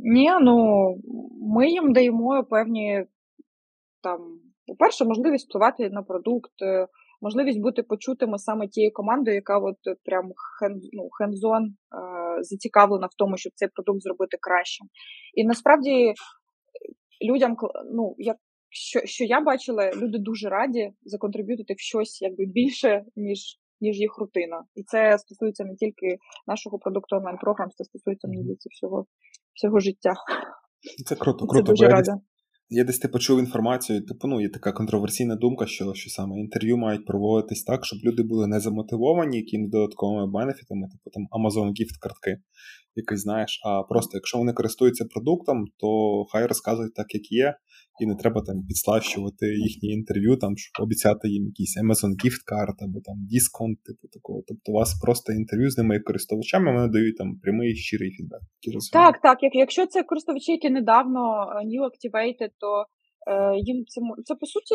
Ні, 0.00 0.30
ну 0.42 0.86
ми 1.54 1.70
їм 1.70 1.92
даємо 1.92 2.44
певні 2.50 3.06
там, 4.02 4.40
по-перше, 4.66 5.04
можливість 5.04 5.48
впливати 5.48 5.90
на 5.90 6.02
продукт, 6.02 6.62
е, 6.62 6.86
можливість 7.20 7.60
бути 7.60 7.82
почутими 7.82 8.38
саме 8.38 8.68
тією 8.68 8.92
командою, 8.92 9.34
яка 9.34 9.58
от 9.58 9.76
прям 10.04 10.24
хен, 10.58 10.80
ну, 10.92 11.08
е, 11.62 12.42
зацікавлена 12.42 13.06
в 13.06 13.14
тому, 13.18 13.36
щоб 13.36 13.52
цей 13.54 13.68
продукт 13.68 14.02
зробити 14.02 14.36
кращим. 14.40 14.86
І 15.34 15.44
насправді 15.44 16.14
людям, 17.30 17.56
ну, 17.94 18.14
як 18.18 18.36
що 18.68 19.00
що 19.04 19.24
я 19.24 19.40
бачила, 19.40 19.90
люди 19.96 20.18
дуже 20.18 20.48
раді 20.48 20.92
законтриб'ютити 21.02 21.74
в 21.74 21.80
щось 21.80 22.22
якби 22.22 22.44
більше, 22.46 23.04
ніж 23.16 23.58
ніж 23.84 23.96
їх 24.06 24.12
рутина. 24.18 24.58
І 24.74 24.82
це 24.82 25.18
стосується 25.18 25.64
не 25.64 25.74
тільки 25.82 26.08
нашого 26.46 26.78
продукту 26.78 27.16
онлайн-програм, 27.16 27.68
це 27.76 27.84
стосується 27.84 28.28
мені 28.28 28.42
всього 28.70 29.06
всього 29.56 29.78
життя. 29.80 30.14
Це 31.06 31.14
круто, 31.14 31.46
круто. 31.46 31.66
Це 31.66 31.72
дуже 31.72 31.88
рада. 31.88 32.14
Я 32.68 32.84
десь 32.84 32.98
ти 32.98 33.08
почув 33.08 33.38
інформацію, 33.38 34.04
типу, 34.04 34.28
ну, 34.28 34.40
є 34.40 34.48
така 34.48 34.72
контроверсійна 34.72 35.36
думка, 35.36 35.66
що 35.66 35.94
що 35.94 36.10
саме 36.10 36.40
інтерв'ю 36.40 36.76
мають 36.76 37.06
проводитись 37.06 37.64
так, 37.64 37.84
щоб 37.84 37.98
люди 38.04 38.22
були 38.22 38.46
не 38.46 38.60
замотивовані 38.60 39.36
якимись 39.36 39.70
додатковими 39.70 40.26
бенефітами, 40.26 40.88
типу 40.88 41.10
там 41.10 41.22
Amazon 41.40 41.68
gift 41.68 41.98
картки 42.00 42.36
якийсь, 42.96 43.20
знаєш. 43.20 43.60
А 43.64 43.82
просто 43.82 44.16
якщо 44.16 44.38
вони 44.38 44.52
користуються 44.52 45.04
продуктом, 45.04 45.64
то 45.76 45.88
хай 46.32 46.46
розказують 46.46 46.94
так, 46.94 47.14
як 47.14 47.32
є, 47.32 47.54
і 48.00 48.06
не 48.06 48.14
треба 48.14 48.40
там 48.40 48.56
підслащувати 48.68 49.46
їхні 49.46 49.88
інтерв'ю, 49.88 50.36
там 50.36 50.56
щоб 50.56 50.84
обіцяти 50.84 51.28
їм 51.28 51.44
якийсь 51.46 51.78
Amazon 51.82 52.10
gift 52.24 52.42
карт 52.46 52.82
або 52.82 53.00
там 53.00 53.16
дисконт, 53.30 53.82
типу 53.82 54.08
такого. 54.08 54.42
Тобто 54.48 54.72
у 54.72 54.74
вас 54.74 55.00
просто 55.04 55.32
інтерв'ю 55.32 55.70
з 55.70 55.78
ними 55.78 55.94
як 55.94 56.04
користувачами, 56.04 56.72
вони 56.72 56.88
дають 56.88 57.16
там 57.16 57.38
прямий 57.42 57.76
щирий 57.76 58.10
фідбек. 58.10 58.40
Так, 58.92 59.20
так. 59.20 59.42
Як, 59.42 59.54
Якщо 59.54 59.86
це 59.86 60.02
користувачі, 60.02 60.52
які 60.52 60.70
недавно 60.70 61.20
е, 61.20 61.66
new 61.66 61.82
activated, 61.90 62.50
то 62.58 62.84
е, 63.32 63.58
їм 63.58 63.84
це 63.86 64.00
це 64.24 64.34
по 64.34 64.46
суті 64.46 64.74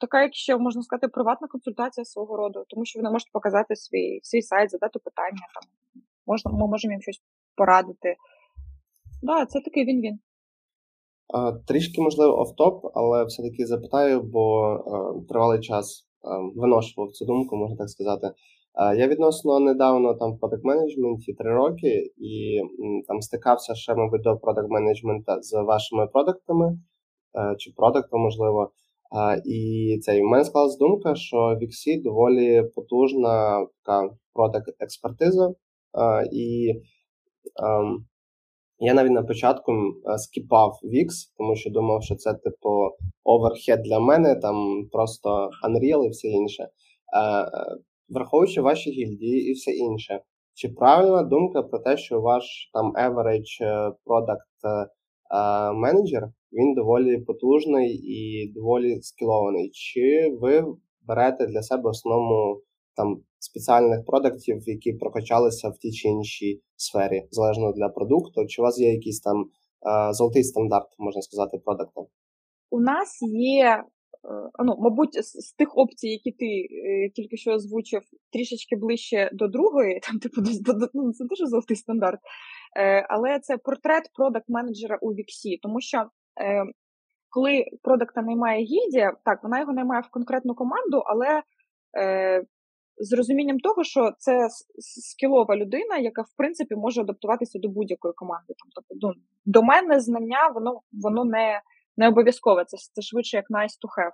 така, 0.00 0.22
як 0.22 0.34
ще 0.34 0.56
можна 0.56 0.82
сказати, 0.82 1.08
приватна 1.08 1.48
консультація 1.48 2.04
свого 2.04 2.36
роду, 2.36 2.64
тому 2.68 2.84
що 2.84 2.98
вони 2.98 3.10
можуть 3.10 3.32
показати 3.32 3.76
свій 3.76 4.20
свій 4.22 4.42
сайт, 4.42 4.70
задати 4.70 4.98
питання 4.98 5.46
там. 5.54 5.64
Можна, 6.26 6.50
ми 6.50 6.66
можемо 6.66 6.92
їм 6.92 7.02
щось 7.02 7.20
порадити. 7.56 8.08
Так, 8.08 8.16
да, 9.22 9.46
це 9.46 9.60
такий 9.60 9.84
він-він. 9.84 10.18
Трішки, 11.66 12.02
можливо, 12.02 12.40
офтоп, 12.40 12.86
але 12.94 13.24
все-таки 13.24 13.66
запитаю, 13.66 14.22
бо 14.22 14.76
тривалий 15.28 15.60
час 15.60 16.06
виношував 16.56 17.10
цю 17.10 17.24
думку, 17.24 17.56
можна 17.56 17.76
так 17.76 17.88
сказати. 17.88 18.30
Я 18.96 19.08
відносно 19.08 19.60
недавно 19.60 20.14
там 20.14 20.32
в 20.32 20.40
продакт 20.40 20.64
менеджменті 20.64 21.32
три 21.32 21.54
роки 21.54 22.12
і 22.16 22.60
там 23.08 23.20
стикався 23.20 23.74
ще, 23.74 23.94
мабуть, 23.94 24.22
до 24.22 24.36
продакт 24.36 24.70
менеджмента 24.70 25.42
з 25.42 25.62
вашими 25.62 26.06
продуктами 26.06 26.78
чи 27.58 27.72
продуктом, 27.76 28.20
можливо. 28.20 28.70
І 29.46 29.98
цей 30.02 30.22
в 30.22 30.24
мене 30.24 30.44
склалась 30.44 30.78
думка, 30.78 31.14
що 31.14 31.36
в 31.36 31.47
Wix'і 31.47 32.02
доволі 32.02 32.62
потужна 32.74 33.66
така 33.84 34.14
продакт 34.34 34.68
експертиза. 34.80 35.54
І 36.32 36.72
ем, 37.62 38.06
я 38.80 38.94
навіть 38.94 39.12
на 39.12 39.22
початку 39.22 39.72
скіпав 40.18 40.80
Wix, 40.84 41.08
тому 41.38 41.56
що 41.56 41.70
думав, 41.70 42.02
що 42.02 42.14
це 42.14 42.34
типу 42.34 42.68
overhead 43.24 43.82
для 43.82 44.00
мене, 44.00 44.36
там 44.36 44.88
просто 44.92 45.50
Unreal 45.68 46.04
і 46.06 46.08
все 46.08 46.28
інше. 46.28 46.68
Враховуючи 48.08 48.60
ваші 48.60 48.90
гільдії 48.90 49.50
і 49.50 49.52
все 49.52 49.70
інше. 49.70 50.20
Чи 50.54 50.68
правильна 50.68 51.22
думка 51.22 51.62
про 51.62 51.78
те, 51.78 51.96
що 51.96 52.20
ваш 52.20 52.70
там 52.72 52.92
average 52.92 53.62
е, 53.62 53.92
product 54.06 54.62
е, 54.64 55.72
менеджер 55.72 56.28
він 56.52 56.74
доволі 56.74 57.18
потужний 57.18 57.94
і 57.94 58.52
доволі 58.52 59.00
скілований? 59.02 59.70
Чи 59.70 60.36
ви 60.40 60.64
берете 61.06 61.46
для 61.46 61.62
себе 61.62 61.90
основному 61.90 62.62
там 62.96 63.22
спеціальних 63.40 64.04
продуктів, 64.04 64.68
які 64.68 64.92
прокачалися 64.92 65.68
в 65.68 65.78
тій 65.78 65.92
чи 65.92 66.08
іншій 66.08 66.62
сфері, 66.76 67.28
залежно 67.30 67.72
для 67.72 67.88
продукту? 67.88 68.46
Чи 68.46 68.62
у 68.62 68.64
вас 68.64 68.78
є 68.78 68.92
якийсь 68.92 69.20
там 69.20 69.40
е, 69.40 70.12
золотий 70.12 70.44
стандарт, 70.44 70.88
можна 70.98 71.22
сказати, 71.22 71.58
продукту? 71.64 72.08
У 72.70 72.80
нас 72.80 73.18
є 73.32 73.84
Е, 74.24 74.50
ну, 74.64 74.76
мабуть, 74.78 75.24
з 75.24 75.52
тих 75.52 75.78
опцій, 75.78 76.08
які 76.08 76.32
ти 76.32 76.46
е, 76.46 77.10
тільки 77.14 77.36
що 77.36 77.52
озвучив, 77.52 78.02
трішечки 78.32 78.76
ближче 78.76 79.30
до 79.32 79.48
другої, 79.48 80.00
там, 80.00 80.18
типу, 80.18 80.40
до, 80.40 80.72
до, 80.72 80.88
ну, 80.94 81.12
це 81.12 81.24
дуже 81.24 81.46
золотий 81.46 81.76
стандарт. 81.76 82.20
Е, 82.76 83.06
але 83.08 83.40
це 83.40 83.56
портрет 83.56 84.10
продакт-менеджера 84.14 84.98
у 85.00 85.10
Віксі, 85.10 85.58
тому 85.62 85.80
що. 85.80 86.04
Коли 87.32 87.64
продакта 87.82 88.22
наймає 88.22 88.64
гільдія, 88.64 89.16
так, 89.24 89.42
вона 89.42 89.60
його 89.60 89.72
наймає 89.72 90.02
в 90.02 90.10
конкретну 90.10 90.54
команду, 90.54 91.02
але 91.06 91.42
е, 91.98 92.44
з 92.98 93.12
розумінням 93.12 93.58
того, 93.58 93.84
що 93.84 94.12
це 94.18 94.48
скілова 94.78 95.56
людина, 95.56 95.98
яка 95.98 96.22
в 96.22 96.36
принципі 96.36 96.74
може 96.74 97.00
адаптуватися 97.00 97.58
до 97.58 97.68
будь-якої 97.68 98.14
команди. 98.14 98.54
Тобто, 98.74 98.94
ну, 99.00 99.12
до 99.44 99.62
мене 99.62 100.00
знання, 100.00 100.48
воно 100.54 100.80
воно 100.92 101.24
не 101.24 101.60
не 101.96 102.08
обов'язково, 102.08 102.64
це 102.64 102.76
це 102.92 103.02
швидше 103.02 103.36
як 103.36 103.50
nice 103.50 103.76
to 103.82 103.88
have. 103.98 104.12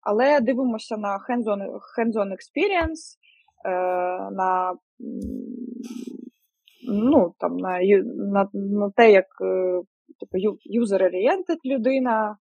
Але 0.00 0.40
дивимося 0.40 0.96
на 0.96 1.18
hands-on 1.28 1.60
hands-on 1.98 2.28
experience, 2.32 3.16
е, 3.64 3.70
на 4.30 4.74
ну, 6.88 7.34
там, 7.38 7.56
на, 7.56 7.78
на, 8.32 8.48
на 8.52 8.90
те, 8.90 9.12
як 9.12 9.26
е, 9.44 9.80
типу, 10.20 10.38
user-oriented 10.80 11.58
людина, 11.64 12.36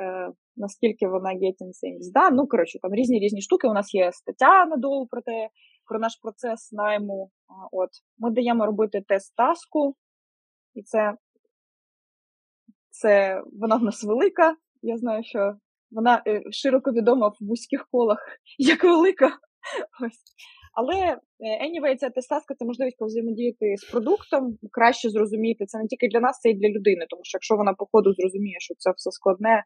е, 0.00 0.32
наскільки 0.56 1.08
вона 1.08 1.30
getting 1.30 1.72
things 1.82 2.12
done. 2.14 2.32
Ну, 2.32 2.46
коротше, 2.46 2.78
там 2.82 2.94
різні 2.94 3.18
різні 3.18 3.40
штуки. 3.40 3.68
У 3.68 3.72
нас 3.72 3.94
є 3.94 4.12
стаття 4.12 4.66
надовго 4.66 5.06
про 5.06 5.22
те, 5.22 5.48
про 5.88 5.98
наш 5.98 6.12
процес 6.22 6.72
найму. 6.72 7.30
От, 7.72 7.90
Ми 8.18 8.30
даємо 8.30 8.66
робити 8.66 9.02
тест 9.08 9.36
таску, 9.36 9.96
і 10.74 10.82
це 10.82 11.14
це 12.90 13.42
вона 13.60 13.76
в 13.76 13.82
нас 13.82 14.04
велика. 14.04 14.56
Я 14.82 14.96
знаю, 14.96 15.24
що 15.24 15.54
вона 15.90 16.22
е, 16.26 16.42
широко 16.50 16.92
відома 16.92 17.28
в 17.28 17.36
вузьких 17.40 17.88
колах 17.90 18.18
як 18.58 18.84
велика. 18.84 19.26
Ось. 20.04 20.22
Але 20.76 20.96
е, 21.40 21.66
anyway, 21.66 21.96
ця 21.96 22.10
тестаска 22.10 22.54
це 22.54 22.64
можливість 22.64 22.98
повзаємодіяти 22.98 23.76
з 23.76 23.84
продуктом, 23.90 24.58
краще 24.70 25.10
зрозуміти. 25.10 25.66
Це 25.66 25.78
не 25.78 25.86
тільки 25.86 26.08
для 26.08 26.20
нас, 26.20 26.40
це 26.40 26.50
і 26.50 26.54
для 26.54 26.68
людини. 26.68 27.06
Тому 27.10 27.20
що 27.24 27.36
якщо 27.36 27.56
вона 27.56 27.74
по 27.74 27.86
ходу 27.92 28.12
зрозуміє, 28.12 28.56
що 28.58 28.74
це 28.78 28.90
все 28.96 29.10
складне, 29.10 29.62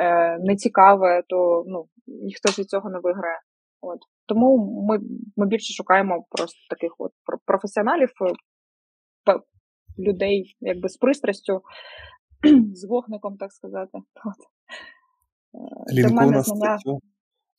е, 0.00 0.38
нецікаве, 0.38 1.22
то 1.28 1.64
ну, 1.66 1.84
ніхто 2.06 2.48
ж 2.52 2.62
від 2.62 2.68
цього 2.68 2.90
не 2.90 2.98
виграє. 2.98 3.40
От. 3.80 3.98
Тому 4.26 4.48
ми 4.88 4.98
ми 5.36 5.46
більше 5.46 5.72
шукаємо 5.74 6.24
просто 6.30 6.58
таких 6.70 6.94
от 6.98 7.12
професіоналів, 7.46 8.10
людей 9.98 10.56
якби 10.60 10.88
з 10.88 10.96
пристрастю, 10.96 11.62
з 12.74 12.88
вогником, 12.88 13.36
так 13.36 13.52
сказати. 13.52 13.98
От. 13.98 14.40
Е, 15.54 15.94
лінку 15.94 16.30
на, 16.30 16.42
статтю, 16.42 16.98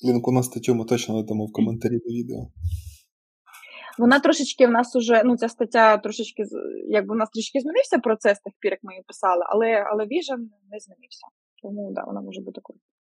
лінку 0.06 0.32
на 0.32 0.44
статтю 0.44 0.76
ми 0.76 0.86
точно 0.86 1.16
надамо 1.16 1.46
в 1.46 1.52
коментарі 1.52 1.98
до 1.98 2.14
відео. 2.14 2.48
Вона 3.98 4.20
трошечки 4.20 4.68
в 4.68 4.72
нас 4.72 4.96
уже, 4.96 5.24
ну, 5.26 5.38
ця 5.38 5.50
стаття 5.50 5.98
трошечки, 5.98 6.44
якби 6.88 7.16
в 7.16 7.18
нас 7.18 7.30
трішки 7.30 7.60
змінився 7.60 7.98
процес 7.98 8.40
тих 8.40 8.54
пір, 8.60 8.72
як 8.72 8.80
ми 8.84 8.94
її 8.94 9.04
писали, 9.08 9.44
але 9.50 9.86
але 9.92 10.04
Vision 10.04 10.40
не 10.72 10.80
змінився. 10.80 11.28
Тому 11.62 11.92
да, 11.96 12.04
вона 12.04 12.22
може 12.22 12.42
бути 12.42 12.62
корисна. 12.62 12.94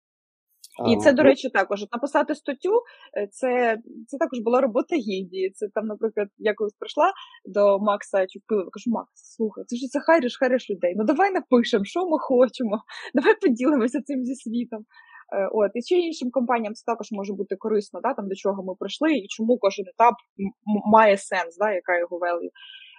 І 0.88 0.97
це, 0.97 1.12
до 1.12 1.22
речі, 1.22 1.51
також 1.51 1.84
написати 1.93 2.34
статтю, 2.34 2.82
е, 3.18 3.28
це 3.32 3.78
це 4.07 4.18
також 4.18 4.38
була 4.38 4.61
робота 4.61 4.97
гільдії. 4.97 5.51
Це 5.51 5.68
там, 5.74 5.86
наприклад, 5.86 6.28
я 6.38 6.55
колись 6.55 6.74
прийшла 6.74 7.12
до 7.45 7.78
Макса 7.78 8.26
Чупилова, 8.26 8.70
кажу, 8.72 8.91
Макс, 8.91 9.34
слухай, 9.36 9.64
це 9.66 9.76
ж 9.76 9.86
це 9.86 10.01
хайриш, 10.01 10.38
хайриш 10.38 10.70
людей. 10.70 10.95
Ну 10.97 11.05
давай 11.05 11.32
напишемо, 11.32 11.84
що 11.84 12.01
ми 12.01 12.18
хочемо, 12.18 12.82
давай 13.14 13.34
поділимося 13.41 14.03
цим 14.03 14.24
зі 14.24 14.34
світом. 14.34 14.84
Е, 15.33 15.49
от, 15.53 15.70
І 15.74 15.83
чи 15.83 15.95
іншим 15.95 16.31
компаніям 16.31 16.74
це 16.74 16.83
також 16.87 17.09
може 17.12 17.33
бути 17.33 17.57
корисно, 17.57 18.01
да, 18.03 18.14
там 18.14 18.28
до 18.28 18.35
чого 18.35 18.62
ми 18.62 18.74
прийшли, 18.78 19.12
і 19.12 19.26
чому 19.28 19.59
кожен 19.59 19.85
етап 19.95 20.14
має 20.87 21.16
сенс, 21.16 21.57
да, 21.57 21.72
яка 21.72 21.99
його 21.99 22.18
велію. 22.18 22.51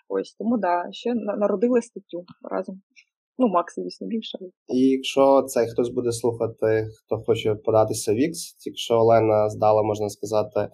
Ось 0.10 0.34
тому 0.34 0.58
да, 0.58 0.88
ще 0.92 1.14
народили 1.14 1.82
статтю 1.82 2.26
разом. 2.52 2.82
Ну, 3.38 3.48
Макс, 3.48 3.76
звісно, 3.76 4.08
більше. 4.08 4.38
І 4.68 4.78
якщо 4.78 5.42
цей 5.42 5.68
хтось 5.68 5.90
буде 5.90 6.12
слухати, 6.12 6.88
хто 7.00 7.18
хоче 7.18 7.56
податися 7.56 8.14
в 8.14 8.16
X, 8.16 8.34
якщо 8.66 8.94
Олена 8.94 9.50
здала, 9.50 9.84
можна 9.84 10.10
сказати, 10.10 10.60
е, 10.60 10.70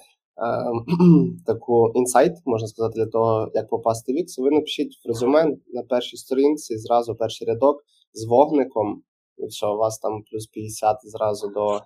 таку 1.45 1.91
інсайт, 1.95 2.33
можна 2.45 2.67
сказати, 2.67 2.93
для 2.95 3.05
того, 3.05 3.51
як 3.53 3.69
попасти 3.69 4.13
в 4.13 4.15
X, 4.15 4.43
ви 4.43 4.51
напишіть 4.51 4.93
в 5.05 5.07
резюме 5.07 5.45
на 5.67 5.83
першій 5.83 6.17
сторінці, 6.17 6.77
зразу 6.77 7.15
перший 7.15 7.47
рядок 7.47 7.83
з 8.13 8.25
вогником, 8.25 9.03
все, 9.45 9.67
у 9.67 9.77
вас 9.77 9.99
там 9.99 10.23
плюс 10.31 10.47
50 10.47 10.97
зразу 11.03 11.47
до 11.49 11.75
е, 11.75 11.81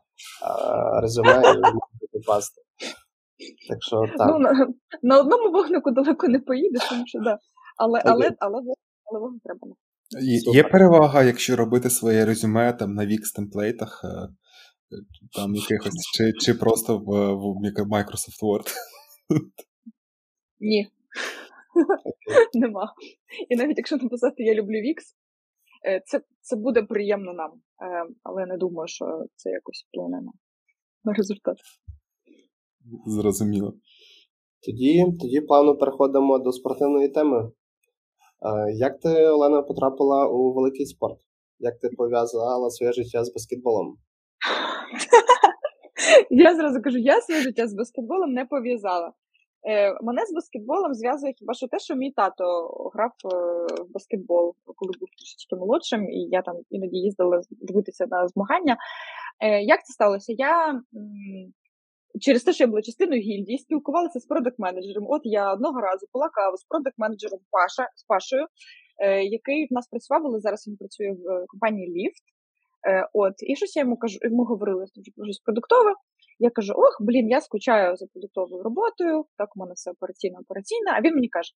резюме, 1.02 1.34
і 1.34 1.36
ви 1.36 1.54
можете 1.54 2.08
попасти. 2.12 2.62
Так 3.70 3.78
що 3.82 4.02
так. 4.18 4.30
Ну, 4.30 4.40
на, 4.40 4.68
на 5.02 5.20
одному 5.20 5.52
вогнику 5.52 5.92
далеко 5.92 6.28
не 6.28 6.40
поїдеш, 6.40 6.90
тому 6.90 7.04
що 7.06 7.20
да. 7.20 7.38
Але, 7.78 8.02
але, 8.06 8.14
але, 8.14 8.36
але, 8.40 8.74
але 9.06 9.20
вогник 9.20 9.42
треба. 9.44 9.76
Є 10.54 10.64
перевага, 10.64 11.24
якщо 11.24 11.56
робити 11.56 11.90
своє 11.90 12.26
резюме 12.26 12.74
там 12.74 12.94
на 12.94 13.06
Wix 13.06 13.36
темплейтах, 13.36 14.02
е, 14.04 14.28
там 15.34 15.56
якихось, 15.56 16.12
чи 16.14 16.34
чи 16.34 16.54
просто 16.54 16.98
в, 16.98 17.34
в 17.34 17.88
Microsoft 17.92 18.44
Word? 18.44 18.68
Ні. 20.60 20.88
Нема. 22.54 22.94
І 23.50 23.56
навіть 23.56 23.78
якщо 23.78 23.98
написати 23.98 24.44
Я 24.44 24.54
люблю 24.54 24.76
е, 24.76 24.82
це 26.06 26.22
це 26.42 26.56
буде 26.56 26.84
приємно 26.84 27.34
нам. 27.34 27.52
Е, 27.52 28.14
але 28.24 28.46
не 28.46 28.58
думаю, 28.58 28.88
що 28.88 29.06
це 29.36 29.50
якось 29.50 29.86
вплине 29.88 30.22
на, 30.22 30.32
на 31.04 31.14
результат. 31.14 31.58
Зрозуміло. 33.06 33.74
Тоді, 34.66 35.06
Тоді 35.22 35.42
плавно 35.42 35.78
переходимо 35.78 36.40
до 36.40 36.52
спортивної 36.52 37.10
теми. 37.10 37.52
Як 38.74 39.00
ти, 39.00 39.28
Олена, 39.28 39.62
потрапила 39.62 40.28
у 40.28 40.54
великий 40.54 40.86
спорт? 40.86 41.18
Як 41.60 41.80
ти 41.80 41.90
пов'язала 41.90 42.70
своє 42.70 42.92
життя 42.92 43.24
з 43.24 43.34
баскетболом? 43.34 43.98
Я 46.30 46.56
зразу 46.56 46.82
кажу, 46.82 46.98
я 46.98 47.22
своє 47.22 47.42
життя 47.42 47.68
з 47.68 47.74
баскетболом 47.74 48.34
не 48.34 48.46
пов'язала. 48.46 49.14
Е, 49.70 49.94
Мене 50.02 50.26
з 50.26 50.34
баскетболом 50.34 50.94
зв'язує 50.94 51.34
хіба 51.34 51.54
що 51.54 51.68
те, 51.68 51.80
що 51.80 51.96
мій 51.96 52.12
тато 52.12 52.44
грав 52.94 53.12
е, 53.26 53.28
в 53.84 53.92
баскетбол, 53.94 54.56
коли 54.76 54.92
був 55.00 55.10
трішечки 55.18 55.56
молодшим, 55.56 56.10
і 56.10 56.28
я 56.32 56.42
там 56.42 56.56
іноді 56.70 56.98
їздила 56.98 57.42
дивитися 57.62 58.06
на 58.10 58.28
змагання. 58.28 58.78
Е, 59.40 59.62
Як 59.62 59.86
це 59.86 59.94
сталося? 59.94 60.34
Я 60.38 60.82
через 62.22 62.44
те, 62.44 62.54
що 62.54 62.64
я 62.64 62.68
була 62.68 62.82
частиною 62.82 63.22
гільдії, 63.22 63.58
спілкувалася 63.58 64.20
з 64.20 64.26
продакт-менеджером. 64.26 65.06
От 65.08 65.22
я 65.24 65.54
одного 65.54 65.82
разу 65.82 66.08
пила 66.12 66.30
каву 66.30 66.58
з 66.58 66.66
продакт-менеджером 66.66 67.40
Паша 67.52 67.90
з 67.96 68.04
Пашою, 68.04 68.46
який 69.30 69.68
в 69.72 69.74
нас 69.74 69.88
працював, 69.88 70.22
але 70.26 70.40
зараз 70.40 70.68
він 70.68 70.78
працює 70.78 71.12
в 71.12 71.46
компанії 71.48 71.88
Ліфт. 71.88 72.24
От, 73.14 73.34
і 73.40 73.56
щось 73.56 73.76
я 73.76 73.82
йому 73.82 73.98
кажу, 73.98 74.20
йому 74.22 74.44
говорили 74.44 74.86
про 75.16 75.26
щось 75.26 75.40
продуктове. 75.40 75.94
Я 76.44 76.50
кажу: 76.50 76.74
ох, 76.76 76.98
блін, 77.00 77.30
я 77.30 77.42
скучаю 77.42 77.96
за 77.96 78.06
продуктовою 78.14 78.64
роботою, 78.64 79.26
так 79.38 79.50
у 79.56 79.60
мене 79.60 79.74
все 79.74 79.92
операційно 79.92 80.40
операційне. 80.40 80.92
А 80.98 81.02
він 81.02 81.14
мені 81.14 81.30
каже: 81.30 81.52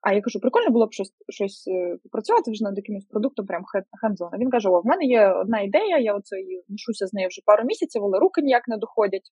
а 0.00 0.12
я 0.12 0.20
кажу, 0.20 0.40
прикольно 0.40 0.70
було 0.70 0.86
б 0.86 0.92
щось 0.92 1.12
щось 1.28 1.68
попрацювати 2.02 2.50
вже 2.50 2.64
над 2.64 2.76
якимось 2.76 3.04
продуктом, 3.04 3.46
прям 3.46 3.62
хендзон. 4.00 4.30
Він 4.38 4.50
каже: 4.50 4.68
О, 4.68 4.80
в 4.80 4.86
мене 4.86 5.04
є 5.04 5.32
одна 5.32 5.60
ідея, 5.60 5.98
я 5.98 6.14
оце 6.14 6.36
ношуся 6.68 7.06
з 7.06 7.12
нею 7.12 7.28
вже 7.28 7.42
пару 7.44 7.64
місяців, 7.64 8.04
але 8.04 8.18
руки 8.18 8.42
ніяк 8.42 8.68
не 8.68 8.76
доходять. 8.76 9.28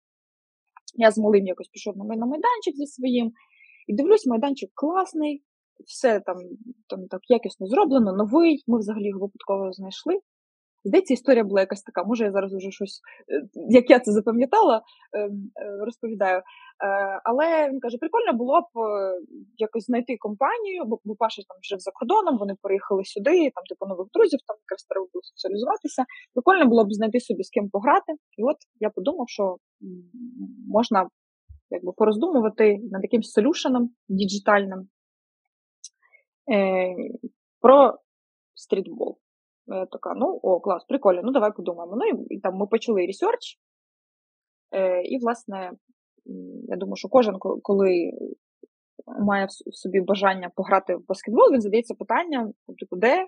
Я 0.95 1.11
з 1.11 1.19
малим 1.19 1.47
якось 1.47 1.69
пішов 1.69 1.97
на 1.97 2.05
майданчик 2.05 2.75
зі 2.77 2.87
своїм, 2.87 3.33
і 3.87 3.95
дивлюсь, 3.95 4.27
майданчик 4.27 4.71
класний, 4.75 5.43
все 5.87 6.21
там 6.21 6.37
там 6.89 7.07
так 7.11 7.21
якісно 7.29 7.67
зроблено, 7.67 8.13
новий. 8.13 8.65
Ми 8.67 8.79
взагалі 8.79 9.09
його 9.09 9.21
випадково 9.21 9.73
знайшли. 9.73 10.15
Здається, 10.85 11.15
історія 11.15 11.45
була 11.45 11.61
якась 11.61 11.83
така. 11.83 12.05
Може, 12.05 12.25
я 12.25 12.33
зараз 12.33 12.55
вже 12.55 12.71
щось, 12.71 13.01
е, 13.29 13.49
як 13.69 13.91
я 13.91 14.01
це 14.01 14.13
запам'ятала, 14.13 14.83
ем, 15.13 15.51
е, 15.57 15.85
розповідаю. 15.85 16.39
Е, 16.39 16.43
але 17.25 17.71
він 17.71 17.81
каже: 17.81 17.99
прикольно 17.99 18.33
було 18.33 18.61
б 18.61 18.67
якось 19.57 19.87
знайти 19.87 20.17
компанію, 20.19 20.85
бо, 20.87 20.99
бо 21.05 21.15
Паша 21.17 21.43
там 21.49 21.59
жив 21.63 21.79
за 21.79 21.91
кордоном, 21.91 22.39
вони 22.39 22.55
переїхали 22.63 23.05
сюди, 23.05 23.51
там 23.55 23.65
типу 23.69 23.87
нових 23.87 24.09
друзів, 24.15 24.41
там 24.47 24.57
якраз 24.65 24.85
треба 24.89 25.07
було 25.13 25.23
соціалізуватися. 25.23 26.05
Прикольно 26.35 26.67
було 26.67 26.85
б 26.85 26.93
знайти 26.93 27.21
собі 27.21 27.43
з 27.43 27.51
ким 27.51 27.71
пограти. 27.71 28.13
І 28.39 28.43
от 28.43 28.57
я 28.81 28.91
подумав, 28.91 29.29
що 29.29 29.57
можна 30.69 31.09
якби 31.71 31.93
пороздумувати 31.93 32.79
над 32.93 33.03
якимсь 33.03 33.31
solution 33.31 33.74
-ом 33.74 33.91
діджитальним 34.09 34.89
про 37.61 37.95
стрітбол. 38.55 39.19
Я 39.67 39.87
така, 39.87 40.15
ну, 40.15 40.41
о, 40.43 40.61
клас, 40.61 40.85
прикольно, 40.85 41.23
ну 41.25 41.33
давай 41.33 41.53
подумаємо. 41.53 41.97
Ну 41.97 42.07
і, 42.07 42.35
і 42.35 42.41
там 42.41 42.55
ми 42.55 42.67
почали 42.67 43.07
ресерч. 43.07 43.59
Е, 44.75 45.03
І, 45.03 45.19
власне, 45.19 45.73
я 46.69 46.77
думаю, 46.77 46.97
що 46.97 47.09
кожен, 47.09 47.39
коли 47.39 48.13
має 49.21 49.47
в 49.47 49.77
собі 49.77 50.01
бажання 50.01 50.51
пограти 50.55 50.97
в 50.97 51.07
баскетбол, 51.07 51.53
він 51.53 51.61
задається 51.61 51.95
питанням, 51.95 52.53
типу, 52.79 52.97
де 52.97 53.27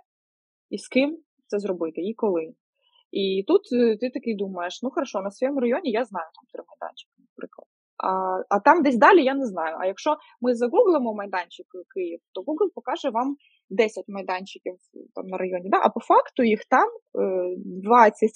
і 0.70 0.78
з 0.78 0.89
ким 0.89 1.18
це 1.47 1.59
зробити, 1.59 2.01
і 2.01 2.14
коли. 2.14 2.53
І 3.12 3.45
тут 3.47 3.62
е, 3.72 3.97
ти 3.97 4.11
такий 4.11 4.37
думаєш, 4.37 4.82
ну 4.82 4.91
хорошо, 4.91 5.20
на 5.20 5.30
своєму 5.30 5.61
районі 5.61 5.91
я 5.91 6.05
знаю 6.05 6.26
там 6.34 6.45
три 6.53 6.62
майданчики, 6.68 7.12
наприклад. 7.18 7.66
А 7.97 8.43
а 8.49 8.61
там 8.61 8.82
десь 8.82 8.97
далі 8.97 9.24
я 9.24 9.34
не 9.34 9.47
знаю. 9.47 9.76
А 9.80 9.87
якщо 9.87 10.16
ми 10.41 10.55
загуглимо 10.55 11.14
майданчик 11.14 11.66
Київ, 11.95 12.20
то 12.32 12.41
Google 12.41 12.70
покаже 12.74 13.11
вам 13.11 13.37
10 13.70 14.04
майданчиків 14.08 14.74
там 15.14 15.26
на 15.26 15.36
районі. 15.36 15.68
Да? 15.70 15.80
А 15.82 15.88
по 15.88 16.00
факту 16.00 16.42
їх 16.42 16.60
там 16.64 16.88
20. 17.82 18.22
Е, 18.22 18.30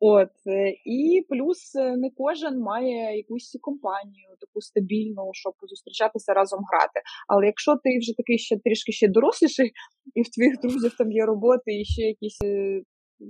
От, 0.00 0.30
е, 0.46 0.70
І 0.84 1.26
плюс 1.28 1.74
е, 1.74 1.96
не 1.96 2.10
кожен 2.16 2.58
має 2.60 3.16
якусь 3.16 3.58
компанію 3.60 4.28
таку 4.40 4.60
стабільну, 4.60 5.30
щоб 5.32 5.52
зустрічатися 5.62 6.34
разом 6.34 6.60
грати. 6.72 7.00
Але 7.28 7.46
якщо 7.46 7.72
ти 7.84 7.98
вже 7.98 8.12
такий 8.16 8.38
ще 8.38 8.56
трішки 8.64 8.92
ще 8.92 9.08
доросліший, 9.08 9.72
і 10.14 10.22
в 10.22 10.28
твоїх 10.34 10.60
друзів 10.62 10.94
там 10.98 11.12
є 11.12 11.26
роботи 11.26 11.80
і 11.80 11.84
ще 11.84 12.02
якісь 12.02 12.38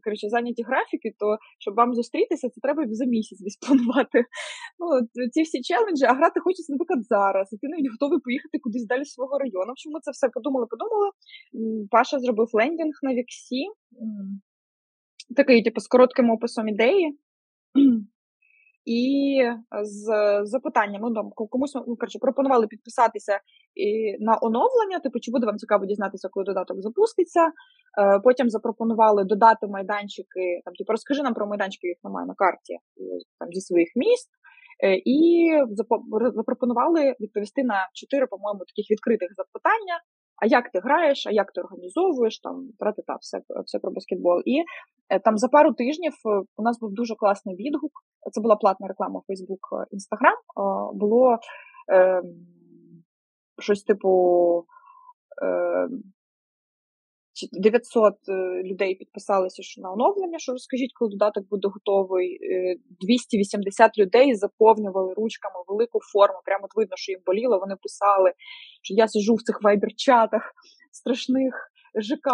коротше, 0.05 0.29
зайняті 0.29 0.63
графіки, 0.63 1.09
то 1.21 1.27
щоб 1.59 1.75
вам 1.75 1.95
зустрітися, 1.95 2.49
це 2.49 2.59
треба 2.65 2.83
за 2.91 3.07
місяць 3.17 3.41
десь 3.41 3.57
планувати. 3.65 4.19
Ну, 4.81 4.87
Ці 5.33 5.43
всі 5.43 5.59
челенджі, 5.69 6.05
а 6.05 6.15
грати 6.15 6.41
хочеться, 6.41 6.73
наприклад, 6.73 7.01
зараз, 7.15 7.53
і 7.53 7.57
ти 7.61 7.67
навіть 7.69 7.91
готовий 7.95 8.21
поїхати 8.27 8.59
кудись 8.63 8.87
далі 8.87 9.05
свого 9.05 9.39
району. 9.39 9.73
В 9.73 9.93
ми 9.93 10.01
це 10.01 10.11
все 10.11 10.27
подумали, 10.29 10.67
подумали. 10.75 11.07
Паша 11.91 12.19
зробив 12.19 12.49
лендінг 12.53 12.97
на 13.03 13.15
Віксі, 13.15 13.63
такий, 15.37 15.63
типу, 15.63 15.81
з 15.81 15.89
коротким 15.89 16.31
описом 16.31 16.69
ідеї. 16.69 17.19
І 18.87 19.43
з 19.83 20.07
запитанням, 20.45 21.03
ну 21.03 21.31
комусь 21.31 21.75
ну, 21.75 21.97
коротше, 21.97 22.19
пропонували 22.19 22.67
підписатися 22.67 23.41
і 23.75 24.17
на 24.21 24.39
оновлення, 24.43 24.99
типу, 25.03 25.21
чи 25.21 25.31
буде 25.31 25.47
вам 25.47 25.57
цікаво 25.57 25.87
дізнатися, 25.87 26.29
коли 26.31 26.45
додаток 26.45 26.83
запуститься. 26.83 27.47
Е, 27.47 28.21
Потім 28.25 28.51
запропонували 28.51 29.25
додати 29.25 29.67
майданчики. 29.67 30.61
Там 30.65 30.75
типу, 30.75 30.93
розкажи 30.93 31.23
нам 31.23 31.35
про 31.35 31.47
майданчики, 31.47 31.87
їх 31.89 31.97
немає 32.05 32.27
на 32.27 32.35
карті 32.35 32.75
е, 32.75 32.79
там 33.39 33.49
зі 33.53 33.61
своїх 33.61 33.89
міст. 33.97 34.31
Е, 34.85 34.97
і 35.05 35.51
запропонували 36.35 37.15
відповісти 37.21 37.65
на 37.65 37.89
чотири, 37.93 38.27
по-моєму, 38.27 38.59
таких 38.59 38.91
відкритих 38.91 39.29
запитання. 39.37 39.97
А 40.43 40.47
як 40.47 40.71
ти 40.71 40.79
граєш, 40.81 41.27
а 41.27 41.31
як 41.31 41.53
ти 41.53 41.61
організовуєш 41.61 42.41
там 42.41 42.69
та 43.07 43.17
все 43.21 43.41
все 43.65 43.79
про 43.79 43.91
баскетбол. 43.91 44.43
І 44.45 44.63
е, 45.09 45.19
там 45.19 45.39
за 45.39 45.49
пару 45.49 45.73
тижнів 45.73 46.13
е, 46.13 46.43
у 46.57 46.63
нас 46.63 46.81
був 46.81 46.93
дуже 46.93 47.15
класний 47.15 47.57
відгук. 47.57 47.93
Це 48.33 48.41
була 48.41 48.57
платна 48.57 48.89
реклама 48.89 49.21
Facebook, 49.29 49.87
Instagram. 49.93 50.37
Було 50.93 51.39
е, 51.93 52.23
щось 53.59 53.83
типу. 53.83 54.65
Е, 55.45 55.89
900 57.53 58.15
е, 58.29 58.63
людей 58.63 58.95
підписалися 58.95 59.63
що 59.63 59.81
на 59.81 59.93
оновлення, 59.93 60.39
що 60.39 60.53
розкажіть, 60.53 60.93
коли 60.95 61.11
додаток 61.11 61.49
буде 61.49 61.69
готовий. 61.69 62.39
280 63.01 63.91
е, 63.99 64.03
людей 64.03 64.35
заповнювали 64.35 65.15
ручками 65.15 65.55
велику 65.69 66.01
форму. 66.13 66.41
Прямо 66.45 66.69
видно, 66.75 66.97
що 66.97 67.13
їм 67.13 67.21
боліло. 67.27 67.59
Вони 67.59 67.77
писали, 67.83 68.33
що 68.83 68.95
я 68.95 69.09
сижу 69.09 69.35
в 69.35 69.43
цих 69.43 69.63
вайбер-чатах 69.63 70.43
страшних 70.93 71.71
ЖК. 71.95 72.29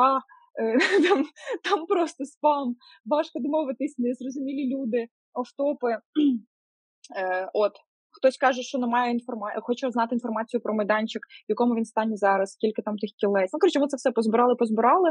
Е, 0.61 0.79
там 1.09 1.25
там 1.65 1.87
просто 1.87 2.25
спам, 2.25 2.77
важко 3.07 3.39
домовитись, 3.41 3.99
незрозумілі 3.99 4.75
люди, 4.75 5.07
офтопи. 5.35 5.97
От, 7.55 7.73
Хтось 8.23 8.37
каже, 8.37 8.63
що 8.63 8.79
немає 8.79 9.13
інформації, 9.13 9.61
хоче 9.63 9.91
знати 9.91 10.15
інформацію 10.15 10.61
про 10.61 10.75
майданчик, 10.75 11.23
в 11.23 11.49
якому 11.49 11.75
він 11.75 11.85
стані 11.85 12.17
зараз, 12.17 12.53
скільки 12.53 12.83
там 12.83 12.97
тих 12.97 13.11
кілець. 13.21 13.51
Ну, 13.53 13.59
коротше, 13.59 13.81
ми 13.81 13.87
це 13.87 13.97
все 13.97 14.11
позбирали, 14.11 14.55
позбирали. 14.55 15.11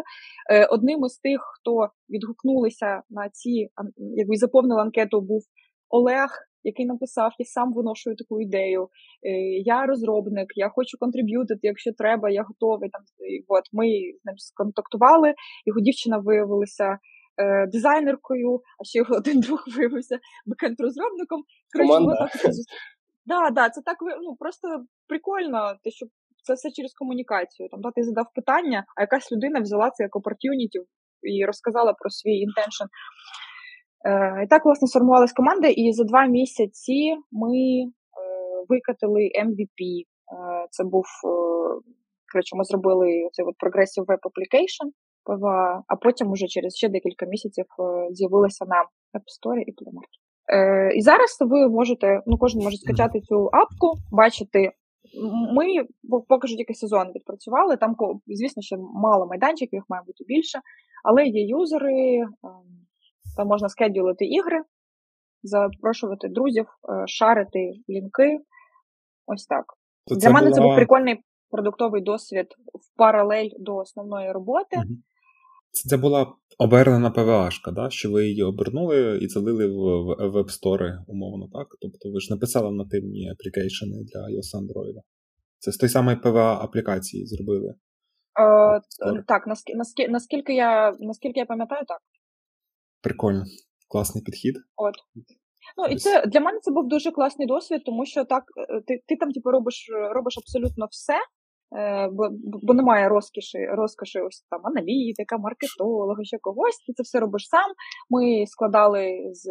Е, 0.51 0.65
одним 0.65 1.05
із 1.05 1.17
тих, 1.17 1.41
хто 1.55 1.87
відгукнулися 2.09 3.01
на 3.09 3.29
ці, 3.29 3.69
якби 3.97 4.35
заповнили 4.35 4.81
анкету, 4.81 5.21
був 5.21 5.41
Олег, 5.89 6.29
який 6.63 6.85
написав: 6.85 7.31
Я 7.39 7.45
сам 7.45 7.73
виношую 7.73 8.15
таку 8.15 8.41
ідею. 8.41 8.83
Е, 9.23 9.29
я 9.65 9.85
розробник, 9.85 10.47
я 10.55 10.69
хочу 10.69 10.97
контриб'ютити, 10.99 11.59
якщо 11.63 11.91
треба, 11.97 12.29
я 12.29 12.43
готовий. 12.43 12.89
Там 12.89 13.01
от 13.47 13.63
ми 13.73 13.85
з 14.21 14.25
ним 14.25 14.37
сконтактували, 14.37 15.33
його 15.65 15.79
дівчина 15.79 16.17
виявилася. 16.17 16.97
Е, 17.37 17.67
дизайнеркою, 17.67 18.61
а 18.79 18.83
ще 18.83 18.97
його 18.99 19.15
один 19.15 19.39
друг 19.39 19.63
виявився 19.77 20.19
бекенд-розробником. 20.45 21.39
Команда. 21.77 22.29
Да, 23.31 23.49
да, 23.49 23.69
це 23.69 23.81
так 23.81 23.97
ну, 24.21 24.35
просто 24.35 24.67
прикольно, 25.07 25.75
те, 25.83 25.89
що 25.91 26.05
це 26.43 26.53
все 26.53 26.71
через 26.71 26.93
комунікацію. 26.93 27.69
Там 27.69 27.81
да, 27.81 27.91
ти 27.91 28.03
задав 28.03 28.25
питання, 28.35 28.85
а 28.97 29.01
якась 29.01 29.31
людина 29.31 29.59
взяла 29.59 29.89
це 29.89 30.03
як 30.03 30.15
opportunity 30.15 30.79
і 31.33 31.45
розказала 31.45 31.93
про 31.93 32.09
свій 32.09 32.37
інтеншн. 32.37 32.87
І 34.43 34.47
так, 34.47 34.65
власне, 34.65 34.87
сформувалась 34.87 35.33
команда, 35.33 35.67
і 35.67 35.93
за 35.93 36.03
два 36.03 36.25
місяці 36.25 37.15
ми 37.31 37.57
е, 37.57 37.87
викатили 38.69 39.21
MVP. 39.47 39.81
Е, 40.01 40.67
Це 40.69 40.83
був, 40.83 41.05
е, 41.05 41.31
коротше, 42.31 42.55
ми 42.55 42.63
зробили 42.63 43.29
цей 43.31 43.45
от 43.45 43.55
Progressive 43.63 44.05
Web 44.05 44.21
Application, 44.29 44.87
а 45.87 45.95
потім 45.95 46.31
уже 46.31 46.47
через 46.47 46.75
ще 46.75 46.89
декілька 46.89 47.25
місяців 47.25 47.65
е, 47.79 48.07
з'явилася 48.11 48.65
на 48.65 48.75
App 49.19 49.25
Store 49.35 49.59
і 49.67 49.71
Play 49.71 49.91
Market. 49.97 50.30
Е, 50.53 50.91
І 50.95 51.01
зараз 51.01 51.37
ви 51.39 51.69
можете, 51.69 52.21
ну 52.25 52.37
кожен 52.37 52.61
може 52.61 52.77
скачати 52.77 53.21
цю 53.21 53.35
апку, 53.35 53.93
бачити. 54.11 54.71
Ми 55.53 55.65
поки 56.27 56.47
що 56.47 56.57
тільки 56.57 56.73
сезон 56.73 57.07
відпрацювали. 57.15 57.77
Там, 57.77 57.95
звісно, 58.27 58.61
ще 58.61 58.77
мало 58.77 59.27
майданчиків, 59.27 59.77
їх 59.77 59.83
має 59.89 60.03
бути 60.07 60.23
більше, 60.27 60.59
але 61.03 61.25
є 61.25 61.47
юзери, 61.47 62.19
ем, 62.19 62.29
там 63.37 63.47
можна 63.47 63.69
скедюлити 63.69 64.25
ігри, 64.25 64.61
запрошувати 65.43 66.27
друзів, 66.27 66.65
е, 66.65 67.07
шарити 67.07 67.73
лінки. 67.89 68.37
Ось 69.25 69.45
так. 69.45 69.65
То 70.07 70.15
Для 70.15 70.29
мене 70.29 70.49
була... 70.49 70.55
це 70.55 70.61
був 70.61 70.75
прикольний 70.75 71.23
продуктовий 71.49 72.01
досвід 72.01 72.47
в 72.73 72.97
паралель 72.97 73.49
до 73.59 73.75
основної 73.75 74.31
роботи. 74.31 74.77
Це 75.71 75.97
була 75.97 76.33
обернена 76.61 77.11
ПВАшка, 77.11 77.71
да? 77.71 77.89
що 77.89 78.11
ви 78.11 78.27
її 78.27 78.43
обернули 78.43 79.19
і 79.21 79.27
залили 79.27 79.67
в 79.67 80.29
веб-стори, 80.29 80.97
умовно, 81.07 81.49
так? 81.53 81.67
Тобто 81.81 82.11
ви 82.11 82.19
ж 82.19 82.33
написали 82.33 82.71
нативні 82.71 83.29
аплікейшени 83.29 83.97
для 84.03 84.19
iOS 84.19 84.61
Android. 84.61 84.95
Це 85.59 85.71
з 85.71 85.77
той 85.77 85.89
самої 85.89 86.17
ПВА 86.17 86.63
аплікації 86.63 87.25
зробили. 87.25 87.73
Е, 88.39 89.23
Так, 89.27 89.47
наскільки, 89.47 90.09
наскільки 90.11 90.53
я 90.53 90.97
наскільки 90.99 91.39
я 91.39 91.45
пам'ятаю, 91.45 91.85
так. 91.87 91.99
Прикольно, 93.01 93.43
класний 93.87 94.23
підхід. 94.23 94.55
От. 94.75 94.95
Ну, 95.77 95.85
і 95.85 95.95
це 95.95 96.25
для 96.25 96.39
мене 96.39 96.59
це 96.61 96.71
був 96.71 96.87
дуже 96.87 97.11
класний 97.11 97.47
досвід, 97.47 97.81
тому 97.85 98.05
що 98.05 98.25
так, 98.25 98.43
е, 98.57 98.81
ти 98.87 99.03
ти 99.07 99.15
там 99.15 99.31
типу, 99.31 99.51
робиш 99.51 99.89
робиш 100.15 100.37
абсолютно 100.37 100.87
все, 100.91 101.17
бо 102.11 102.29
бо 102.63 102.73
немає 102.73 103.09
розкіші, 103.09 103.65
розкоші 103.65 104.19
ось 104.19 104.45
там 104.49 104.61
аналітика, 104.63 105.37
маркетолога, 105.37 106.23
ще 106.23 106.37
когось. 106.41 106.77
Ти 106.87 106.93
це 106.93 107.03
все 107.03 107.19
робиш 107.19 107.47
сам. 107.47 107.69
Ми 108.09 108.45
складали 108.47 109.29
з 109.33 109.43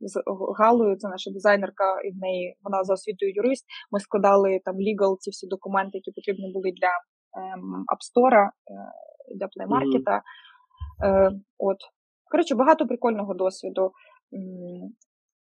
з 0.00 0.22
Галою, 0.58 0.96
це 0.96 1.08
наша 1.08 1.30
дизайнерка, 1.30 2.00
і 2.00 2.10
в 2.10 2.16
неї 2.16 2.56
вона 2.62 2.84
за 2.84 2.92
освітою 2.94 3.32
юрист. 3.34 3.64
Ми 3.92 4.00
складали 4.00 4.60
там 4.64 4.74
legal, 4.74 5.16
ці 5.18 5.30
всі 5.30 5.46
документи, 5.46 5.90
які 5.94 6.10
потрібні 6.10 6.52
були 6.52 6.70
для 6.80 6.92
ем, 7.42 7.84
App 7.94 8.02
е, 8.28 9.48
для 9.56 9.66
Market. 9.66 10.04
Mm-hmm. 10.04 10.20
Е, 11.04 11.30
От 11.58 11.78
коротше, 12.30 12.54
багато 12.54 12.86
прикольного 12.86 13.34
досвіду. 13.34 13.90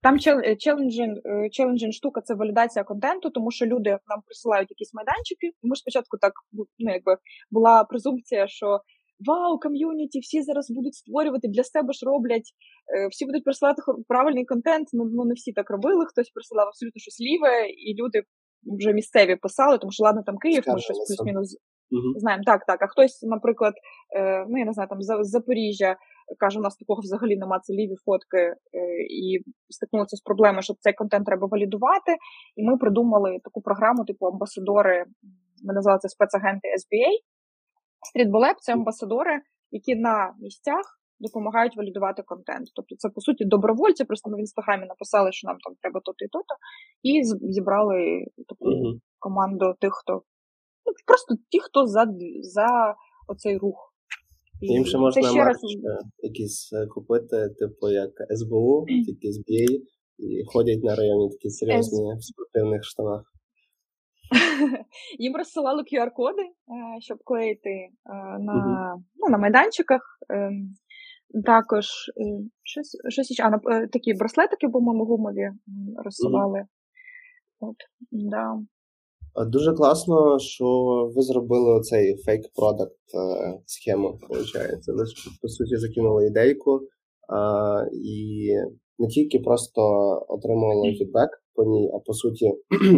Там 0.06 0.20
челенджин, 0.58 1.22
челенджин 1.52 1.92
штука 1.92 2.22
це 2.22 2.34
валідація 2.36 2.84
контенту, 2.86 3.30
тому 3.30 3.52
що 3.52 3.66
люди 3.66 3.90
нам 3.90 4.22
присилають 4.26 4.70
якісь 4.70 4.94
майданчики. 4.94 5.52
Ми 5.64 5.76
ж 5.76 5.80
спочатку 5.80 6.18
так 6.18 6.34
ну, 6.54 6.94
якби 6.94 7.18
була 7.52 7.84
презумпція, 7.84 8.48
що 8.48 8.80
вау, 9.28 9.60
ком'юніті, 9.60 10.20
всі 10.20 10.42
зараз 10.42 10.72
будуть 10.72 10.96
створювати 10.96 11.48
для 11.48 11.64
себе 11.64 11.94
ж 11.94 12.06
роблять, 12.06 12.48
е, 12.98 13.08
всі 13.08 13.26
будуть 13.26 13.44
присилати 13.44 13.82
правильний 14.08 14.46
контент. 14.46 14.88
Ну, 14.94 15.06
ну 15.06 15.26
не 15.26 15.34
всі 15.34 15.52
так 15.54 15.70
робили. 15.70 16.06
Хтось 16.06 16.30
присилав 16.30 16.68
абсолютно 16.68 17.00
щось 17.00 17.20
ліве, 17.22 17.70
і 17.70 17.96
люди 18.02 18.22
вже 18.80 18.94
місцеві 18.94 19.36
писали, 19.36 19.78
тому 19.78 19.92
що 19.92 20.04
ладно, 20.04 20.24
там 20.26 20.38
Київ, 20.38 20.64
ми 20.68 20.80
щось 20.80 20.98
плюс-мінус 20.98 21.58
угу. 21.92 22.20
знаємо. 22.20 22.44
Так, 22.46 22.66
так. 22.66 22.82
А 22.82 22.88
хтось, 22.88 23.24
наприклад, 23.24 23.74
е, 24.18 24.46
ну 24.50 24.58
я 24.58 24.66
не 24.66 24.74
знаю, 24.74 24.90
там 24.90 25.02
з 25.02 25.30
Запоріжжя 25.30 25.96
каже, 26.40 26.60
у 26.60 26.62
нас 26.62 26.76
такого 26.76 27.02
взагалі 27.02 27.38
нема, 27.38 27.60
це 27.60 27.74
ліві 27.74 27.96
фотки, 28.06 28.38
е, 28.38 28.56
і 29.10 29.44
стикнулися 29.70 30.18
з 30.18 30.22
проблемою, 30.22 30.62
що 30.62 30.74
цей 30.80 30.94
контент 30.94 31.26
треба 31.26 31.48
валідувати. 31.48 32.12
І 32.56 32.64
ми 32.64 32.78
придумали 32.78 33.40
таку 33.44 33.62
програму, 33.62 34.06
типу 34.06 34.26
амбасадори. 34.26 35.06
Ми 35.64 35.74
називали 35.74 36.00
це 36.00 36.10
спецагенти 36.10 36.68
SBA. 36.68 37.12
Стрітболеп 38.10 38.58
це 38.60 38.74
амбасадори, 38.74 39.42
які 39.72 39.96
на 39.96 40.34
місцях 40.40 41.00
допомагають 41.20 41.78
валідувати 41.78 42.24
контент. 42.24 42.68
Тобто, 42.76 42.96
це 42.96 43.10
по 43.10 43.22
суті 43.22 43.46
добровольці. 43.46 44.04
Просто 44.04 44.30
ми 44.30 44.38
в 44.38 44.40
інстаграмі 44.40 44.86
написали, 44.86 45.32
що 45.32 45.48
нам 45.48 45.58
там 45.64 45.74
треба 45.82 46.00
то-то 46.04 46.26
і 46.26 46.28
то-то, 46.28 46.56
і 47.04 47.24
зібрали 47.54 48.26
таку 48.48 48.66
команду 49.20 49.74
тих, 49.80 49.94
хто 49.94 50.14
ну 50.86 50.94
просто 51.06 51.36
ті, 51.50 51.60
хто 51.60 51.86
за 51.86 52.06
за 52.42 52.96
оцей 53.28 53.58
рух. 53.58 53.95
І 54.62 54.68
Їм 54.68 54.86
ще 54.86 54.98
можна 54.98 55.30
ще 55.30 55.44
раз... 55.44 55.58
якісь 56.18 56.74
е, 56.74 56.88
купити, 56.88 57.50
типу 57.60 57.90
як 57.90 58.12
СБУ, 58.36 58.86
тільки 59.06 59.28
SBA, 59.28 59.82
і 60.18 60.44
ходять 60.46 60.84
на 60.84 60.96
районі 60.96 61.30
такі 61.30 61.50
серйозні 61.50 62.14
в 62.18 62.24
спортивних 62.24 62.84
штанах. 62.84 63.24
Їм 65.20 65.36
розсилали 65.36 65.82
QR-коди, 65.82 66.42
е, 66.42 66.52
щоб 67.00 67.18
клеїти 67.24 67.70
е, 67.70 67.90
на 68.40 68.96
ну, 69.16 69.30
на 69.30 69.38
майданчиках. 69.38 70.02
Ем, 70.30 70.74
також 71.46 71.86
щось 72.64 72.98
щось 73.10 73.40
а, 73.40 73.60
такі 73.88 74.14
браслетики, 74.14 74.70
по-моєму, 74.70 75.06
гумові 75.06 75.50
розсилали. 76.04 76.66
От, 77.60 77.76
да. 78.12 78.60
Дуже 79.38 79.74
класно, 79.74 80.40
що 80.40 80.66
ви 81.16 81.22
зробили 81.22 81.72
оцей 81.80 82.18
фейк 82.26 82.42
продакт 82.56 83.00
схему, 83.66 84.20
виходить. 84.30 84.88
Ви 84.88 85.04
по 85.42 85.48
суті 85.48 85.78
закинули 85.78 86.28
ідейку 86.28 86.80
а, 87.30 87.86
і 87.94 88.50
не 89.00 89.08
тільки 89.08 89.40
просто 89.40 89.82
отримували 90.28 90.94
фідбек 90.94 91.30
по 91.56 91.64
ній, 91.64 91.92
а 91.94 92.00
по 92.00 92.14
суті. 92.14 92.52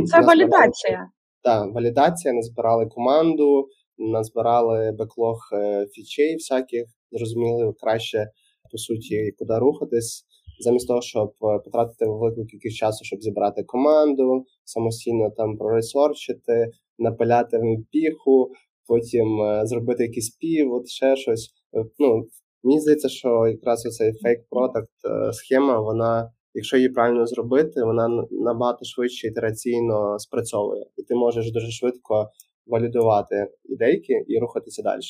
Це 0.05 0.21
валідація. 0.25 1.09
Так, 1.43 1.73
валідація, 1.73 2.33
назбирали 2.33 2.85
команду, 2.85 3.67
назбирали 3.97 4.91
беклог 4.91 5.37
е, 5.53 5.87
фічей 5.91 6.35
всяких, 6.35 6.85
зрозуміли 7.11 7.73
краще, 7.81 8.31
по 8.71 8.77
суті, 8.77 9.31
куди 9.39 9.59
рухатись 9.59 10.25
замість 10.59 10.87
того, 10.87 11.01
щоб 11.01 11.29
е, 11.29 11.59
потратити 11.65 12.05
велику 12.05 12.45
кількість 12.45 12.77
часу, 12.77 13.05
щоб 13.05 13.21
зібрати 13.21 13.63
команду, 13.63 14.45
самостійно 14.65 15.29
там 15.37 15.57
проресорчити, 15.57 16.71
напиляти 16.99 17.57
в 17.57 17.91
піху, 17.91 18.51
потім 18.87 19.41
е, 19.41 19.61
зробити 19.65 20.03
якийсь 20.03 20.29
пів, 20.29 20.73
от 20.73 20.87
ще 20.87 21.15
щось. 21.15 21.49
Е, 21.77 21.85
ну, 21.99 22.27
Мені 22.63 22.79
здається, 22.79 23.09
що 23.09 23.47
якраз 23.47 23.85
оцей 23.85 24.13
фейк 24.23 24.39
продакт 24.49 24.89
схема, 25.31 25.79
вона, 25.79 26.31
якщо 26.53 26.77
її 26.77 26.89
правильно 26.89 27.25
зробити, 27.25 27.83
вона 27.83 28.25
набагато 28.31 28.85
швидше 28.85 29.27
ітераційно 29.27 30.19
спрацьовує, 30.19 30.85
і 30.97 31.03
ти 31.03 31.15
можеш 31.15 31.51
дуже 31.51 31.71
швидко 31.71 32.29
валідувати 32.67 33.47
ідейки 33.65 34.13
і 34.27 34.39
рухатися 34.39 34.83
далі, 34.83 35.01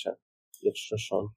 якщо 0.62 0.98
що. 0.98 1.30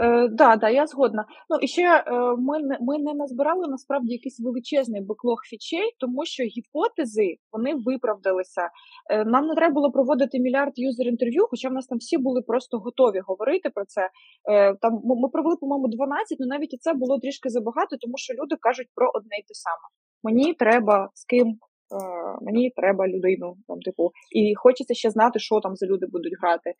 Е, 0.00 0.28
да, 0.28 0.56
да, 0.56 0.68
я 0.68 0.86
згодна. 0.86 1.24
Ну 1.50 1.56
і 1.62 1.66
ще 1.66 1.82
е, 1.82 2.02
ми 2.38 2.58
не 2.58 2.78
ми 2.80 2.98
не 2.98 3.14
назбирали 3.14 3.68
насправді 3.68 4.12
якийсь 4.12 4.40
величезний 4.40 5.00
беклог 5.00 5.38
фічей, 5.50 5.94
тому 5.98 6.24
що 6.24 6.42
гіпотези 6.42 7.36
вони 7.52 7.74
виправдалися. 7.74 8.70
Е, 9.10 9.24
нам 9.24 9.46
не 9.46 9.54
треба 9.54 9.74
було 9.74 9.90
проводити 9.90 10.40
мільярд 10.40 10.72
юзер 10.76 11.06
інтерв'ю, 11.06 11.46
хоча 11.50 11.68
в 11.68 11.72
нас 11.72 11.86
там 11.86 11.98
всі 11.98 12.18
були 12.18 12.42
просто 12.42 12.78
готові 12.78 13.20
говорити 13.26 13.70
про 13.74 13.84
це. 13.84 14.10
Е, 14.50 14.74
там 14.74 15.00
ми 15.04 15.28
провели, 15.28 15.56
по-моєму, 15.56 15.88
12, 15.88 16.38
але 16.40 16.48
навіть 16.48 16.74
і 16.74 16.78
це 16.78 16.94
було 16.94 17.18
трішки 17.18 17.48
забагато, 17.48 17.96
тому 18.00 18.14
що 18.16 18.34
люди 18.34 18.56
кажуть 18.60 18.88
про 18.94 19.10
одне 19.14 19.36
й 19.38 19.42
те 19.42 19.54
саме. 19.54 19.86
Мені 20.22 20.54
треба 20.54 21.10
з 21.14 21.24
ким. 21.24 21.58
Е, 21.92 22.38
мені 22.42 22.70
треба 22.76 23.08
людину, 23.08 23.56
там, 23.68 23.80
типу, 23.80 24.10
і 24.36 24.54
хочеться 24.54 24.94
ще 24.94 25.10
знати, 25.10 25.38
що 25.38 25.60
там 25.60 25.76
за 25.76 25.86
люди 25.86 26.06
будуть 26.06 26.32
грати. 26.42 26.74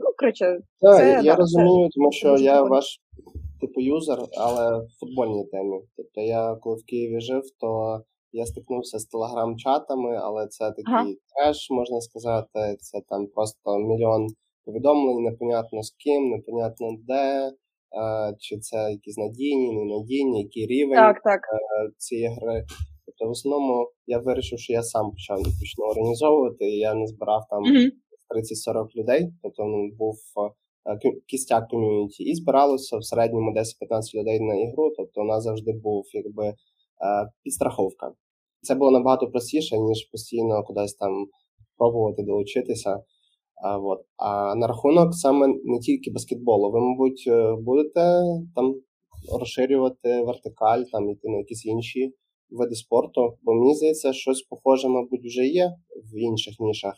Ну, 0.00 0.06
коротше, 0.18 0.60
Так, 0.80 0.96
це, 0.96 1.20
я 1.22 1.32
да, 1.32 1.34
розумію, 1.34 1.88
це, 1.88 1.92
тому 1.94 2.12
що 2.12 2.36
я 2.36 2.62
ваш 2.62 3.00
типу 3.60 3.80
юзер, 3.80 4.18
але 4.38 4.78
в 4.78 4.88
футбольній 5.00 5.46
темі. 5.46 5.80
Тобто 5.96 6.20
я 6.20 6.56
коли 6.60 6.76
в 6.76 6.84
Києві 6.84 7.20
жив, 7.20 7.42
то 7.60 8.00
я 8.32 8.46
стикнувся 8.46 8.98
з 8.98 9.06
телеграм-чатами, 9.06 10.16
але 10.22 10.46
це 10.46 10.64
такий 10.70 10.84
ага. 10.86 11.06
треш, 11.36 11.70
можна 11.70 12.00
сказати. 12.00 12.76
Це 12.80 13.00
там 13.08 13.26
просто 13.26 13.78
мільйон 13.78 14.26
повідомлень, 14.64 15.22
непонятно 15.22 15.82
з 15.82 15.90
ким, 15.90 16.30
непонятно 16.30 16.86
де. 17.08 17.52
Чи 18.38 18.58
це 18.58 18.76
якісь 18.90 19.16
надійні, 19.16 19.72
ненадійні, 19.72 20.42
який 20.42 20.66
рівень 20.66 20.96
так, 20.96 21.22
так. 21.22 21.40
цієї 21.96 22.28
гри. 22.28 22.64
Тобто, 23.18 23.28
в 23.28 23.30
основному 23.30 23.90
я 24.06 24.18
вирішив, 24.18 24.58
що 24.58 24.72
я 24.72 24.82
сам 24.82 25.10
почав 25.10 25.38
почну 25.38 25.84
організовувати, 25.84 26.70
і 26.70 26.78
я 26.78 26.94
не 26.94 27.06
збирав 27.06 27.42
там 27.50 27.62
mm-hmm. 27.62 27.90
30-40 28.74 28.86
людей, 28.96 29.32
тобто 29.42 29.64
ну, 29.64 29.90
був 29.98 30.16
е, 30.86 30.98
кістяк 31.26 31.68
ком'юніті, 31.68 32.24
і 32.24 32.34
збиралося 32.34 32.98
в 32.98 33.04
середньому 33.04 33.50
10-15 33.50 33.62
людей 34.14 34.40
на 34.40 34.54
ігру. 34.54 34.92
Тобто, 34.96 35.20
у 35.20 35.24
нас 35.24 35.42
завжди 35.42 35.72
був 35.72 36.04
якби 36.12 36.46
е, 36.46 36.54
підстраховка. 37.42 38.12
Це 38.62 38.74
було 38.74 38.90
набагато 38.90 39.30
простіше, 39.30 39.78
ніж 39.78 40.04
постійно 40.04 40.64
кудись 40.64 40.94
там 40.94 41.26
пробувати 41.78 42.22
долучитися. 42.22 43.00
А 43.62 43.78
от. 43.78 44.00
а 44.16 44.54
на 44.54 44.66
рахунок 44.66 45.14
саме 45.14 45.46
не 45.64 45.78
тільки 45.78 46.10
баскетболу, 46.10 46.70
ви, 46.70 46.80
мабуть, 46.80 47.24
е, 47.26 47.56
будете 47.60 48.22
там 48.54 48.74
розширювати 49.38 50.22
вертикаль, 50.22 50.82
там 50.92 51.10
іти 51.10 51.28
на 51.28 51.38
якісь 51.38 51.66
інші 51.66 52.14
види 52.50 52.74
спорту, 52.74 53.38
бо 53.42 53.54
мені 53.54 53.74
здається, 53.74 54.12
щось 54.12 54.42
похоже, 54.42 54.88
мабуть, 54.88 55.24
вже 55.24 55.46
є 55.46 55.72
в 56.12 56.18
інших 56.18 56.54
нішах 56.60 56.94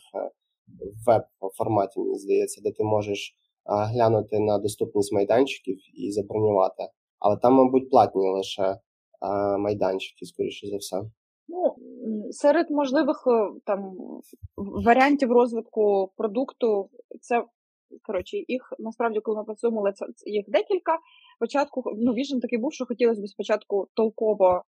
в 0.67 1.07
веб-форматі, 1.07 1.99
мені 1.99 2.17
здається, 2.17 2.61
де 2.63 2.71
ти 2.71 2.83
можеш 2.83 3.35
глянути 3.65 4.39
на 4.39 4.57
доступність 4.57 5.13
майданчиків 5.13 5.77
і 5.93 6.11
забронювати. 6.11 6.83
Але 7.19 7.37
там, 7.37 7.53
мабуть, 7.53 7.89
платні 7.89 8.29
лише 8.29 8.77
майданчики, 9.59 10.25
скоріше 10.25 10.67
за 10.67 10.77
все. 10.77 11.01
Ну, 11.47 11.75
серед 12.31 12.71
можливих 12.71 13.23
е, 13.27 13.59
там 13.65 13.97
варіантів 14.57 15.31
розвитку 15.31 16.11
продукту, 16.17 16.89
це 17.21 17.43
коротше, 18.03 18.37
їх 18.47 18.73
насправді, 18.79 19.19
коли 19.19 19.37
ми 19.37 19.43
працювали, 19.43 19.91
це 19.93 20.05
їх 20.25 20.45
декілька. 20.47 20.97
Спочатку 21.37 21.83
ну, 21.97 22.13
віжен 22.13 22.39
такий 22.39 22.59
був, 22.59 22.73
що 22.73 22.85
хотілося 22.85 23.21
б 23.21 23.27
спочатку 23.27 23.87
толково 23.93 24.49
е, 24.55 24.61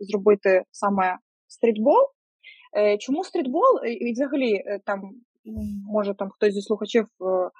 зробити 0.00 0.62
саме 0.70 1.18
стрітбол. 1.48 2.02
Е, 2.76 2.98
чому 2.98 3.24
стрітбол? 3.24 3.84
І 3.86 4.12
взагалі 4.12 4.52
е, 4.54 4.80
там 4.86 5.00
може 5.86 6.14
там 6.14 6.28
хтось 6.30 6.54
зі 6.54 6.62
слухачів 6.62 7.04
е, 7.04 7.50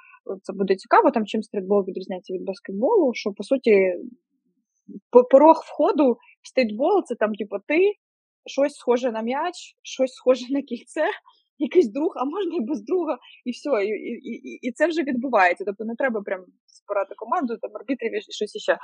це 0.42 0.52
буде 0.52 0.76
цікаво, 0.76 1.10
там 1.10 1.26
чим 1.26 1.42
стрітбол 1.42 1.84
відрізняється 1.84 2.34
від 2.34 2.44
баскетболу, 2.44 3.14
що 3.14 3.32
по 3.32 3.44
суті 3.44 3.94
порог 5.30 5.62
входу 5.66 6.12
в 6.42 6.48
стрітбол 6.48 7.02
це 7.04 7.14
там, 7.14 7.34
типу, 7.34 7.56
ти 7.66 7.92
щось 8.46 8.74
схоже 8.74 9.12
на 9.12 9.22
м'яч, 9.22 9.76
щось 9.82 10.12
схоже 10.12 10.46
на 10.50 10.62
кільце, 10.62 11.04
якийсь 11.58 11.92
друг, 11.92 12.12
а 12.16 12.24
можна 12.24 12.56
і 12.56 12.60
без 12.60 12.82
друга, 12.82 13.18
і 13.44 13.50
все, 13.50 13.84
і 13.84 13.88
і, 14.30 14.58
і, 14.68 14.72
це 14.72 14.86
вже 14.86 15.02
відбувається. 15.02 15.64
Тобто 15.64 15.84
не 15.84 15.94
треба 15.98 16.22
прям 16.22 16.40
збирати 16.66 17.14
команду, 17.16 17.56
там 17.62 17.70
арбітрів 17.74 18.16
і 18.16 18.20
щось 18.20 18.56
іще. 18.56 18.78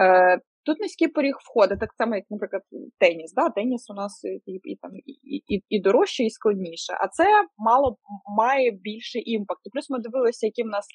Е, 0.00 0.40
Тут 0.66 0.80
низький 0.80 1.08
поріг 1.08 1.34
входить, 1.40 1.80
так 1.80 1.92
само, 1.98 2.14
як, 2.14 2.24
наприклад, 2.30 2.62
теніс. 2.98 3.32
Да? 3.32 3.50
Теніс 3.50 3.90
у 3.90 3.94
нас 3.94 4.24
і 4.46 4.52
і, 4.52 4.76
там, 4.82 4.90
і, 4.96 5.62
і, 5.68 5.80
дорожче, 5.80 6.24
і 6.24 6.30
складніше. 6.30 6.92
А 7.00 7.08
це 7.08 7.24
мало 7.58 7.96
має 8.36 8.70
більший 8.70 9.30
імпакт. 9.30 9.60
І 9.66 9.70
плюс 9.70 9.90
ми 9.90 9.98
дивилися, 9.98 10.46
які 10.46 10.62
в 10.62 10.66
нас 10.66 10.86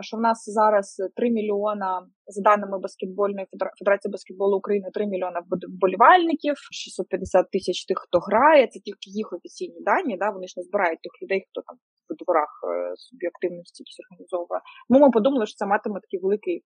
що 0.00 0.16
в 0.16 0.20
нас 0.20 0.44
зараз 0.46 0.96
3 1.16 1.30
мільйона, 1.30 2.06
за 2.26 2.42
даними 2.42 2.78
баскетбольної 2.78 3.46
Федерації 3.78 4.12
баскетболу 4.12 4.56
України, 4.56 4.90
3 4.94 5.06
мільйона 5.06 5.40
вболівальників, 5.68 6.54
650 6.56 7.50
тисяч 7.50 7.84
тих, 7.84 7.98
хто 7.98 8.18
грає. 8.18 8.66
Це 8.66 8.80
тільки 8.80 9.10
їх 9.10 9.32
офіційні 9.32 9.80
дані. 9.80 10.16
Да? 10.16 10.30
Вони 10.30 10.46
ж 10.46 10.54
не 10.56 10.62
збирають 10.62 11.00
тих 11.00 11.12
людей, 11.22 11.46
хто 11.50 11.60
там 11.66 11.76
в 12.08 12.24
дворах 12.24 12.52
е, 12.64 12.96
собі 12.96 13.26
активності 13.26 13.84
організовує. 14.10 14.60
Тому 14.88 15.00
ми 15.00 15.10
подумали, 15.10 15.46
що 15.46 15.56
це 15.56 15.66
матиме 15.66 16.00
такий 16.00 16.20
великий. 16.22 16.64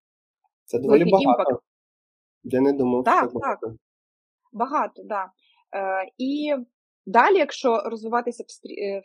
Це 0.65 0.79
доволі 0.79 1.05
багато. 1.05 1.31
Імпакт. 1.31 1.65
Я 2.43 2.61
не 2.61 2.73
думав, 2.73 3.05
так, 3.05 3.31
що 3.31 3.39
так. 3.39 3.59
Багато, 4.53 5.03
да. 5.05 5.23
Е, 5.25 6.11
І 6.19 6.55
далі, 7.07 7.37
якщо 7.37 7.83
розвиватися 7.85 8.45
в, 8.47 8.51
стрі... 8.51 8.75
Е, 8.75 9.03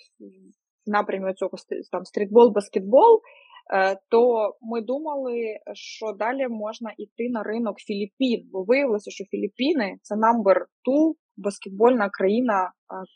в 0.85 0.89
напрямі 0.89 1.33
цього 1.33 1.51
там 1.91 2.05
стрітбол, 2.05 2.51
баскетбол, 2.51 3.15
е, 3.15 3.19
то 4.09 4.51
ми 4.61 4.81
думали, 4.81 5.57
що 5.73 6.11
далі 6.11 6.47
можна 6.47 6.91
йти 6.97 7.29
на 7.29 7.43
ринок 7.43 7.77
Філіппін, 7.79 8.49
бо 8.51 8.63
виявилося, 8.63 9.11
що 9.11 9.23
Філіппіни 9.25 9.97
це 10.01 10.15
number 10.15 10.55
two 10.55 11.13
баскетбольна 11.37 12.09
країна 12.09 12.71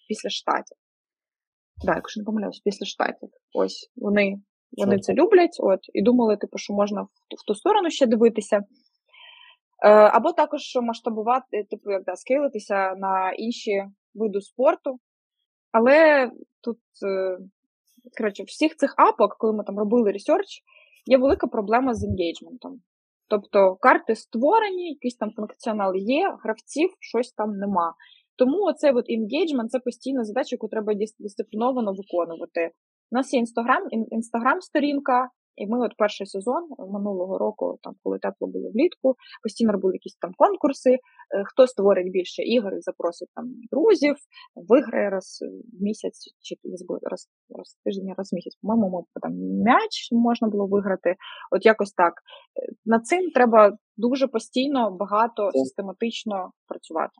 після 0.07 0.29
штатів. 0.29 0.77
Так, 1.85 1.95
якщо 1.95 2.21
не 2.21 2.25
помиляюсь, 2.25 2.59
після 2.59 2.85
штатів. 2.85 3.29
Ось 3.53 3.91
вони 3.95 4.41
вони 4.71 4.99
це 4.99 5.13
люблять, 5.13 5.57
от, 5.59 5.79
і 5.93 6.01
думали, 6.01 6.37
типу, 6.37 6.57
що 6.57 6.73
можна 6.73 7.01
в, 7.01 7.05
в 7.41 7.45
ту 7.47 7.55
сторону 7.55 7.89
ще 7.89 8.05
дивитися. 8.05 8.57
Е, 8.57 9.89
Або 9.89 10.31
також 10.31 10.61
масштабувати, 10.81 11.63
типу, 11.69 11.91
як 11.91 12.03
да, 12.03 12.15
скейлитися 12.15 12.95
на 12.97 13.31
інші 13.31 13.83
види 14.13 14.41
спорту. 14.41 14.99
Але 15.71 16.31
тут, 16.63 16.77
е, 17.07 17.37
коротше, 18.17 18.43
всіх 18.43 18.75
цих 18.75 18.93
апок, 18.97 19.35
коли 19.39 19.53
ми 19.53 19.63
там 19.63 19.79
робили 19.79 20.11
ресерч, 20.11 20.61
є 21.05 21.17
велика 21.17 21.47
проблема 21.47 21.93
з 21.93 22.03
engagement 22.03 22.59
-ом. 22.59 22.81
Тобто 23.29 23.75
карти 23.75 24.15
створені, 24.15 24.89
якийсь 24.89 25.15
там 25.15 25.31
функціонал 25.35 25.95
є, 25.95 26.37
гравців 26.43 26.89
щось 26.99 27.31
там 27.31 27.51
нема. 27.51 27.93
Тому 28.37 28.63
оцей 28.63 28.91
от 28.91 29.05
engagement– 29.09 29.69
це 29.71 29.79
постійна 29.79 30.23
задача, 30.23 30.49
яку 30.51 30.67
треба 30.67 30.93
дисципліновано 31.19 31.93
виконувати. 31.93 32.71
У 33.11 33.15
нас 33.15 33.33
є 33.33 33.39
інстаграм, 33.39 33.83
інстаграм-сторінка, 33.91 35.29
і 35.59 35.67
ми 35.67 35.85
от 35.85 35.91
перший 35.97 36.27
сезон 36.27 36.63
минулого 36.93 37.37
року, 37.37 37.79
там 37.83 37.93
коли 38.03 38.19
тепло 38.19 38.47
було 38.47 38.69
влітку, 38.69 39.15
постійно 39.43 39.71
робили 39.71 39.93
якісь 39.93 40.15
там 40.15 40.31
конкурси. 40.37 40.91
Е, 40.91 40.97
хто 41.45 41.67
створить 41.67 42.11
більше 42.11 42.43
ігор, 42.43 42.73
запросить 42.79 43.29
там 43.35 43.45
друзів, 43.71 44.15
виграє 44.55 45.09
раз 45.09 45.39
в 45.73 45.83
місяць, 45.83 46.19
чи 46.41 46.55
раз 47.11 47.27
раз 47.49 47.77
в 47.79 47.83
тиждень, 47.83 48.13
раз 48.17 48.33
в 48.33 48.35
місяць. 48.35 48.57
По-моєму, 48.61 49.07
там 49.21 49.33
м'яч 49.65 50.09
можна 50.11 50.47
було 50.47 50.67
виграти. 50.67 51.15
От 51.51 51.65
якось 51.65 51.91
так. 51.91 52.13
Е, 52.13 52.73
над 52.85 53.05
цим 53.05 53.31
треба 53.31 53.77
дуже 53.97 54.27
постійно, 54.27 54.91
багато, 54.91 55.49
систематично 55.53 56.51
працювати. 56.67 57.15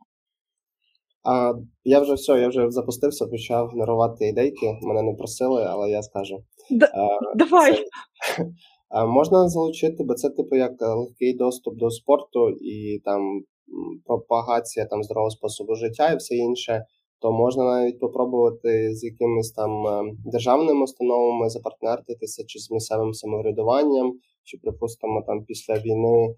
А 1.24 1.52
я 1.84 2.00
вже 2.00 2.14
все, 2.14 2.32
я 2.40 2.48
вже 2.48 2.70
запустився, 2.70 3.26
почав 3.26 3.68
генерувати 3.68 4.28
ідейки. 4.28 4.78
Мене 4.82 5.02
не 5.02 5.14
просили, 5.14 5.64
але 5.68 5.90
я 5.90 6.02
скажу. 6.02 6.44
Д- 6.70 6.90
а, 6.94 7.36
Давай. 7.36 7.72
Це, 7.74 7.82
а, 8.88 9.06
можна 9.06 9.48
залучити, 9.48 10.04
бо 10.04 10.14
це 10.14 10.30
типу 10.30 10.56
як 10.56 10.72
легкий 10.80 11.36
доступ 11.36 11.76
до 11.76 11.90
спорту 11.90 12.50
і 12.50 13.00
там 13.04 13.42
пропагація 14.06 14.86
там 14.86 15.02
здорового 15.02 15.30
способу 15.30 15.74
життя 15.74 16.12
і 16.12 16.16
все 16.16 16.34
інше. 16.36 16.84
То 17.22 17.32
можна 17.32 17.64
навіть 17.64 18.00
попробувати 18.00 18.94
з 18.94 19.04
якимись 19.04 19.52
там 19.52 19.86
е, 19.86 20.14
державними 20.24 20.84
установами 20.84 21.50
запартнертитися, 21.50 22.44
чи 22.46 22.58
з 22.58 22.70
місцевим 22.70 23.12
самоврядуванням, 23.12 24.12
чи 24.44 24.58
припустимо 24.58 25.22
там 25.26 25.44
після 25.44 25.74
війни 25.74 26.34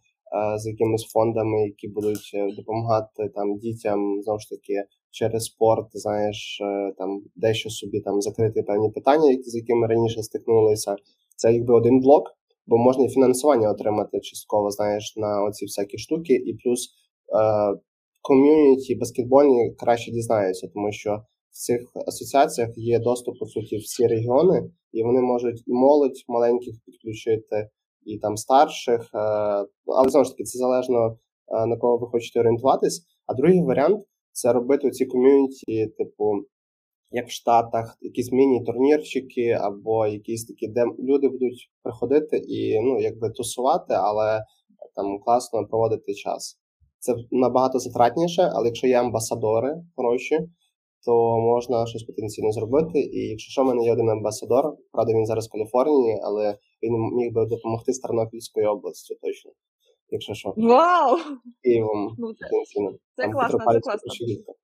з 0.58 0.66
якимись 0.66 1.04
фондами, 1.12 1.62
які 1.62 1.88
будуть 1.88 2.30
е, 2.34 2.48
допомагати 2.56 3.28
там 3.34 3.58
дітям 3.58 4.22
знову 4.22 4.38
ж 4.38 4.50
таки 4.50 4.84
через 5.10 5.44
спорт, 5.44 5.86
знаєш, 5.92 6.60
е, 6.60 6.92
там 6.98 7.22
дещо 7.36 7.70
собі 7.70 8.00
там 8.00 8.20
закрити 8.22 8.62
певні 8.62 8.90
питання, 8.90 9.38
з 9.42 9.54
якими 9.54 9.86
раніше 9.86 10.22
стикнулися. 10.22 10.96
Це 11.36 11.52
якби 11.52 11.74
один 11.74 12.00
блок, 12.00 12.24
бо 12.66 12.78
можна 12.78 13.04
і 13.04 13.08
фінансування 13.08 13.70
отримати 13.70 14.20
частково, 14.20 14.70
знаєш, 14.70 15.14
на 15.16 15.44
оці 15.44 15.64
всякі 15.64 15.98
штуки, 15.98 16.34
і 16.34 16.54
плюс 16.54 16.88
е, 16.88 17.78
ком'юніті 18.22 18.94
баскетбольні 18.94 19.74
краще 19.78 20.10
дізнаються, 20.10 20.68
тому 20.74 20.92
що 20.92 21.22
в 21.50 21.56
цих 21.56 21.92
асоціаціях 22.06 22.70
є 22.76 22.98
доступ 22.98 23.38
по 23.38 23.46
суті 23.46 23.76
всі 23.76 24.06
регіони, 24.06 24.70
і 24.92 25.02
вони 25.02 25.20
можуть 25.20 25.62
і 25.66 25.72
молодь 25.72 26.24
маленьких 26.28 26.74
підключити 26.86 27.68
і 28.06 28.18
там 28.18 28.36
старших, 28.36 29.00
е, 29.14 29.18
але 29.86 30.08
знову 30.08 30.24
ж 30.24 30.30
таки 30.30 30.44
це 30.44 30.58
залежно 30.58 31.16
е, 31.48 31.66
на 31.66 31.76
кого 31.76 31.98
ви 31.98 32.06
хочете 32.06 32.40
орієнтуватись. 32.40 33.06
А 33.26 33.34
другий 33.34 33.62
варіант 33.62 34.04
це 34.32 34.52
робити 34.52 34.90
ці 34.90 35.06
ком'юніті, 35.06 35.86
типу, 35.86 36.32
як 37.10 37.28
в 37.28 37.30
Штатах, 37.30 37.98
якісь 38.00 38.32
міні-турнірчики, 38.32 39.50
або 39.50 40.06
якісь 40.06 40.46
такі, 40.46 40.68
де 40.68 40.84
люди 40.98 41.28
будуть 41.28 41.70
приходити 41.82 42.36
і 42.36 42.80
ну, 42.80 43.00
якби 43.00 43.30
тусувати, 43.30 43.94
але 43.94 44.40
там 44.94 45.18
класно 45.18 45.66
проводити 45.66 46.14
час. 46.14 46.58
Це 46.98 47.14
набагато 47.30 47.78
затратніше, 47.78 48.50
але 48.54 48.66
якщо 48.66 48.86
є 48.86 49.00
амбасадори 49.00 49.74
хороші, 49.96 50.38
то 51.04 51.40
можна 51.40 51.86
щось 51.86 52.02
потенційно 52.02 52.52
зробити. 52.52 52.98
І 53.00 53.28
якщо 53.28 53.50
що, 53.50 53.62
в 53.62 53.66
мене 53.66 53.84
є 53.84 53.92
один 53.92 54.10
амбасадор, 54.10 54.64
правда, 54.92 55.12
він 55.12 55.26
зараз 55.26 55.48
в 55.48 55.52
Каліфорнії, 55.52 56.20
але 56.24 56.58
він 56.82 56.92
міг 57.16 57.32
би 57.32 57.46
допомогти 57.46 57.92
з 57.92 57.98
Тернопільської 57.98 58.66
області 58.66 59.14
точно. 59.22 59.52
Якщо 60.08 60.34
що. 60.34 60.54
Вау! 60.56 61.16
Києвом 61.62 62.14
ну, 62.18 62.34
це, 62.34 62.44
потенційно. 62.44 62.90
Це 63.16 63.22
Там 63.22 63.32
класно, 63.32 63.58
це 63.58 63.80
класно. 63.80 64.54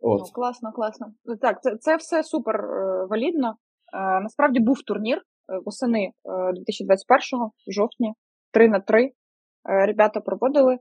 От. 0.00 0.20
Ну, 0.20 0.26
класно, 0.32 0.72
класно. 0.72 1.06
Так, 1.40 1.62
це 1.62 1.76
це 1.76 1.96
все 1.96 2.22
супер 2.22 2.56
е, 2.56 3.06
валідно. 3.10 3.48
Е, 3.48 4.20
насправді 4.20 4.60
був 4.60 4.82
турнір 4.82 5.18
е, 5.18 5.22
восени 5.64 6.04
е, 6.04 6.30
2021-го, 6.30 7.50
в 7.66 7.72
жовтні, 7.72 8.12
3 8.52 8.68
на 8.68 8.80
3. 8.80 9.04
Е, 9.04 9.12
ребята 9.86 10.20
проводили. 10.20 10.78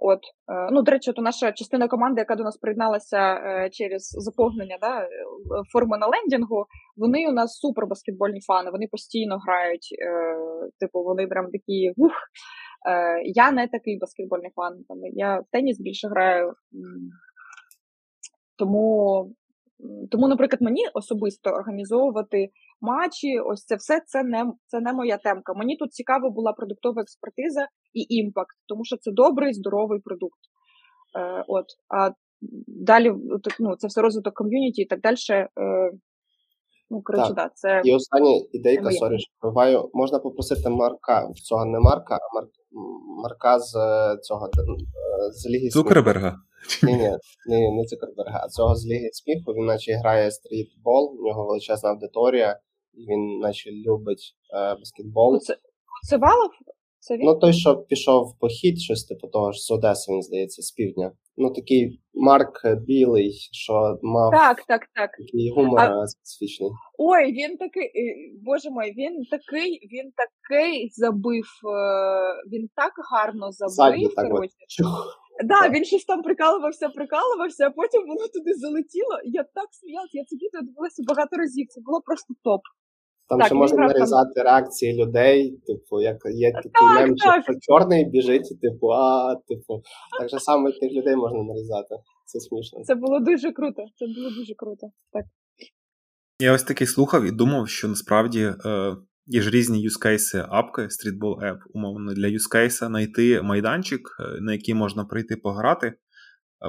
От, 0.00 0.20
е, 0.52 0.68
ну, 0.72 0.82
до 0.82 0.90
речі, 0.90 1.12
то 1.12 1.22
наша 1.22 1.52
частина 1.52 1.88
команди, 1.88 2.20
яка 2.20 2.36
до 2.36 2.44
нас 2.44 2.56
приєдналася 2.56 3.34
е, 3.34 3.70
через 3.72 4.10
заповнення 4.10 4.78
да, 4.80 5.08
форми 5.72 5.98
на 5.98 6.06
лендінгу, 6.06 6.66
вони 6.96 7.28
у 7.28 7.32
нас 7.32 7.58
супер 7.58 7.86
баскетбольні 7.86 8.40
фани, 8.40 8.70
вони 8.70 8.86
постійно 8.90 9.38
грають. 9.38 9.88
Е, 10.02 10.36
типу, 10.80 11.02
вони 11.02 11.26
прям 11.26 11.44
такі 11.50 11.92
ух. 11.96 12.12
Я 13.24 13.52
не 13.52 13.68
такий 13.68 13.98
баскетбольний 13.98 14.50
фан. 14.56 14.84
Я 15.12 15.40
в 15.40 15.44
теніс 15.52 15.80
більше 15.80 16.08
граю. 16.08 16.52
Тому 18.56 19.30
тому, 20.10 20.28
наприклад, 20.28 20.62
мені 20.62 20.82
особисто 20.94 21.50
організовувати 21.50 22.50
матчі, 22.80 23.38
ось 23.38 23.64
це 23.64 23.76
все 23.76 24.00
це 24.06 24.22
не 24.22 24.52
це 24.66 24.80
не 24.80 24.92
моя 24.92 25.16
темка. 25.16 25.54
Мені 25.54 25.76
тут 25.76 25.92
цікава 25.92 26.30
була 26.30 26.52
продуктова 26.52 27.02
експертиза 27.02 27.66
і 27.94 28.06
імпакт, 28.08 28.56
тому 28.68 28.84
що 28.84 28.96
це 28.96 29.10
добрий, 29.12 29.54
здоровий 29.54 30.00
продукт. 30.00 30.40
Е, 31.18 31.44
От, 31.48 31.66
а 31.88 32.10
далі 32.66 33.12
ну, 33.60 33.76
це 33.76 33.86
все 33.86 34.02
розвиток 34.02 34.34
ком'юніті 34.34 34.82
і 34.82 34.86
так 34.86 35.00
далі. 35.00 35.16
Е, 35.30 35.90
Ну, 36.92 37.02
коротше, 37.02 37.32
да, 37.36 37.50
це 37.54 37.82
і 37.84 37.94
остання 37.94 38.40
ідейка, 38.52 38.90
sorry, 38.90 39.18
що 39.18 39.90
можна 39.94 40.18
попросити 40.18 40.68
Марка, 40.68 41.28
цього 41.34 41.64
не 41.64 41.78
Марка, 41.80 42.14
а 42.14 42.34
Марк, 42.34 42.50
Марка 43.22 43.58
з 43.58 43.76
е, 43.76 44.18
цього 44.22 44.46
е, 44.46 45.32
з 45.32 45.46
Ліги 45.50 45.68
Цукерберга. 45.68 46.36
Ні, 46.82 46.92
ні, 46.92 47.08
не, 47.48 47.70
не 47.76 47.84
Цукерберга, 47.84 48.40
а 48.44 48.48
цього 48.48 48.74
з 48.74 48.86
Ліги 48.86 49.08
сміху. 49.12 49.52
Він 49.52 49.64
наче 49.64 49.92
грає 49.92 50.30
стрітбол, 50.30 51.16
у 51.18 51.28
нього 51.28 51.46
величезна 51.46 51.90
аудиторія, 51.90 52.58
він 52.94 53.38
наче 53.38 53.70
любить 53.70 54.34
е, 54.54 54.74
баскетбол. 54.74 55.38
Це, 55.38 55.56
це 56.08 56.16
Валов? 56.16 56.50
Це 56.98 57.16
він? 57.16 57.22
Ну, 57.24 57.38
той, 57.38 57.52
що 57.52 57.76
пішов 57.76 58.24
в 58.24 58.38
похід, 58.38 58.80
щось 58.80 59.04
типу 59.04 59.28
того 59.28 59.52
ж 59.52 59.60
з 59.60 59.70
Одеси, 59.70 60.12
він 60.12 60.22
здається, 60.22 60.62
з 60.62 60.70
півдня. 60.70 61.12
Ну, 61.36 61.50
такий 61.50 62.00
Марк 62.14 62.52
білий, 62.86 63.32
що 63.52 63.98
мав 64.02 64.30
так, 64.30 64.62
так, 64.62 64.80
так. 64.94 65.10
такий 65.10 65.50
гумор 65.56 65.80
а... 65.80 66.06
специфічний. 66.06 66.70
Ой, 66.98 67.32
він 67.32 67.56
такий, 67.56 67.84
е, 67.84 68.14
боже 68.42 68.70
мой, 68.70 68.94
він 68.96 69.24
такий, 69.30 69.70
він 69.92 70.12
такий 70.22 70.90
забив, 70.92 71.48
е, 71.64 71.78
він 72.52 72.68
так 72.74 72.92
гарно 73.12 73.52
забив. 73.52 73.74
Задні, 73.74 74.08
так 74.08 74.30
коротше. 74.30 74.54
Да, 75.44 75.68
він 75.68 75.84
щось 75.84 76.04
там 76.04 76.22
прикалувався, 76.22 76.88
прикалувався, 76.88 77.66
а 77.66 77.70
потім 77.70 78.00
воно 78.00 78.28
туди 78.34 78.52
залетіло. 78.54 79.14
Я 79.24 79.42
так 79.42 79.68
сміялася, 79.70 80.18
я 80.18 80.24
це 80.24 80.36
відео 80.36 80.60
дивилася 80.68 81.02
багато 81.08 81.36
разів. 81.36 81.66
Це 81.68 81.80
було 81.80 82.00
просто 82.00 82.34
топ. 82.44 82.62
Там 83.30 83.38
так, 83.38 83.46
ще 83.46 83.54
можна 83.54 83.86
нарізати 83.86 84.32
там... 84.34 84.44
реакції 84.44 85.02
людей, 85.02 85.60
типу, 85.66 86.00
як 86.00 86.16
є 86.34 86.52
такий 86.52 86.70
так, 86.72 87.08
мем, 87.08 87.16
що 87.16 87.52
чорний 87.60 88.04
біжить, 88.10 88.60
типу, 88.62 88.86
а 88.86 89.34
типу, 89.48 89.82
так 90.20 90.28
же 90.28 90.38
саме 90.38 90.72
тих 90.72 90.92
людей 90.92 91.16
можна 91.16 91.42
нарізати. 91.42 91.94
Це 92.26 92.40
смішно. 92.40 92.84
Це 92.84 92.94
було 92.94 93.20
дуже 93.20 93.52
круто. 93.52 93.82
Це 93.96 94.06
було 94.16 94.30
дуже 94.30 94.54
круто. 94.56 94.86
Так. 95.12 95.24
Я 96.40 96.52
ось 96.52 96.62
таки 96.62 96.86
слухав 96.86 97.24
і 97.24 97.30
думав, 97.30 97.68
що 97.68 97.88
насправді 97.88 98.52
е, 98.66 98.96
є 99.26 99.40
ж 99.40 99.50
різні 99.50 99.80
юзкейси 99.82 100.44
апки, 100.48 100.90
стрітбол 100.90 101.42
еп, 101.42 101.58
умовно, 101.74 102.14
для 102.14 102.26
юзкейса 102.26 102.86
знайти 102.86 103.42
майданчик, 103.42 104.00
е, 104.20 104.40
на 104.40 104.52
який 104.52 104.74
можна 104.74 105.04
прийти 105.04 105.36
пограти. 105.36 105.92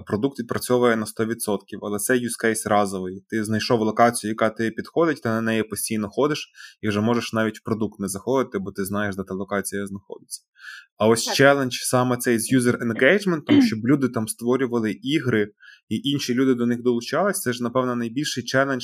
Продукт 0.08 0.40
відпрацьовує 0.40 0.96
на 0.96 1.06
100%, 1.06 1.58
але 1.82 2.00
це 2.00 2.14
use 2.14 2.46
case 2.46 2.70
разовий. 2.70 3.26
Ти 3.30 3.44
знайшов 3.44 3.82
локацію, 3.82 4.32
яка 4.32 4.50
тобі 4.50 4.72
підходить, 4.72 5.22
ти 5.22 5.30
на 5.30 5.42
неї 5.42 5.64
постійно 5.64 6.10
ходиш, 6.10 6.52
і 6.82 6.90
вже 6.90 7.02
можеш 7.02 7.34
навіть 7.34 7.60
в 7.60 7.64
продукт 7.64 8.00
не 8.00 8.08
заходити, 8.08 8.60
бо 8.60 8.72
ти 8.72 8.86
знаєш, 8.86 9.16
де 9.16 9.24
та 9.24 9.34
локація 9.34 9.88
знаходиться. 9.88 10.42
А 10.98 11.08
ось 11.08 11.26
так. 11.26 11.36
челендж 11.36 11.76
саме 11.76 12.18
цей 12.18 12.40
з 12.40 12.54
user 12.54 12.78
engagement, 12.78 13.62
щоб 13.62 13.80
люди 13.86 14.10
там 14.10 14.28
створювали 14.28 14.92
ігри, 14.92 15.52
і 15.90 16.10
інші 16.10 16.34
люди 16.34 16.54
до 16.54 16.66
них 16.66 16.82
долучались, 16.82 17.42
це 17.42 17.54
ж, 17.54 17.64
напевно, 17.64 17.96
найбільший 17.96 18.44
челендж 18.44 18.84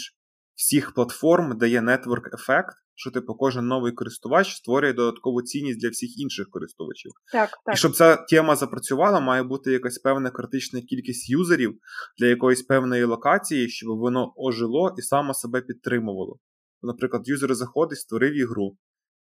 всіх 0.56 0.94
платформ, 0.94 1.58
де 1.58 1.70
є 1.70 1.82
network 1.82 2.34
ефект 2.34 2.76
що 2.98 3.12
типу 3.12 3.36
кожен 3.36 3.68
новий 3.68 3.92
користувач 3.92 4.56
створює 4.56 4.94
додаткову 4.94 5.42
цінність 5.42 5.80
для 5.80 5.90
всіх 5.90 6.20
інших 6.20 6.50
користувачів. 6.50 7.12
Так, 7.32 7.50
так. 7.66 7.76
І 7.76 7.78
щоб 7.78 7.96
ця 7.96 8.16
тема 8.16 8.56
запрацювала, 8.56 9.20
має 9.20 9.44
бути 9.44 9.72
якась 9.72 9.98
певна 9.98 10.30
критична 10.30 10.82
кількість 10.82 11.30
юзерів 11.30 11.80
для 12.20 12.28
якоїсь 12.28 12.64
певної 12.64 13.04
локації, 13.04 13.70
щоб 13.70 13.98
воно 13.98 14.34
ожило 14.36 14.96
і 14.98 15.02
само 15.02 15.34
себе 15.34 15.62
підтримувало. 15.62 16.40
Наприклад, 16.82 17.28
юзер 17.28 17.56
заходить, 17.56 18.00
створив 18.00 18.34
ігру, 18.34 18.78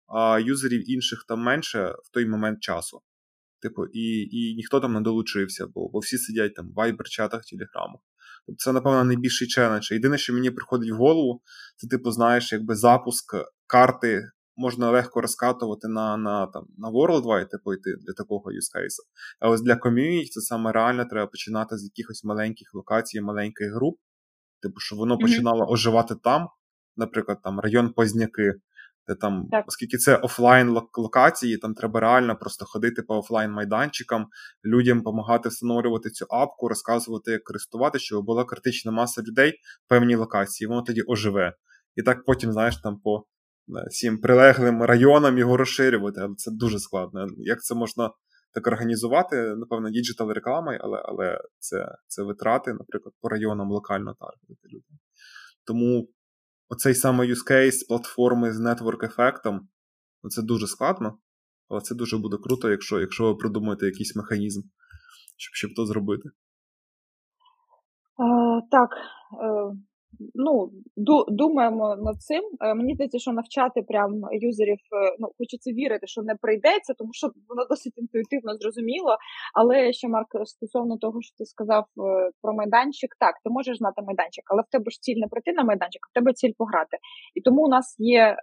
а 0.06 0.38
юзерів 0.38 0.90
інших 0.90 1.24
там 1.28 1.40
менше 1.40 1.94
в 2.04 2.10
той 2.12 2.26
момент 2.26 2.60
часу. 2.60 3.00
Типу, 3.62 3.86
і 3.86 4.22
і 4.22 4.54
ніхто 4.56 4.80
там 4.80 4.92
не 4.92 5.00
долучився, 5.00 5.66
бо 5.66 5.88
бо 5.88 5.98
всі 5.98 6.18
сидять 6.18 6.54
там 6.54 6.68
в 6.70 6.74
вайбер-чатах, 6.74 7.40
телеграмах. 7.50 8.00
Тобто 8.46 8.58
це, 8.58 8.72
напевно, 8.72 9.04
найбільший 9.04 9.48
челендж. 9.48 9.90
Єдине, 9.92 10.18
що 10.18 10.32
мені 10.32 10.50
приходить 10.50 10.92
в 10.92 10.96
голову, 10.96 11.42
це, 11.76 11.88
типу, 11.88 12.10
знаєш, 12.10 12.52
якби 12.52 12.74
запуск 12.74 13.36
карти 13.66 14.22
можна 14.56 14.90
легко 14.90 15.20
розкатувати 15.20 15.88
на 15.88 16.16
на, 16.16 16.46
там, 16.46 16.66
на 16.78 16.90
Worldwide, 16.90 17.48
типу, 17.48 17.74
йти 17.74 17.94
для 18.06 18.12
такого 18.12 18.50
use 18.50 18.76
case. 18.76 18.98
А 19.40 19.48
ось 19.48 19.62
для 19.62 19.76
ком'юніті 19.76 20.30
це 20.30 20.40
саме 20.40 20.72
реально 20.72 21.04
треба 21.04 21.26
починати 21.26 21.78
з 21.78 21.84
якихось 21.84 22.24
маленьких 22.24 22.74
локацій, 22.74 23.20
маленьких 23.20 23.72
груп, 23.74 23.98
типу, 24.62 24.80
щоб 24.80 24.98
воно 24.98 25.14
mm-hmm. 25.14 25.20
починало 25.20 25.66
оживати 25.70 26.14
там, 26.24 26.48
наприклад, 26.96 27.38
там 27.42 27.60
район 27.60 27.92
Позняки. 27.92 28.52
Де 29.08 29.14
там, 29.14 29.48
так. 29.50 29.64
оскільки 29.68 29.96
це 29.96 30.16
офлайн 30.16 30.80
локації, 30.96 31.56
там 31.56 31.74
треба 31.74 32.00
реально 32.00 32.36
просто 32.36 32.64
ходити 32.64 33.02
по 33.02 33.18
офлайн 33.18 33.50
майданчикам, 33.50 34.26
людям 34.64 34.98
допомагати 34.98 35.48
встановлювати 35.48 36.10
цю 36.10 36.26
апку, 36.30 36.68
розказувати, 36.68 37.30
як 37.30 37.44
користувати, 37.44 37.98
щоб 37.98 38.24
була 38.24 38.44
критична 38.44 38.92
маса 38.92 39.22
людей 39.22 39.50
в 39.84 39.88
певній 39.88 40.16
локації, 40.16 40.68
воно 40.68 40.82
тоді 40.82 41.02
оживе. 41.02 41.52
І 41.96 42.02
так 42.02 42.24
потім, 42.24 42.52
знаєш, 42.52 42.76
там 42.76 43.00
по 43.00 43.24
всім 43.90 44.20
прилеглим 44.20 44.82
районам 44.82 45.38
його 45.38 45.56
розширювати, 45.56 46.20
але 46.20 46.34
це 46.36 46.50
дуже 46.50 46.78
складно. 46.78 47.26
Як 47.38 47.62
це 47.62 47.74
можна 47.74 48.10
так 48.54 48.66
організувати? 48.66 49.36
Напевно, 49.36 49.90
digital 49.90 50.30
рекламою, 50.30 50.80
але 50.82 51.02
але 51.04 51.40
це 51.58 51.88
це 52.06 52.22
витрати, 52.22 52.72
наприклад, 52.72 53.14
по 53.20 53.28
районам 53.28 53.70
локально 53.70 54.14
таргетити 54.20 54.68
людей. 54.68 54.98
Тому 55.66 56.08
оцей 56.68 56.94
саме 56.94 57.24
use 57.24 57.50
case 57.50 57.88
платформи 57.88 58.52
з 58.52 58.60
network 58.60 59.04
ефектом 59.04 59.68
ну, 60.22 60.30
це 60.30 60.42
дуже 60.42 60.66
складно, 60.66 61.18
але 61.68 61.80
це 61.80 61.94
дуже 61.94 62.18
буде 62.18 62.36
круто, 62.42 62.70
якщо 62.70 63.00
якщо 63.00 63.24
ви 63.24 63.34
придумаєте 63.34 63.86
якийсь 63.86 64.16
механізм, 64.16 64.60
щоб 65.36 65.54
щоб 65.54 65.70
то 65.76 65.86
зробити. 65.86 66.28
А, 68.18 68.60
Так. 68.70 68.90
Е, 69.42 69.76
ну, 70.34 70.70
думаємо 71.28 71.96
над 71.96 72.22
цим. 72.22 72.42
Е, 72.60 72.74
мені 72.74 72.94
здається, 72.94 73.18
що 73.18 73.32
навчати 73.32 73.82
прям 73.82 74.12
юзерів, 74.32 74.78
е, 74.78 75.16
ну 75.18 75.28
хочеться 75.38 75.70
вірити, 75.72 76.06
що 76.06 76.22
не 76.22 76.34
прийдеться, 76.34 76.94
тому 76.98 77.10
що 77.12 77.26
воно 77.48 77.66
досить 77.70 77.98
інтуїтивно 77.98 78.56
зрозуміло. 78.60 79.16
Але 79.54 79.92
ще 79.92 80.08
Марк 80.08 80.28
стосовно 80.44 80.96
того, 80.98 81.22
що 81.22 81.36
ти 81.38 81.44
сказав 81.44 81.84
е, 81.84 82.30
про 82.42 82.54
майданчик, 82.54 83.10
так 83.20 83.34
ти 83.44 83.50
можеш 83.50 83.78
знати 83.78 84.02
майданчик, 84.02 84.44
але 84.50 84.62
в 84.62 84.70
тебе 84.70 84.90
ж 84.90 85.00
ціль 85.00 85.20
не 85.22 85.28
прийти 85.28 85.52
на 85.52 85.64
майданчик, 85.64 86.02
а 86.06 86.10
в 86.10 86.14
тебе 86.14 86.32
ціль 86.32 86.52
пограти. 86.58 86.96
І 87.34 87.40
тому 87.40 87.62
у 87.62 87.68
нас 87.68 87.96
є 87.98 88.22
е, 88.22 88.36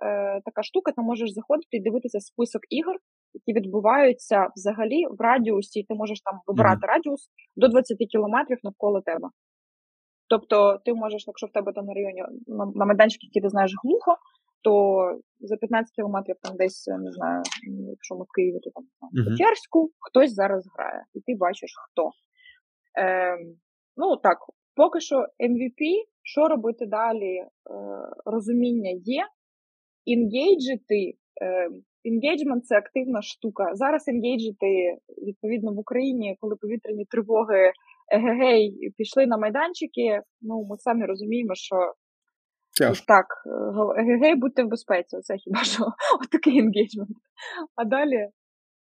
така 0.45 0.63
штука, 0.63 0.91
ти 0.91 1.01
можеш 1.01 1.34
заходити 1.34 1.78
і 1.78 1.82
дивитися 1.82 2.19
список 2.19 2.61
ігор. 2.69 2.95
Які 3.36 3.59
відбуваються 3.59 4.47
взагалі 4.55 5.05
в 5.17 5.21
радіусі, 5.21 5.80
і 5.80 5.84
ти 5.84 5.93
можеш 5.93 6.21
там 6.21 6.39
вибирати 6.47 6.76
mm-hmm. 6.76 6.88
радіус 6.88 7.30
до 7.55 7.67
20 7.67 7.97
кілометрів 8.11 8.57
навколо 8.63 9.01
тебе. 9.01 9.28
Тобто 10.34 10.80
ти 10.86 10.94
можеш, 10.94 11.24
якщо 11.28 11.48
в 11.48 11.52
тебе 11.52 11.74
там 11.74 11.86
на 11.86 11.94
районі 11.94 12.24
на, 12.76 12.86
майданчики, 12.86 13.28
які 13.28 13.42
ти 13.42 13.50
знаєш 13.50 13.72
глухо, 13.84 14.18
то 14.64 14.72
за 15.40 15.58
15 15.58 15.96
кілометрів 15.96 16.36
там 16.42 16.58
десь 16.58 16.88
не 16.88 17.12
знаю, 17.12 17.44
якщо 17.90 18.16
ми 18.16 18.24
в 18.24 18.32
Києві, 18.36 18.60
то 18.64 18.70
там 18.70 18.84
в 19.12 19.30
Печерську, 19.30 19.92
хтось 20.00 20.34
зараз 20.34 20.64
грає, 20.76 21.04
і 21.14 21.20
ти 21.20 21.36
бачиш 21.36 21.72
хто. 21.86 22.10
Е, 23.00 23.38
Ну 23.98 24.18
так, 24.18 24.38
поки 24.76 25.00
що 25.00 25.16
MVP, 25.40 25.82
що 26.22 26.48
робити 26.48 26.86
далі, 26.86 27.36
е, 27.36 27.50
розуміння 28.26 28.90
є, 29.04 29.24
engage-ити. 30.06 31.14
Е, 31.42 31.70
Engagement 32.04 32.66
це 32.66 32.78
активна 32.78 33.22
штука. 33.22 33.70
Зараз 33.74 34.08
engage-ити, 34.08 34.97
відповідно, 35.28 35.74
в 35.74 35.80
Україні, 35.80 36.38
коли 36.40 36.56
повітряні 36.56 37.06
тривоги 37.06 37.72
егегей 38.12 38.93
пішли 38.97 39.26
на 39.28 39.38
майданчики. 39.38 40.22
Ну, 40.41 40.66
ми 40.70 40.78
самі 40.78 41.06
розуміємо, 41.06 41.56
що 41.56 41.76
Тяжко. 42.78 43.06
так, 43.08 43.26
егегей, 43.97 44.36
будьте 44.36 44.64
в 44.64 44.68
безпеці, 44.68 45.18
це 45.22 45.38
хіба 45.38 45.64
що 45.64 45.84
отакий 46.24 46.60
engagement. 46.60 47.18
А 47.76 47.86
далі, 47.86 48.30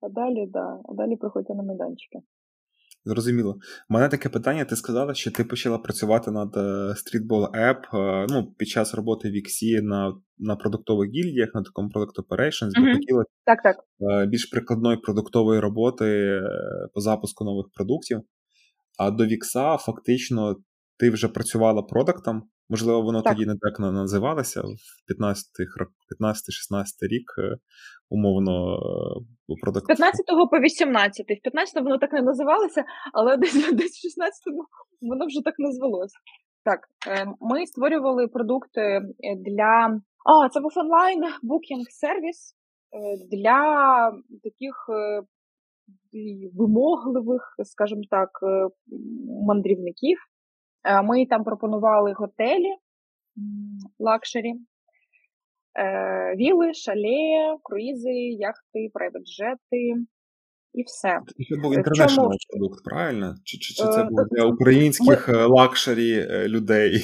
а 0.02 0.10
далі, 0.10 0.48
да, 0.50 0.80
а 0.90 0.94
далі 0.94 1.16
приходьте 1.16 1.54
на 1.54 1.64
майданчики. 1.64 2.20
Зрозуміло. 3.06 3.58
У 3.90 3.94
мене 3.94 4.10
таке 4.10 4.30
питання: 4.30 4.66
ти 4.66 4.76
сказала, 4.76 5.14
що 5.14 5.32
ти 5.32 5.44
почала 5.44 5.78
працювати 5.78 6.32
над 6.32 6.58
е, 6.58 6.60
Streetball 6.90 7.52
App 7.52 7.78
ну, 8.30 8.54
під 8.58 8.68
час 8.68 8.94
роботи 8.94 9.30
в 9.30 9.34
Іксі 9.34 9.82
на 9.82 10.14
на 10.38 10.56
продуктових 10.56 11.10
гільдіях, 11.10 11.50
на 11.54 11.62
такому 11.62 11.90
Product 11.90 12.16
Operations, 12.28 12.70
mm-hmm. 12.70 12.94
хотіла 12.94 13.24
так, 13.46 13.60
так. 13.64 13.76
Е, 14.12 14.26
більш 14.26 14.46
прикладної 14.46 14.98
продуктової 14.98 15.60
роботи 15.60 16.06
е, 16.06 16.42
по 16.94 17.02
запуску 17.02 17.46
нових 17.46 17.66
продуктів. 17.74 18.22
А 19.00 19.12
до 19.12 19.26
Вікса 19.26 19.78
фактично 19.78 20.56
ти 21.00 21.10
вже 21.10 21.28
працювала 21.28 21.82
продуктом. 21.82 22.44
Можливо, 22.70 23.02
воно 23.02 23.22
так. 23.22 23.34
тоді 23.34 23.46
не 23.46 23.56
так 23.62 23.80
називалося 23.80 24.62
в 24.62 24.76
15-16 26.22 26.28
рік, 27.02 27.28
е, 27.38 27.58
умовно, 28.10 28.78
продукт. 29.62 29.88
15 29.88 30.26
по 30.52 30.60
18. 30.60 31.26
В 31.26 31.42
15 31.44 31.84
воно 31.84 31.98
так 31.98 32.14
не 32.14 32.22
називалося, 32.22 32.84
але 33.14 33.38
десь 33.42 33.54
десь 33.74 33.98
в 33.98 34.02
16 34.02 34.34
воно 35.02 35.26
вже 35.26 35.42
так 35.46 35.54
назвалося. 35.58 36.18
Так, 36.66 36.80
е, 37.08 37.26
ми 37.42 37.66
створювали 37.66 38.28
продукти 38.28 38.82
е, 38.82 39.02
для. 39.36 40.00
А, 40.26 40.50
це 40.50 40.60
був 40.60 40.72
онлайн 40.76 41.24
букінг 41.42 41.86
сервіс 41.90 42.56
для 43.32 43.60
таких 44.44 44.76
вимогливих, 46.54 47.56
скажімо 47.64 48.02
так, 48.10 48.30
е, 48.44 48.68
мандрівників. 49.48 50.18
Е, 50.84 51.02
ми 51.02 51.26
там 51.26 51.44
пропонували 51.44 52.14
готелі 52.14 52.74
luxury, 54.00 54.54
е, 55.80 56.36
віли, 56.36 56.74
шале, 56.74 57.58
круїзи, 57.64 58.14
яхти, 58.40 58.90
private 58.94 59.59
jet-и 59.59 60.06
і 60.74 60.84
все. 60.84 61.20
Це 61.50 61.62
був 61.62 61.74
international 61.74 62.30
продукт, 62.50 62.84
правильно? 62.84 63.36
Чи 63.44 63.58
чи, 63.58 63.74
чи 63.74 63.84
це 63.84 64.04
був 64.04 64.20
для 64.32 64.46
українських 64.46 65.30
ми... 65.30 65.46
luxury 65.46 66.28
людей? 66.48 67.04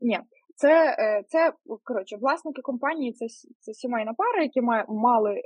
Ні, 0.00 0.18
це 0.56 0.96
е, 0.98 1.22
це 1.28 1.52
коротше, 1.84 2.16
власники 2.16 2.62
компанії, 2.62 3.12
це 3.12 3.26
це 3.60 3.74
сімейна 3.74 4.12
пара, 4.16 4.42
які 4.42 4.60
мали 4.88 5.42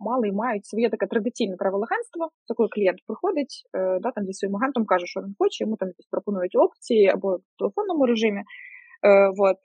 мали 0.00 0.28
і 0.28 0.32
мають 0.32 0.66
своє 0.66 0.90
таке 0.90 1.06
традиційне 1.06 1.56
travel-агентство. 1.56 2.28
Це 2.46 2.54
коли 2.54 2.68
клієнт 2.68 2.98
приходить, 3.06 3.54
е, 3.76 3.98
да, 4.02 4.10
там 4.10 4.24
зі 4.24 4.32
своїм 4.32 4.56
агентом 4.56 4.84
каже, 4.86 5.06
що 5.06 5.20
він 5.20 5.34
хоче, 5.38 5.64
йому 5.64 5.76
там 5.76 5.88
якісь 5.88 6.06
пропонують 6.06 6.56
опції 6.56 7.08
або 7.08 7.36
в 7.36 7.58
телефонному 7.58 8.06
режимі. 8.06 8.40
Е, 8.40 9.28
вот. 9.36 9.60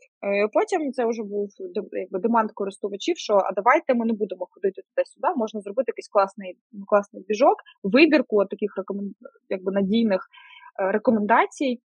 Потім 0.54 0.92
це 0.92 1.06
вже 1.06 1.24
був 1.24 1.50
якби 1.92 2.20
демант 2.20 2.52
користувачів, 2.52 3.18
що 3.18 3.34
а 3.34 3.52
давайте 3.54 3.94
ми 3.94 4.06
не 4.06 4.14
будемо 4.14 4.48
ходити 4.52 4.82
туди-сюди, 4.82 5.28
можна 5.36 5.62
зробити 5.62 5.90
якийсь 5.94 6.08
класний 6.16 6.58
класний 6.88 7.24
біжок, 7.28 7.58
вибірку 7.84 8.46
таких 8.46 8.78
рекомен... 8.78 9.14
якби 9.50 9.72
надійних 9.72 10.22
рекомендацій 10.94 11.82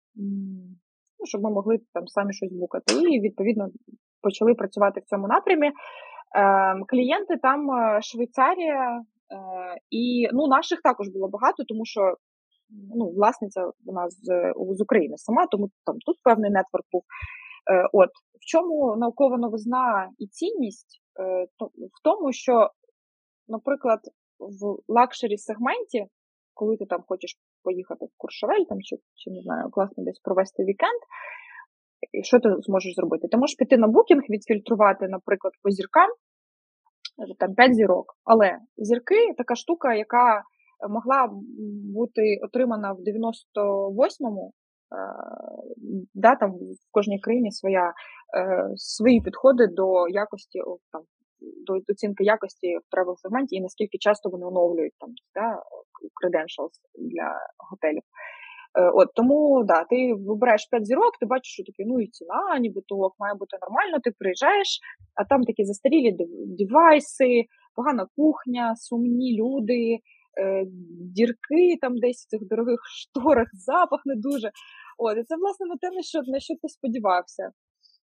ну, 1.18 1.26
щоб 1.26 1.42
ми 1.42 1.50
могли 1.50 1.78
там 1.94 2.06
самі 2.06 2.32
щось 2.32 2.52
букати. 2.52 2.94
І 2.94 3.20
відповідно 3.20 3.68
почали 4.22 4.54
працювати 4.54 5.00
в 5.00 5.04
цьому 5.04 5.28
напрямі. 5.28 5.66
Е, 5.66 5.72
Клієнти 6.88 7.36
там 7.42 7.70
е, 7.70 8.02
Швейцарія, 8.02 8.98
е, 8.98 9.02
і 9.90 10.28
ну, 10.32 10.46
наших 10.46 10.80
також 10.82 11.08
було 11.08 11.28
багато, 11.28 11.64
тому 11.68 11.84
що 11.84 12.00
ну, 12.94 13.10
власниця 13.10 13.70
вона 13.84 14.10
з, 14.10 14.52
з 14.76 14.80
України 14.80 15.14
сама, 15.16 15.46
тому 15.46 15.68
там 15.86 15.96
тут 16.06 16.16
певний 16.22 16.50
нетворк 16.50 16.84
був. 16.92 17.02
Е, 17.70 17.88
От 17.92 18.10
в 18.40 18.44
чому 18.46 18.96
наукова 18.96 19.36
новизна 19.38 20.08
і 20.18 20.26
цінність? 20.26 21.02
В 21.94 22.02
тому, 22.04 22.32
що, 22.32 22.70
наприклад, 23.48 24.00
в 24.38 24.76
luxury 24.88 25.36
сегменті, 25.36 26.06
коли 26.54 26.76
ти 26.76 26.86
там 26.86 27.02
хочеш 27.08 27.38
поїхати 27.62 28.06
в 28.06 28.12
Куршавель 28.16 28.64
там, 28.68 28.80
чи, 28.80 28.96
чи 29.14 29.30
не 29.30 29.42
знаю, 29.42 29.70
класно 29.70 30.04
десь 30.04 30.18
провести 30.18 30.64
вікенд. 30.64 31.00
І 32.12 32.22
що 32.22 32.40
ти 32.40 32.48
зможеш 32.58 32.94
зробити? 32.94 33.28
Ти 33.28 33.36
можеш 33.36 33.56
піти 33.56 33.76
на 33.76 33.88
Booking, 33.88 34.22
відфільтрувати, 34.30 35.08
наприклад, 35.08 35.52
по 35.62 35.70
зіркам 35.70 36.10
там 37.38 37.54
5 37.54 37.74
зірок. 37.74 38.14
Але 38.24 38.58
зірки 38.76 39.34
така 39.36 39.54
штука, 39.54 39.94
яка 39.94 40.42
могла 40.88 41.30
бути 41.94 42.38
отримана 42.42 42.92
в 42.92 42.98
98-му. 42.98 44.52
Да, 46.14 46.36
там 46.36 46.50
в 46.50 46.90
кожній 46.90 47.20
країні 47.20 47.52
своя, 47.52 47.92
свої 48.76 49.20
підходи 49.20 49.66
до 49.66 50.08
якості 50.08 50.58
там, 50.92 51.02
оцінки 51.88 52.24
якості 52.24 52.76
в 52.76 52.90
travel 52.90 53.16
сегменті 53.16 53.56
і 53.56 53.60
наскільки 53.60 53.98
часто 53.98 54.30
вони 54.30 54.46
оновлюють 54.46 54.94
там 54.98 55.10
да, 55.34 55.62
credentials 56.20 56.74
для 57.12 57.28
готелів. 57.70 58.02
Е, 58.78 58.90
от 58.94 59.08
Тому 59.14 59.64
да, 59.64 59.84
ти 59.84 60.14
вибираєш 60.14 60.68
5 60.70 60.86
зірок, 60.86 61.18
ти 61.20 61.26
бачиш, 61.26 61.52
що 61.52 61.64
таке, 61.64 61.84
ну 61.86 62.00
і 62.00 62.06
ціна, 62.06 62.58
нібито 62.60 62.94
має 63.18 63.34
бути 63.34 63.56
нормально, 63.62 63.98
ти 64.04 64.10
приїжджаєш, 64.18 64.80
а 65.14 65.24
там 65.24 65.44
такі 65.44 65.64
застарілі 65.64 66.16
девайси, 66.58 67.44
погана 67.74 68.06
кухня, 68.16 68.76
сумні 68.76 69.36
люди, 69.40 69.98
е, 70.40 70.64
дірки 71.16 71.78
там 71.80 71.98
десь 71.98 72.24
в 72.24 72.28
цих 72.28 72.48
дорогих 72.48 72.80
шторах, 72.84 73.48
запах 73.52 74.00
не 74.04 74.14
дуже. 74.16 74.50
От, 74.98 75.18
І 75.18 75.22
це, 75.22 75.36
власне, 75.36 75.66
на 75.66 75.76
те, 75.76 75.90
на 75.90 76.02
що, 76.02 76.18
на 76.26 76.40
що 76.40 76.54
ти 76.62 76.68
сподівався. 76.68 77.50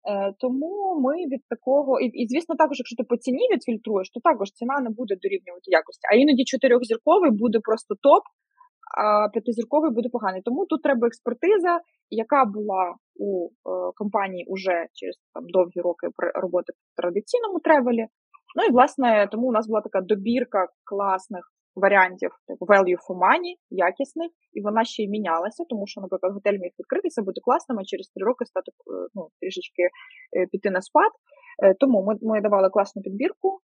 Е, 0.09 0.33
Тому 0.39 0.99
ми 1.05 1.15
від 1.31 1.41
такого, 1.49 1.99
і, 1.99 2.05
і 2.05 2.27
звісно, 2.27 2.55
також, 2.55 2.79
якщо 2.79 2.95
ти 2.95 3.03
по 3.03 3.17
ціні 3.17 3.45
відфільтруєш, 3.53 4.09
то 4.09 4.19
також 4.29 4.47
ціна 4.51 4.79
не 4.79 4.89
буде 4.89 5.15
дорівнювати 5.23 5.67
якості. 5.79 6.05
А 6.11 6.15
іноді 6.15 6.43
чотирьохзірковий 6.51 7.31
буде 7.31 7.59
просто 7.67 7.95
топ, 8.07 8.23
а 9.01 9.29
п'ятизірковий 9.33 9.91
буде 9.91 10.09
поганий. 10.09 10.41
Тому 10.45 10.65
тут 10.65 10.81
треба 10.81 11.07
експертиза, 11.07 11.73
яка 12.09 12.45
була 12.45 12.95
у 13.25 13.47
е, 13.47 13.51
компанії 13.95 14.45
уже 14.47 14.75
через 14.93 15.15
там 15.33 15.43
довгі 15.55 15.79
роки 15.87 16.07
роботи 16.43 16.73
в 16.73 17.01
традиційному 17.01 17.59
тревелі. 17.59 18.05
Ну 18.57 18.63
і 18.69 18.71
власне 18.71 19.27
тому 19.31 19.47
у 19.47 19.51
нас 19.51 19.67
була 19.67 19.81
така 19.81 20.01
добірка 20.01 20.67
класних 20.83 21.43
варіантів 21.83 22.31
value 22.71 22.99
for 23.05 23.15
money, 23.25 23.53
якісних, 23.69 24.31
і 24.53 24.61
вона 24.61 24.83
ще 24.83 25.03
й 25.03 25.09
мінялася, 25.09 25.63
тому 25.69 25.87
що, 25.87 26.01
наприклад, 26.01 26.33
готель 26.33 26.59
міг 26.63 26.71
відкритися, 26.79 27.21
бути 27.21 27.41
класним, 27.41 27.79
а 27.79 27.83
через 27.83 28.07
три 28.07 28.25
роки 28.25 28.45
стати 28.45 28.71
е, 28.71 29.07
ну, 29.15 29.27
трішечки 29.39 29.83
е, 29.83 30.47
піти 30.51 30.69
на 30.69 30.81
спад. 30.81 31.11
Е, 31.63 31.73
тому 31.79 32.03
ми, 32.05 32.15
ми 32.21 32.41
давали 32.41 32.69
класну 32.69 33.01
підбірку, 33.01 33.59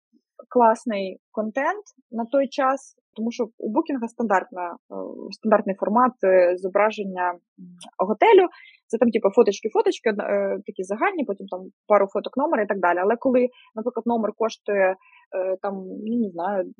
класний 0.49 1.19
контент 1.31 1.85
на 2.11 2.25
той 2.25 2.47
час, 2.47 2.95
тому 3.15 3.31
що 3.31 3.43
у 3.57 3.69
букінга 3.71 4.07
стандартна, 4.07 4.65
е, 4.71 4.95
стандартний 5.31 5.75
формат 5.75 6.13
е, 6.23 6.57
зображення 6.57 7.33
готелю. 7.97 8.47
Це 8.87 8.97
там, 8.97 9.09
типу, 9.11 9.27
фоточки-фоточки, 9.29 10.09
е, 10.09 10.57
такі 10.65 10.83
загальні, 10.83 11.23
потім 11.25 11.47
там 11.47 11.61
пару 11.87 12.07
фоток 12.07 12.37
номера 12.37 12.63
і 12.63 12.67
так 12.67 12.79
далі. 12.79 12.97
Але 12.97 13.15
коли, 13.15 13.47
наприклад, 13.75 14.05
номер 14.05 14.31
коштує 14.37 14.95
там, 15.61 15.73
ну 16.07 16.19
не 16.23 16.29
знаю, 16.29 16.71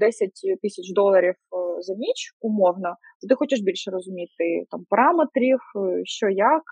10 0.00 0.30
тисяч 0.62 0.92
доларів 0.94 1.34
за 1.78 1.94
ніч, 1.94 2.18
умовно, 2.40 2.90
то 3.20 3.28
ти 3.28 3.34
хочеш 3.34 3.60
більше 3.60 3.90
розуміти 3.90 4.64
там 4.70 4.80
параметрів, 4.88 5.58
що 6.04 6.28
як, 6.28 6.62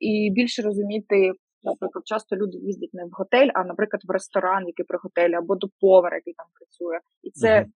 і 0.00 0.30
більше 0.34 0.62
розуміти 0.62 1.32
Наприклад, 1.62 2.06
часто 2.06 2.36
люди 2.36 2.58
їздять 2.58 2.94
не 2.94 3.04
в 3.04 3.08
готель, 3.12 3.48
а, 3.54 3.64
наприклад, 3.64 4.02
в 4.04 4.10
ресторан, 4.10 4.66
який 4.66 4.84
при 4.84 4.98
готелі, 5.02 5.34
або 5.34 5.54
до 5.56 5.66
повара, 5.80 6.16
який 6.16 6.34
там 6.34 6.46
працює. 6.58 6.98
І 7.22 7.30
це. 7.30 7.66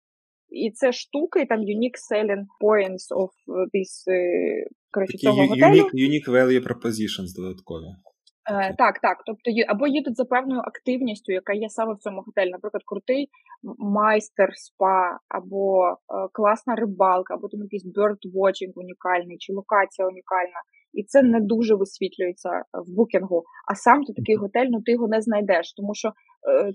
І 0.52 0.70
це 0.70 0.92
штуки, 0.92 1.46
там 1.48 1.60
unique 1.60 1.98
selling 2.10 2.44
points 2.64 3.06
of 3.22 3.30
this, 3.74 3.92
е, 4.12 4.66
коротше, 4.90 5.12
Такі 5.12 5.26
цього 5.26 5.46
готелю. 5.46 5.82
Unique, 5.82 5.94
unique 5.94 6.28
value 6.28 6.62
propositions 6.68 7.30
додаткові. 7.36 7.90
Е, 8.50 8.74
Так, 8.78 9.00
так. 9.00 9.16
Тобто 9.26 9.50
або 9.68 9.86
їдуть 9.86 10.16
за 10.16 10.24
певною 10.24 10.60
активністю, 10.60 11.32
яка 11.32 11.52
є 11.52 11.68
саме 11.68 11.94
в 11.94 11.98
цьому 11.98 12.22
готелі. 12.26 12.50
Наприклад, 12.50 12.82
крутий 12.86 13.28
майстер 13.78 14.48
спа, 14.54 15.18
або 15.28 15.88
е, 15.88 15.94
класна 16.32 16.74
рибалка, 16.74 17.34
або 17.34 17.48
там 17.48 17.60
якийсь 17.60 17.86
birdwatching 17.96 18.72
унікальний, 18.74 19.36
чи 19.38 19.52
локація 19.52 20.08
унікальна 20.08 20.60
і 20.92 21.02
це 21.04 21.22
не 21.22 21.40
дуже 21.40 21.74
висвітлюється 21.74 22.50
в 22.86 22.94
букінгу. 22.96 23.44
А 23.70 23.74
сам 23.74 24.04
ти 24.04 24.12
такий 24.12 24.36
готель, 24.36 24.66
ну 24.70 24.82
ти 24.82 24.92
його 24.92 25.08
не 25.08 25.20
знайдеш, 25.20 25.72
тому 25.72 25.94
що 25.94 26.08
е, 26.08 26.12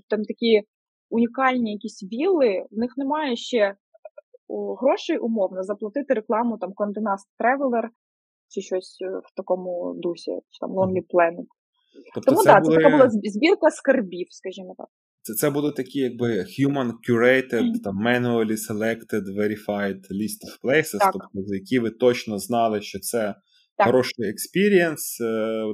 там 0.08 0.22
такі 0.22 0.62
унікальні 1.10 1.72
якісь 1.72 2.02
вілли, 2.02 2.66
в 2.70 2.78
них 2.78 2.90
немає 2.96 3.36
ще 3.36 3.58
е, 3.58 3.76
грошей 4.80 5.18
умовно 5.18 5.62
заплатити 5.62 6.14
рекламу 6.14 6.58
там 6.58 6.70
Condé 6.70 7.00
Traveler 7.40 7.88
чи 8.48 8.60
щось 8.60 8.98
е, 9.02 9.08
в 9.08 9.36
такому 9.36 9.94
дусі, 9.96 10.30
чи 10.50 10.58
там 10.60 10.70
Lonely 10.70 11.02
Planet. 11.14 11.46
Тобто 12.14 12.30
Тому 12.30 12.44
так, 12.44 12.64
це, 12.64 12.68
були... 12.68 12.76
це 12.76 12.82
така 12.82 12.96
була 12.96 13.10
збірка 13.10 13.70
скарбів, 13.70 14.26
скажімо 14.30 14.74
так. 14.78 14.86
Це 15.22 15.34
це 15.34 15.50
будуть 15.50 15.76
такі, 15.76 15.98
якби 15.98 16.26
human 16.26 16.92
curated, 17.08 17.82
там 17.84 17.96
manually 18.06 18.56
selected, 18.70 19.22
verified 19.38 20.00
list 20.20 20.40
of 20.48 20.62
places, 20.64 20.98
так. 20.98 21.12
тобто 21.12 21.48
за 21.48 21.54
які 21.54 21.78
ви 21.78 21.90
точно 21.90 22.38
знали, 22.38 22.82
що 22.82 22.98
це 22.98 23.34
так. 23.76 23.86
хороший 23.86 24.28
experience 24.28 25.20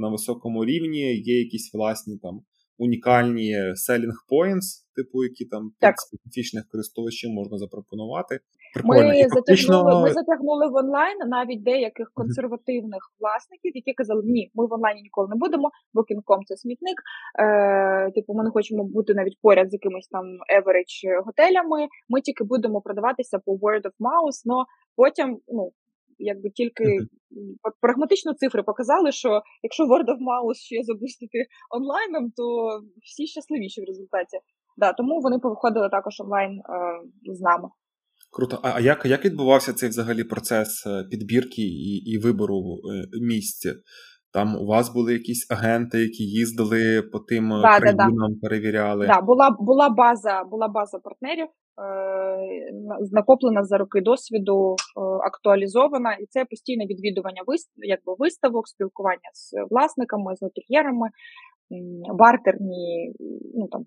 на 0.01 0.09
високому 0.09 0.64
рівні, 0.64 1.16
є 1.16 1.39
якісь 1.39 1.74
власні 1.74 2.18
там 2.18 2.41
унікальні 2.79 3.57
selling 3.89 4.16
points, 4.33 4.68
типу, 4.97 5.25
які 5.25 5.45
там 5.45 5.70
під 5.81 5.99
специфічних 5.99 6.64
користувачів 6.70 7.31
можна 7.31 7.59
запропонувати. 7.59 8.41
Прикольно. 8.75 9.09
Ми 9.09 9.29
затягнули, 9.29 10.03
ми 10.03 10.12
затягнули 10.12 10.68
в 10.68 10.75
онлайн 10.75 11.18
навіть 11.27 11.62
деяких 11.62 12.11
консервативних 12.14 13.03
mm-hmm. 13.03 13.20
власників, 13.20 13.72
які 13.75 13.93
казали, 13.93 14.22
ні, 14.25 14.51
ми 14.55 14.66
в 14.66 14.72
онлайні 14.72 15.03
ніколи 15.03 15.29
не 15.29 15.37
будемо, 15.37 15.70
Booking.com 15.95 16.41
це 16.47 16.57
смітник. 16.57 16.99
Е, 17.41 18.11
Типу, 18.14 18.35
ми 18.35 18.45
не 18.45 18.51
хочемо 18.51 18.85
бути 18.85 19.14
навіть 19.14 19.39
поряд 19.43 19.70
з 19.70 19.72
якимись 19.72 20.09
там 20.09 20.25
average 20.59 21.25
готелями. 21.27 21.89
Ми 22.09 22.20
тільки 22.20 22.45
будемо 22.45 22.81
продаватися 22.81 23.39
по 23.39 23.53
word 23.53 23.83
of 23.83 23.95
mouth, 24.09 24.39
но 24.45 24.64
потім 24.97 25.39
ну, 25.49 25.72
якби 26.19 26.51
тільки 26.51 26.85
mm-hmm. 26.85 27.71
прагматично 27.81 28.35
цифри 28.35 28.62
показали, 28.62 29.12
що 29.12 29.43
якщо 29.62 29.85
Word 29.85 30.09
of 30.15 30.21
Mouse 30.31 30.61
ще 30.69 30.77
запустити 30.83 31.39
онлайном, 31.77 32.31
то 32.37 32.45
всі 33.03 33.27
щасливіші 33.27 33.81
в 33.81 33.85
результаті. 33.85 34.39
Да, 34.77 34.93
Тому 34.93 35.21
вони 35.21 35.39
повиходили 35.39 35.89
також 35.89 36.21
онлайн 36.21 36.53
е, 36.53 36.62
з 37.35 37.41
нами. 37.41 37.69
Круто. 38.33 38.59
А 38.62 38.81
як 38.81 39.07
як 39.07 39.25
відбувався 39.25 39.73
цей 39.73 39.89
взагалі 39.89 40.25
процес 40.25 40.87
е, 40.87 41.05
підбірки 41.11 41.62
і 41.62 41.97
і 41.97 42.19
вибору 42.19 42.61
е, 42.61 43.19
місця? 43.21 43.75
Там 44.33 44.57
у 44.57 44.67
вас 44.67 44.95
були 44.95 45.12
якісь 45.12 45.51
агенти, 45.51 45.99
які 45.99 46.25
їздили 46.25 47.03
по 47.03 47.19
тим 47.19 47.53
е, 47.53 47.61
да, 47.62 47.79
країнам, 47.79 48.11
да, 48.11 48.29
да. 48.29 48.35
перевіряли? 48.43 49.07
Так, 49.07 49.17
да, 49.17 49.23
була 49.23 49.57
була 49.61 49.89
база, 49.89 50.45
була 50.51 50.69
база 50.69 50.99
партнерів, 50.99 51.47
накоплена 53.12 53.64
за 53.64 53.79
роки 53.79 54.01
досвіду, 54.01 54.77
актуалізована, 55.27 56.14
і 56.14 56.27
це 56.27 56.45
постійне 56.45 56.87
відвідування 56.87 57.43
якби 57.77 58.14
виставок, 58.18 58.68
спілкування 58.68 59.31
з 59.35 59.55
власниками, 59.70 60.37
з 60.37 60.43
готельєрами, 60.43 61.09
бартерні, 62.18 63.12
ну 63.55 63.68
там 63.68 63.85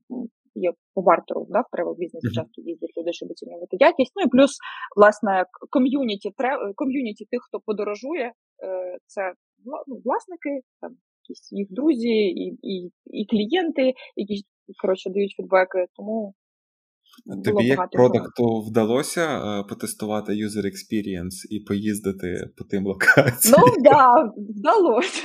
є 0.57 0.71
по 0.93 1.01
бартеру, 1.01 1.47
да, 1.49 1.59
в 1.59 1.69
travel 1.71 1.95
бізнесі 1.99 2.27
часто 2.35 2.61
їздять 2.61 2.97
люди, 2.97 3.13
щоб 3.13 3.31
оцінювати 3.31 3.77
якість. 3.79 4.11
Ну 4.15 4.23
і 4.25 4.29
плюс, 4.29 4.57
власне, 4.95 5.45
ком'юніті 5.69 6.31
ком'юніті 6.75 7.25
тих, 7.25 7.41
хто 7.47 7.59
подорожує, 7.65 8.25
е, 8.25 8.97
це 9.05 9.33
ну, 9.65 10.01
власники, 10.05 10.61
там 10.81 10.91
якісь 11.23 11.51
їх 11.51 11.67
друзі 11.71 12.17
і 12.43 12.57
і, 12.61 12.91
і 13.05 13.25
клієнти, 13.25 13.93
які 14.15 14.35
коротше 14.81 15.09
дають 15.09 15.35
фідбеки. 15.37 15.85
Тому 15.95 16.33
Тобі 17.45 17.65
як 17.65 17.89
продакту 17.91 18.61
вдалося 18.61 19.21
е, 19.21 19.63
потестувати 19.69 20.31
user 20.31 20.65
experience 20.65 21.45
і 21.49 21.59
поїздити 21.59 22.49
по 22.57 22.63
тим 22.63 22.85
локаціям? 22.85 23.55
Ну 23.59 23.65
так, 23.65 23.83
да, 23.83 24.31
вдалося. 24.37 25.23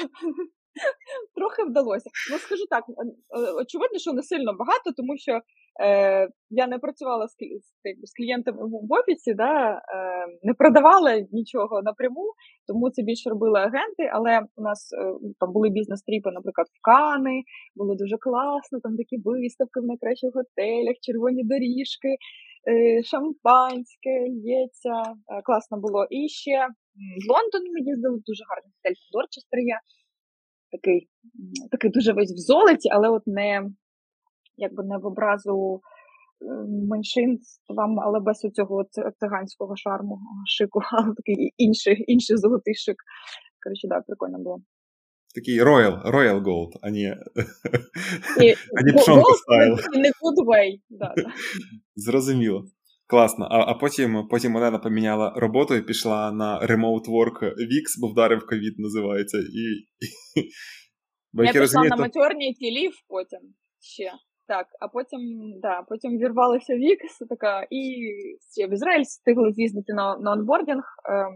Трохи 1.36 1.62
вдалося. 1.62 2.10
Ну, 2.30 2.38
скажу 2.38 2.64
так, 2.70 2.84
е, 2.88 3.52
очевидно, 3.62 3.98
що 3.98 4.12
не 4.12 4.22
сильно 4.22 4.52
багато, 4.52 4.92
тому 4.96 5.18
що 5.18 5.40
е, 5.82 6.28
я 6.50 6.66
не 6.66 6.78
працювала 6.78 7.28
з, 7.28 7.32
з, 7.32 8.08
з 8.08 8.14
клієнтами 8.16 8.58
в 8.62 8.92
офісі, 8.92 9.34
да, 9.34 9.52
е, 9.72 9.78
не 10.42 10.54
продавала 10.54 11.26
нічого 11.32 11.82
напряму, 11.82 12.32
тому 12.66 12.90
це 12.90 13.02
більше 13.02 13.30
робили 13.30 13.58
агенти. 13.60 14.10
Але 14.12 14.40
у 14.56 14.62
нас 14.62 14.92
е, 14.92 15.14
там 15.40 15.52
були 15.52 15.68
бізнес-тріпи, 15.68 16.30
наприклад, 16.30 16.66
в 16.76 16.78
Кани, 16.82 17.42
було 17.74 17.94
дуже 17.94 18.16
класно, 18.16 18.80
там 18.82 18.96
такі 18.96 19.16
виставки 19.24 19.80
в 19.80 19.84
найкращих 19.84 20.30
готелях, 20.34 20.96
червоні 21.00 21.42
доріжки, 21.44 22.12
е, 22.70 23.02
шампанське, 23.02 24.12
лється. 24.44 24.96
Е, 25.12 25.42
класно 25.46 25.76
було. 25.84 26.06
І 26.10 26.28
ще 26.28 26.56
в 27.22 27.24
Лондон 27.32 27.62
ми 27.72 27.80
їздили 27.90 28.18
дуже 28.28 28.42
гарний 28.50 28.72
готель 28.76 28.98
Дорчестер 29.14 29.60
є 29.74 29.78
такий 30.72 31.08
такий 31.70 31.90
дуже 31.90 32.12
весь 32.12 32.32
в 32.32 32.38
золоті, 32.38 32.88
але 32.92 33.08
от 33.08 33.26
не 33.26 33.70
якби 34.56 34.84
не 34.84 34.98
в 34.98 35.06
образу 35.06 35.80
меншинствам, 36.90 38.00
але 38.00 38.20
без 38.20 38.38
цього 38.38 38.84
циганського 39.20 39.76
шарму, 39.76 40.18
шику, 40.46 40.80
але 40.92 41.14
такий 41.14 41.54
інший, 41.56 42.04
інший 42.06 42.36
золотий 42.36 42.74
шик. 42.74 42.96
Коротше, 43.64 43.88
да, 43.88 44.00
прикольно 44.00 44.38
було. 44.38 44.58
Такий 45.34 45.62
Royal, 45.62 46.10
Royal 46.10 46.42
Gold, 46.42 46.72
а 46.82 46.90
не, 46.90 47.16
а 48.78 48.82
не 48.82 48.92
пшонка 48.92 49.32
стайл. 49.34 49.72
Не 49.94 50.10
good 50.10 50.46
way. 50.46 50.80
Да, 50.90 51.14
да. 51.16 51.22
Зрозуміло. 51.96 52.64
Класно. 53.12 53.48
А 53.50 53.70
а 53.70 53.74
потім 53.74 54.28
потім 54.30 54.56
Олена 54.56 54.78
поміняла 54.78 55.32
роботу 55.36 55.74
і 55.74 55.82
пішла 55.82 56.32
на 56.32 56.60
Remote 56.60 57.06
Work 57.16 57.38
Wix, 57.42 57.86
бо 58.00 58.08
вдарив 58.08 58.46
ковід, 58.46 58.78
називається. 58.78 59.38
І, 59.38 59.62
і... 60.40 60.48
Бо, 61.32 61.42
Я 61.42 61.48
пішла 61.48 61.60
розумію, 61.60 61.90
на 61.90 61.96
то... 61.96 62.02
maternity 62.02 62.66
leave 62.76 62.98
потім 63.08 63.40
ще. 63.80 64.12
Так, 64.46 64.66
а 64.80 64.88
потім 64.88 65.20
да, 65.62 65.82
потім 65.82 66.18
вірвалися 66.18 66.74
Вікс, 66.74 67.18
така, 67.28 67.66
і 67.70 67.80
ще 68.52 68.66
в 68.66 68.72
Ізраїль 68.72 69.02
встигли 69.02 69.52
з'їздити 69.52 69.92
на 69.92 70.18
на 70.18 70.32
онбордінг. 70.32 70.84
Е, 71.10 71.26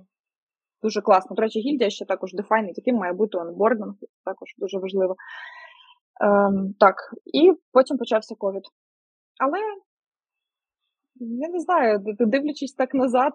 дуже 0.82 1.01
класно. 1.01 1.36
До 1.36 1.43
речі, 1.43 1.61
гільдія 1.61 1.90
ще 1.90 2.05
також 2.05 2.32
define-ить, 2.32 2.78
яким 2.78 2.97
має 2.97 3.12
бути 3.12 3.39
онбординг, 3.39 3.94
також 4.24 4.48
дуже 4.59 4.78
важливо. 4.78 5.12
Е, 5.12 6.51
так, 6.78 6.94
і 7.35 7.53
потім 7.73 7.98
почався 7.98 8.35
ковід. 8.39 8.65
Але 9.44 9.59
я 11.20 11.48
не 11.48 11.60
знаю, 11.60 12.05
дивлячись 12.20 12.72
так 12.72 12.94
назад, 12.94 13.32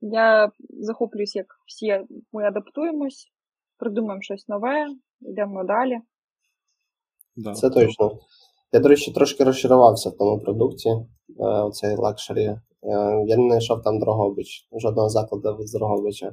я 0.00 0.52
захоплююсь, 0.70 1.36
як 1.36 1.46
всі 1.66 2.00
ми 2.32 2.44
адаптуємось, 2.44 3.32
придумаємо 3.78 4.22
щось 4.22 4.48
нове, 4.48 4.86
йдемо 5.20 5.64
далі. 5.64 6.00
Да. 7.36 7.52
Це 7.52 7.70
точно. 7.70 8.18
Я, 8.72 8.80
до 8.80 8.88
речі, 8.88 9.12
трошки 9.12 9.44
розчарувався 9.44 10.10
в 10.10 10.16
тому 10.16 10.40
продукті, 10.40 10.90
оцей 11.38 11.96
luxury. 11.96 12.44
Е, 12.44 12.58
я 13.26 13.36
не 13.36 13.48
знайшов 13.48 13.82
там 13.82 13.98
Дрогобич, 13.98 14.68
жодного 14.72 15.08
закладу 15.08 15.56
з 15.60 15.72
Дрогобича. 15.72 16.30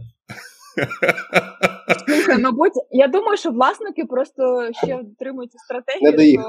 Слухай, 2.07 2.43
мабуть, 2.43 2.73
я 2.91 3.07
думаю, 3.07 3.37
що 3.37 3.51
власники 3.51 4.05
просто 4.05 4.69
ще 4.73 5.03
дотримуються 5.03 5.57
стратегії, 5.59 6.37
не 6.37 6.43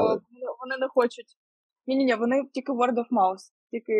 вони 0.60 0.76
не 0.80 0.88
хочуть. 0.88 1.26
Ні, 1.86 1.96
ні, 1.96 2.04
ні, 2.04 2.14
вони 2.14 2.42
тільки 2.54 2.72
word 2.72 2.94
of 2.94 3.08
mouth, 3.20 3.50
тільки 3.70 3.94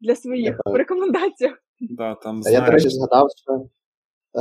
для 0.00 0.16
своїх 0.16 0.56
в 0.66 0.74
рекомендаціях. 0.74 1.54
Да, 1.80 2.14
там, 2.14 2.42
знаєш... 2.42 2.60
Я, 2.60 2.66
до 2.66 2.72
речі, 2.72 2.88
згадав, 2.88 3.28
що 3.36 3.52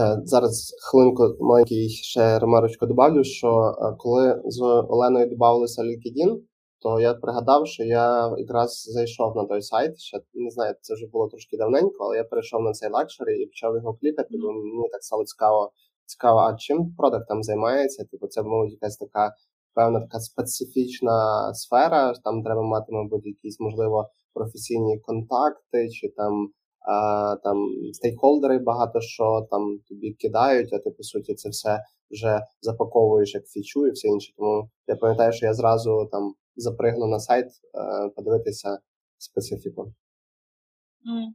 е, 0.02 0.22
зараз 0.24 0.76
хвилинку 0.82 1.36
маленький 1.40 1.90
ще 1.90 2.40
ремарочку 2.40 2.86
добавлю, 2.86 3.24
що 3.24 3.48
е, 3.48 3.96
коли 3.98 4.42
з 4.46 4.62
Оленою 4.90 5.30
додавалися 5.30 5.82
LinkedIn, 5.82 6.42
то 6.82 7.00
я 7.00 7.14
пригадав, 7.14 7.68
що 7.68 7.84
я 7.84 8.36
якраз 8.38 8.84
зайшов 8.94 9.36
на 9.36 9.46
той 9.46 9.62
сайт. 9.62 10.00
Ще 10.00 10.20
не 10.34 10.50
знаю, 10.50 10.76
це 10.82 10.94
вже 10.94 11.08
було 11.08 11.28
трошки 11.28 11.58
давненько, 11.58 12.04
але 12.04 12.18
я 12.18 12.24
перейшов 12.24 12.62
на 12.62 12.72
цей 12.72 12.90
luxury 12.90 13.42
і 13.42 13.46
почав 13.46 13.76
його 13.76 13.94
клікати, 13.94 14.30
бо 14.42 14.52
мені 14.52 14.90
так 14.92 15.04
стало 15.04 15.24
цікаво, 15.24 15.72
цікаво, 16.06 16.40
а 16.40 16.56
чим 16.56 16.96
продакт 16.98 17.28
там 17.28 17.44
займається. 17.44 18.06
Типу, 18.06 18.28
це 18.28 18.44
мабуть 18.44 18.72
якась 18.72 18.98
така 18.98 19.36
певна 19.74 20.00
така 20.00 20.20
специфічна 20.20 21.54
сфера. 21.54 22.14
Там 22.24 22.44
треба 22.44 22.62
мати, 22.62 22.92
мабуть, 22.92 23.26
якісь 23.26 23.60
можливо 23.60 24.10
професійні 24.34 25.00
контакти, 25.00 25.90
чи 25.90 26.10
там 26.18 26.50
а, 26.80 27.36
там 27.44 27.58
стейкхолдери 27.94 28.60
багато 28.60 29.02
що 29.02 29.48
там 29.52 29.80
тобі 29.88 30.14
кидають, 30.14 30.74
а 30.74 30.80
ти 30.80 30.90
по 30.90 31.04
суті 31.04 31.34
це 31.34 31.50
все 31.50 31.80
вже 32.12 32.42
запаковуєш 32.62 33.34
як 33.34 33.48
фічу 33.48 33.88
і 33.88 33.92
все 33.92 34.08
інше. 34.08 34.34
Тому 34.38 34.70
я 34.88 34.96
пам'ятаю, 34.96 35.34
що 35.34 35.46
я 35.46 35.54
зразу 35.54 36.10
там 36.12 36.34
запригну 36.56 37.08
на 37.08 37.20
сайт 37.20 37.46
е, 37.46 38.10
подивитися 38.16 38.80
специфіку. 39.18 39.82
Mm. 39.82 41.28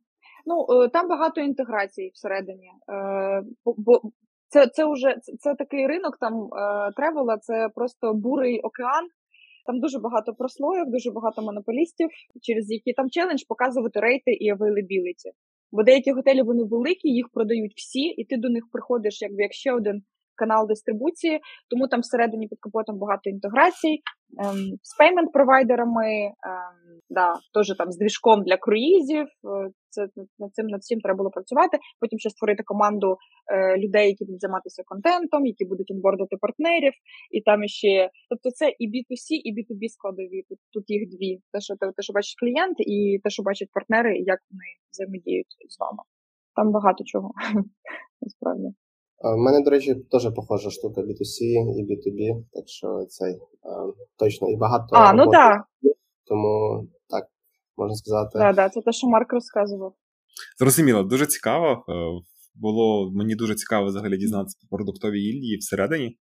Ну, 0.46 0.82
е, 0.82 0.88
там 0.88 1.08
багато 1.08 1.40
інтеграцій 1.40 2.10
всередині. 2.14 2.70
Е, 2.88 3.42
це 4.56 4.66
це 4.66 4.92
вже 4.92 5.16
це, 5.38 5.54
такий 5.54 5.86
ринок 5.86 6.16
там 6.20 6.48
travel-а, 6.96 7.38
це 7.38 7.68
просто 7.74 8.14
бурий 8.14 8.60
океан. 8.60 9.04
Там 9.66 9.80
дуже 9.80 9.98
багато 9.98 10.34
прослоїв, 10.34 10.84
дуже 10.86 11.10
багато 11.10 11.42
монополістів, 11.42 12.08
через 12.42 12.70
які 12.70 12.92
там 12.92 13.10
challenge 13.10 13.42
показувати 13.48 14.00
rate-и 14.00 14.30
і 14.30 14.52
availability. 14.52 15.28
Бо 15.72 15.82
деякі 15.82 16.12
готелі 16.12 16.42
вони 16.42 16.64
великі, 16.64 17.08
їх 17.08 17.26
продають 17.32 17.72
всі, 17.76 18.00
і 18.00 18.24
ти 18.24 18.36
до 18.36 18.48
них 18.48 18.64
приходиш 18.72 19.22
якби 19.22 19.42
як 19.42 19.52
ще 19.52 19.72
один 19.72 20.02
канал 20.36 20.66
дистрибуції, 20.68 21.40
тому 21.70 21.88
там 21.88 22.00
всередині 22.00 22.48
під 22.48 22.58
капотом 22.60 22.98
багато 22.98 23.30
інтеграцій 23.30 23.94
ем, 24.44 24.56
з 24.82 24.92
payment-провайдерами, 25.00 26.10
ем, 26.24 27.00
да, 27.10 27.34
теж 27.54 27.76
там 27.78 27.90
з 27.92 27.98
двіжком 27.98 28.42
для 28.42 28.56
круїзів. 28.56 29.26
Це 29.96 30.02
над 30.42 30.50
цим 30.54 30.66
над 30.74 30.82
цим 30.84 30.98
треба 31.00 31.16
було 31.16 31.30
працювати. 31.30 31.74
Потім 32.00 32.18
ще 32.18 32.30
створити 32.30 32.62
команду 32.72 33.08
е, 33.52 33.78
людей, 33.82 34.06
які 34.12 34.24
будуть 34.24 34.40
займатися 34.40 34.82
контентом, 34.86 35.46
які 35.52 35.64
будуть 35.64 35.90
інбордити 35.90 36.36
партнерів, 36.44 36.94
і 37.36 37.38
там 37.48 37.58
ще, 37.80 38.10
тобто, 38.30 38.46
це 38.58 38.66
і 38.82 38.84
B2C, 38.92 39.26
і 39.46 39.50
B2B 39.56 39.82
складові. 39.96 40.38
Тут 40.48 40.58
тут 40.72 40.84
їх 40.96 41.02
дві: 41.14 41.30
те, 41.52 41.58
що 41.60 41.74
те, 41.96 42.02
що 42.06 42.12
бачить 42.12 42.38
клієнт, 42.40 42.76
і 42.94 43.20
те, 43.22 43.28
що 43.30 43.42
бачать 43.42 43.70
партнери, 43.76 44.12
і 44.18 44.22
як 44.34 44.40
вони 44.50 44.68
взаємодіють 44.92 45.52
з 45.74 45.76
вами. 45.82 46.02
Там 46.56 46.72
багато 46.72 47.04
чого 47.04 47.28
насправді. 48.22 48.68
У 49.36 49.38
мене, 49.44 49.60
до 49.64 49.70
речі, 49.70 49.94
теж 49.94 50.34
похожа 50.34 50.70
штука 50.70 51.00
B2C 51.00 51.36
і 51.78 51.80
B2B, 51.88 52.20
так 52.52 52.64
що 52.68 52.88
цей 53.08 53.32
точно 54.18 54.50
і 54.50 54.56
багато. 54.56 54.86
А, 54.92 55.12
ну 55.12 55.30
так. 55.30 55.64
Тому 56.28 56.80
так, 56.80 56.95
можна 57.76 57.94
сказати. 57.96 58.38
Так, 58.38 58.56
так, 58.56 58.72
це 58.72 58.82
те, 58.82 58.92
що 58.92 59.06
Марк 59.06 59.32
розказував. 59.32 59.94
Зрозуміло, 60.58 61.02
дуже 61.02 61.26
цікаво. 61.26 61.84
Е, 61.88 61.92
було 62.54 63.12
мені 63.14 63.34
дуже 63.34 63.54
цікаво 63.54 63.86
взагалі 63.86 64.16
дізнатися 64.16 64.58
про 64.60 64.76
продуктові 64.76 65.18
гільдії 65.18 65.56
всередині, 65.56 66.18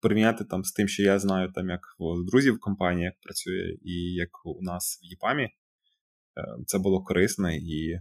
порівняти 0.00 0.44
там 0.44 0.64
з 0.64 0.72
тим, 0.72 0.88
що 0.88 1.02
я 1.02 1.18
знаю, 1.18 1.52
там 1.52 1.68
як 1.68 1.80
у 1.98 2.22
друзів 2.22 2.54
в 2.54 2.60
компанії 2.60 3.04
як 3.04 3.14
працює, 3.22 3.76
і 3.82 4.14
як 4.14 4.30
у 4.44 4.62
нас 4.62 5.00
в 5.02 5.06
ЄПАМі. 5.06 5.42
Е, 5.42 5.50
це 6.66 6.78
було 6.78 7.02
корисно 7.02 7.52
і 7.52 8.00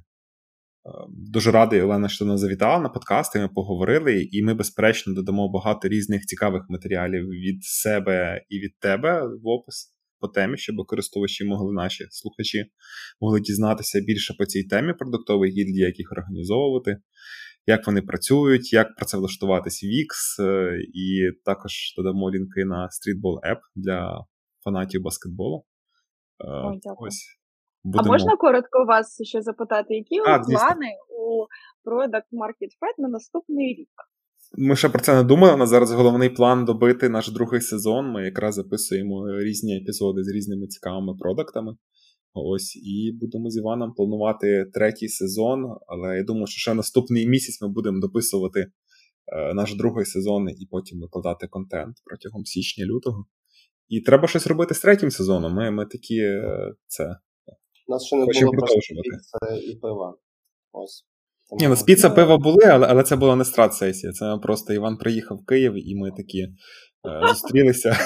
Дуже 1.10 1.52
радий, 1.52 1.82
Олена, 1.82 2.10
що 2.10 2.26
нас 2.26 2.40
завітала 2.40 2.80
на 2.80 2.90
подкасти. 2.90 3.40
Ми 3.40 3.48
поговорили, 3.48 4.24
і 4.32 4.44
ми, 4.44 4.54
безперечно, 4.54 5.14
додамо 5.14 5.50
багато 5.50 5.88
різних 5.88 6.26
цікавих 6.26 6.66
матеріалів 6.70 7.30
від 7.30 7.64
себе 7.64 8.46
і 8.50 8.60
від 8.60 8.80
тебе 8.80 9.28
в 9.28 9.48
опис 9.48 9.96
по 10.20 10.28
темі, 10.28 10.58
щоб 10.58 10.76
користувачі 10.88 11.46
могли 11.46 11.74
наші 11.74 12.08
слухачі 12.10 12.66
могли 13.22 13.40
дізнатися 13.40 14.00
більше 14.00 14.34
по 14.38 14.46
цій 14.46 14.64
темі 14.64 14.94
продуктових 14.94 15.52
гільдій, 15.52 15.80
як 15.80 16.00
їх 16.00 16.12
організовувати, 16.12 16.98
як 17.66 17.88
вони 17.88 18.02
працюють, 18.02 18.74
як 18.74 18.96
працевлаштуватись 18.96 19.84
в 19.84 19.86
Wix, 19.86 20.44
е, 20.46 20.78
і 20.94 21.32
також 21.46 21.72
додамо 21.98 22.32
лінки 22.32 22.66
на 22.66 22.88
Streetball 22.88 23.52
App 23.52 23.60
для 23.76 24.26
фанатів 24.64 25.02
баскетболу. 25.02 25.66
Е, 26.46 26.48
Ой, 26.48 26.80
Ось 26.98 27.40
Будемо... 27.84 28.10
А 28.10 28.12
можна 28.12 28.36
коротко 28.38 28.86
вас 28.86 29.22
ще 29.22 29.42
запитати, 29.42 29.94
які 29.96 30.20
а, 30.20 30.40
плани 30.40 30.92
у 31.10 31.46
Product 31.90 32.30
Market 32.42 32.72
Fed 32.80 32.96
на 32.98 33.08
наступний 33.08 33.68
рік? 33.68 33.90
Ми 34.58 34.76
ще 34.76 34.90
про 34.90 35.00
це 35.00 35.16
не 35.16 35.24
думали. 35.24 35.54
У 35.54 35.58
нас 35.58 35.70
зараз 35.70 35.92
головний 35.92 36.30
план 36.30 36.66
добити 36.66 37.10
наш 37.10 37.30
другий 37.30 37.62
сезон. 37.62 38.12
Ми 38.12 38.26
якраз 38.26 38.56
записуємо 38.56 39.40
різні 39.40 39.78
епізоди 39.78 40.24
з 40.24 40.28
різними 40.28 40.68
цікавими 40.68 41.16
продуктами. 41.20 41.76
Ось, 42.34 42.76
і 42.76 43.18
будемо 43.22 43.50
з 43.50 43.58
Іваном 43.58 43.94
планувати 43.94 44.66
третій 44.74 45.08
сезон. 45.08 45.66
Але 45.88 46.18
я 46.18 46.24
думаю, 46.24 46.48
що 46.48 46.60
ще 46.60 46.74
наступний 46.74 47.28
місяць 47.28 47.62
ми 47.62 47.68
будемо 47.68 48.00
дописувати 48.00 48.60
е, 48.60 49.54
наш 49.54 49.76
другий 49.76 50.06
сезон 50.06 50.50
і 50.50 50.68
потім 50.72 51.00
викладати 51.00 51.48
контент 51.48 51.96
протягом 52.06 52.46
січня-лютого. 52.46 53.26
І 53.88 54.02
треба 54.02 54.28
щось 54.28 54.48
робити 54.48 54.74
з 54.74 54.80
третім 54.80 55.12
сезоном. 55.12 55.54
Ми 55.54 55.72
ми 55.72 55.86
такі 55.86 56.18
е, 56.18 56.74
це 56.88 57.16
у 57.90 57.92
нас 57.92 58.06
ще 58.06 58.16
не 58.16 58.26
Хочемо 58.26 58.52
було 58.52 58.68
просто 58.68 58.96
піца 59.04 59.56
і 59.72 59.76
пива. 59.76 60.18
Ось. 60.72 61.06
Ні, 61.52 61.68
ну 61.68 61.76
з 61.76 61.84
піца 61.84 62.10
пива 62.10 62.38
були, 62.38 62.66
але 62.66 62.88
але 62.88 63.04
це 63.04 63.16
була 63.16 63.36
не 63.36 63.46
страт-сесія. 63.46 64.14
Це 64.14 64.38
просто 64.42 64.74
Іван 64.74 64.98
приїхав 64.98 65.38
в 65.38 65.46
Київ, 65.46 65.90
і 65.90 65.96
ми 65.96 66.12
такі 66.12 66.40
е, 66.42 66.52
зустрілися 67.28 67.98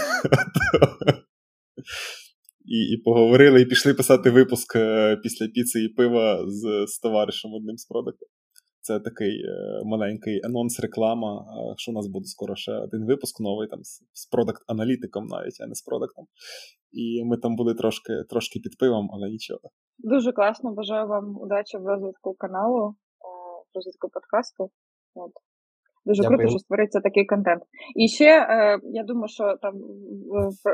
і 2.66 2.94
і 2.94 2.98
поговорили, 2.98 3.62
і 3.62 3.66
пішли 3.66 3.94
писати 3.94 4.30
випуск 4.30 4.76
е, 4.76 5.18
після 5.24 5.48
піци 5.48 5.84
і 5.84 5.90
пива 5.90 6.46
з 6.48 6.86
з 6.88 7.00
товаришем 7.00 7.54
одним 7.54 7.78
з 7.78 7.86
продуктів. 7.86 8.28
Це 8.82 9.00
такий 9.00 9.44
е, 9.46 9.82
маленький 9.86 10.42
анонс, 10.46 10.80
реклама. 10.80 11.46
Що 11.78 11.92
у 11.92 11.96
нас 11.96 12.08
буде 12.08 12.26
скоро 12.26 12.56
ще 12.56 12.72
один 12.72 13.06
випуск 13.06 13.40
новий 13.40 13.68
там 13.68 13.84
з, 13.84 14.04
з 14.14 14.30
продакт-аналітиком, 14.32 15.26
навіть 15.30 15.62
а 15.62 15.68
не 15.68 15.76
з 15.76 15.82
продуктом. 15.82 16.26
І 16.92 17.24
ми 17.26 17.38
там 17.38 17.56
були 17.56 17.74
трошки 17.74 18.14
трошки 18.30 18.60
під 18.60 18.78
пивом, 18.78 19.10
але 19.14 19.30
нічого. 19.30 19.70
Дуже 19.98 20.32
класно. 20.32 20.74
Бажаю 20.74 21.08
вам 21.08 21.38
удачі 21.38 21.78
в 21.78 21.86
розвитку 21.86 22.34
каналу, 22.34 22.96
розвитку 23.76 24.10
подкасту. 24.10 24.70
От. 25.16 25.32
Дуже 26.06 26.22
Дякую. 26.22 26.38
круто, 26.38 26.50
що 26.50 26.60
створиться 26.60 27.00
такий 27.00 27.26
контент. 27.26 27.64
І 27.96 28.08
ще 28.08 28.26
е, 28.26 28.80
я 28.84 29.04
думаю, 29.04 29.28
що 29.28 29.58
там 29.62 29.74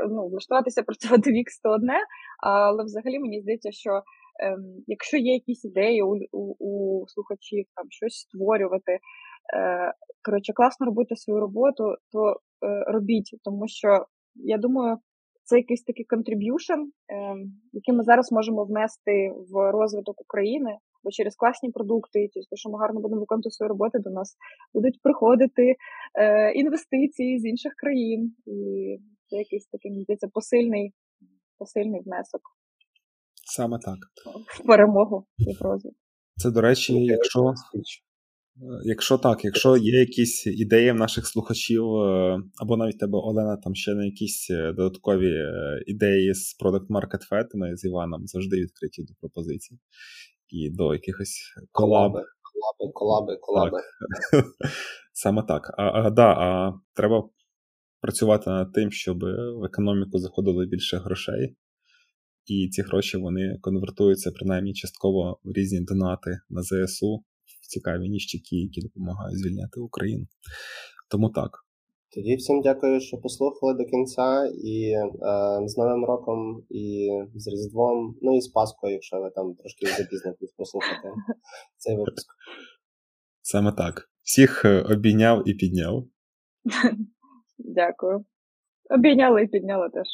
ну, 0.10 0.28
влаштуватися 0.28 0.84
працювати 0.88 1.32
в 1.32 1.34
X 1.34 1.48
то 1.64 1.70
одне, 1.70 2.00
але 2.44 2.84
взагалі 2.84 3.20
мені 3.20 3.42
здається, 3.42 3.72
що 3.72 3.92
ем, 4.44 4.64
якщо 4.88 5.18
є 5.18 5.34
якісь 5.34 5.66
ідеї 5.66 6.04
у, 6.04 6.16
у, 6.32 6.56
у 6.60 7.08
слухачів 7.08 7.66
там 7.76 7.86
щось 7.90 8.14
створювати, 8.14 8.92
е, 8.92 9.00
коротше, 10.26 10.54
класно 10.54 10.86
робити 10.86 11.16
свою 11.16 11.40
роботу, 11.40 11.84
то 12.12 12.30
е, 12.30 12.84
робіть, 12.88 13.30
тому 13.44 13.68
що 13.68 14.06
я 14.36 14.58
думаю, 14.58 14.98
це 15.44 15.58
якийсь 15.58 15.84
такий 15.84 16.06
contribution, 16.06 16.80
ем, 17.08 17.54
який 17.74 17.96
ми 17.96 18.04
зараз 18.04 18.32
можемо 18.32 18.64
внести 18.64 19.32
в 19.52 19.72
розвиток 19.72 20.22
України, 20.22 20.78
бо 21.04 21.12
через 21.12 21.36
класні 21.36 21.72
продукти, 21.72 22.24
і 22.24 22.30
через 22.30 22.48
те, 22.48 22.56
що 22.56 22.70
ми 22.70 22.80
гарно 22.80 23.00
будемо 23.02 23.22
виконувати 23.22 23.52
свою 23.52 23.70
роботу, 23.70 24.00
до 24.00 24.10
нас 24.10 24.36
будуть 24.74 25.02
приходити 25.02 25.76
е, 26.20 26.52
інвестиції 26.52 27.40
з 27.40 27.46
інших 27.46 27.74
країн, 27.78 28.36
і 28.46 28.60
це 29.30 29.36
якийсь 29.36 29.68
такий 29.68 29.92
мені 29.92 30.04
здається, 30.04 30.28
посильний, 30.34 30.94
посильний 31.58 32.02
внесок 32.06 32.42
Саме 33.46 33.80
так. 33.80 33.98
в 34.48 34.66
перемогу 34.68 35.26
і 35.38 35.54
в 35.54 35.62
розвиток. 35.62 36.00
Це, 36.36 36.52
до 36.52 36.62
речі, 36.62 37.06
якщо, 37.06 37.54
якщо 38.84 39.18
так, 39.18 39.46
якщо 39.46 39.78
є 39.78 40.00
якісь 40.00 40.48
ідеї 40.48 40.92
в 40.92 40.96
наших 40.96 41.28
слухачів, 41.28 41.96
е, 41.96 42.40
або 42.62 42.78
навіть 42.78 43.00
тебе, 43.00 43.18
Олена, 43.18 43.58
там 43.58 43.76
ще 43.76 43.94
на 43.94 44.06
якісь 44.06 44.48
е, 44.52 44.74
додаткові 44.74 45.32
е, 45.32 45.84
ідеї 45.88 46.34
з 46.34 46.58
Product 46.60 46.88
Market 46.88 47.32
Fit, 47.32 47.48
ми 47.54 47.78
з 47.78 47.86
Іваном 47.86 48.28
завжди 48.28 48.56
відкриті 48.56 49.06
до 49.08 49.14
пропозицій 49.20 49.80
і 50.50 50.70
до 50.70 50.94
якихось 50.94 51.54
колаб. 51.72 52.12
Колаби, 52.12 52.26
колаби, 52.42 52.92
колаби, 52.94 53.38
колаби. 53.42 53.78
Саме 55.14 55.44
так. 55.44 55.76
А, 55.78 55.84
а, 55.84 56.10
да, 56.10 56.28
а 56.28 56.74
треба 56.94 57.30
працювати 58.02 58.50
над 58.50 58.74
тим, 58.74 58.92
щоб 58.92 59.20
в 59.60 59.64
економіку 59.66 60.20
заходило 60.20 60.66
більше 60.66 60.98
грошей, 60.98 61.56
і 62.46 62.70
ці 62.70 62.82
гроші 62.82 63.18
вони 63.18 63.58
конвертуються 63.62 64.32
принаймні 64.32 64.74
частково 64.74 65.40
в 65.44 65.52
різні 65.52 65.82
донати 65.82 66.40
на 66.50 66.62
ЗСУ, 66.64 67.24
в 67.64 67.68
цікаві 67.68 68.10
ніщики, 68.10 68.56
які 68.56 68.82
допомагають 68.82 69.40
звільняти 69.40 69.80
Україну. 69.80 70.26
Тому 71.10 71.30
так. 71.30 71.69
Тоді 72.16 72.36
всім 72.36 72.62
дякую, 72.62 73.00
що 73.00 73.18
послухали 73.18 73.74
до 73.74 73.86
кінця. 73.86 74.52
І 74.64 74.92
е, 74.92 75.10
з 75.66 75.78
Новим 75.78 76.06
роком, 76.06 76.64
і 76.70 77.10
з 77.36 77.48
Різдвом, 77.48 78.16
ну 78.22 78.38
і 78.38 78.42
з 78.42 78.48
Пасхою, 78.48 78.94
якщо 78.94 79.22
ви 79.22 79.30
там 79.36 79.56
трошки 79.56 79.86
запізнитесь 79.86 80.52
послухати 80.58 81.12
цей 81.78 81.98
випуск. 81.98 82.28
Саме 83.42 83.72
так. 83.72 84.10
Всіх 84.22 84.66
е, 84.66 84.82
обійняв 84.82 85.50
і 85.50 85.54
підняв. 85.54 86.04
Дякую. 87.58 88.26
Обійняли 88.90 89.44
і 89.44 89.48
підняли 89.48 89.90
теж. 89.90 90.08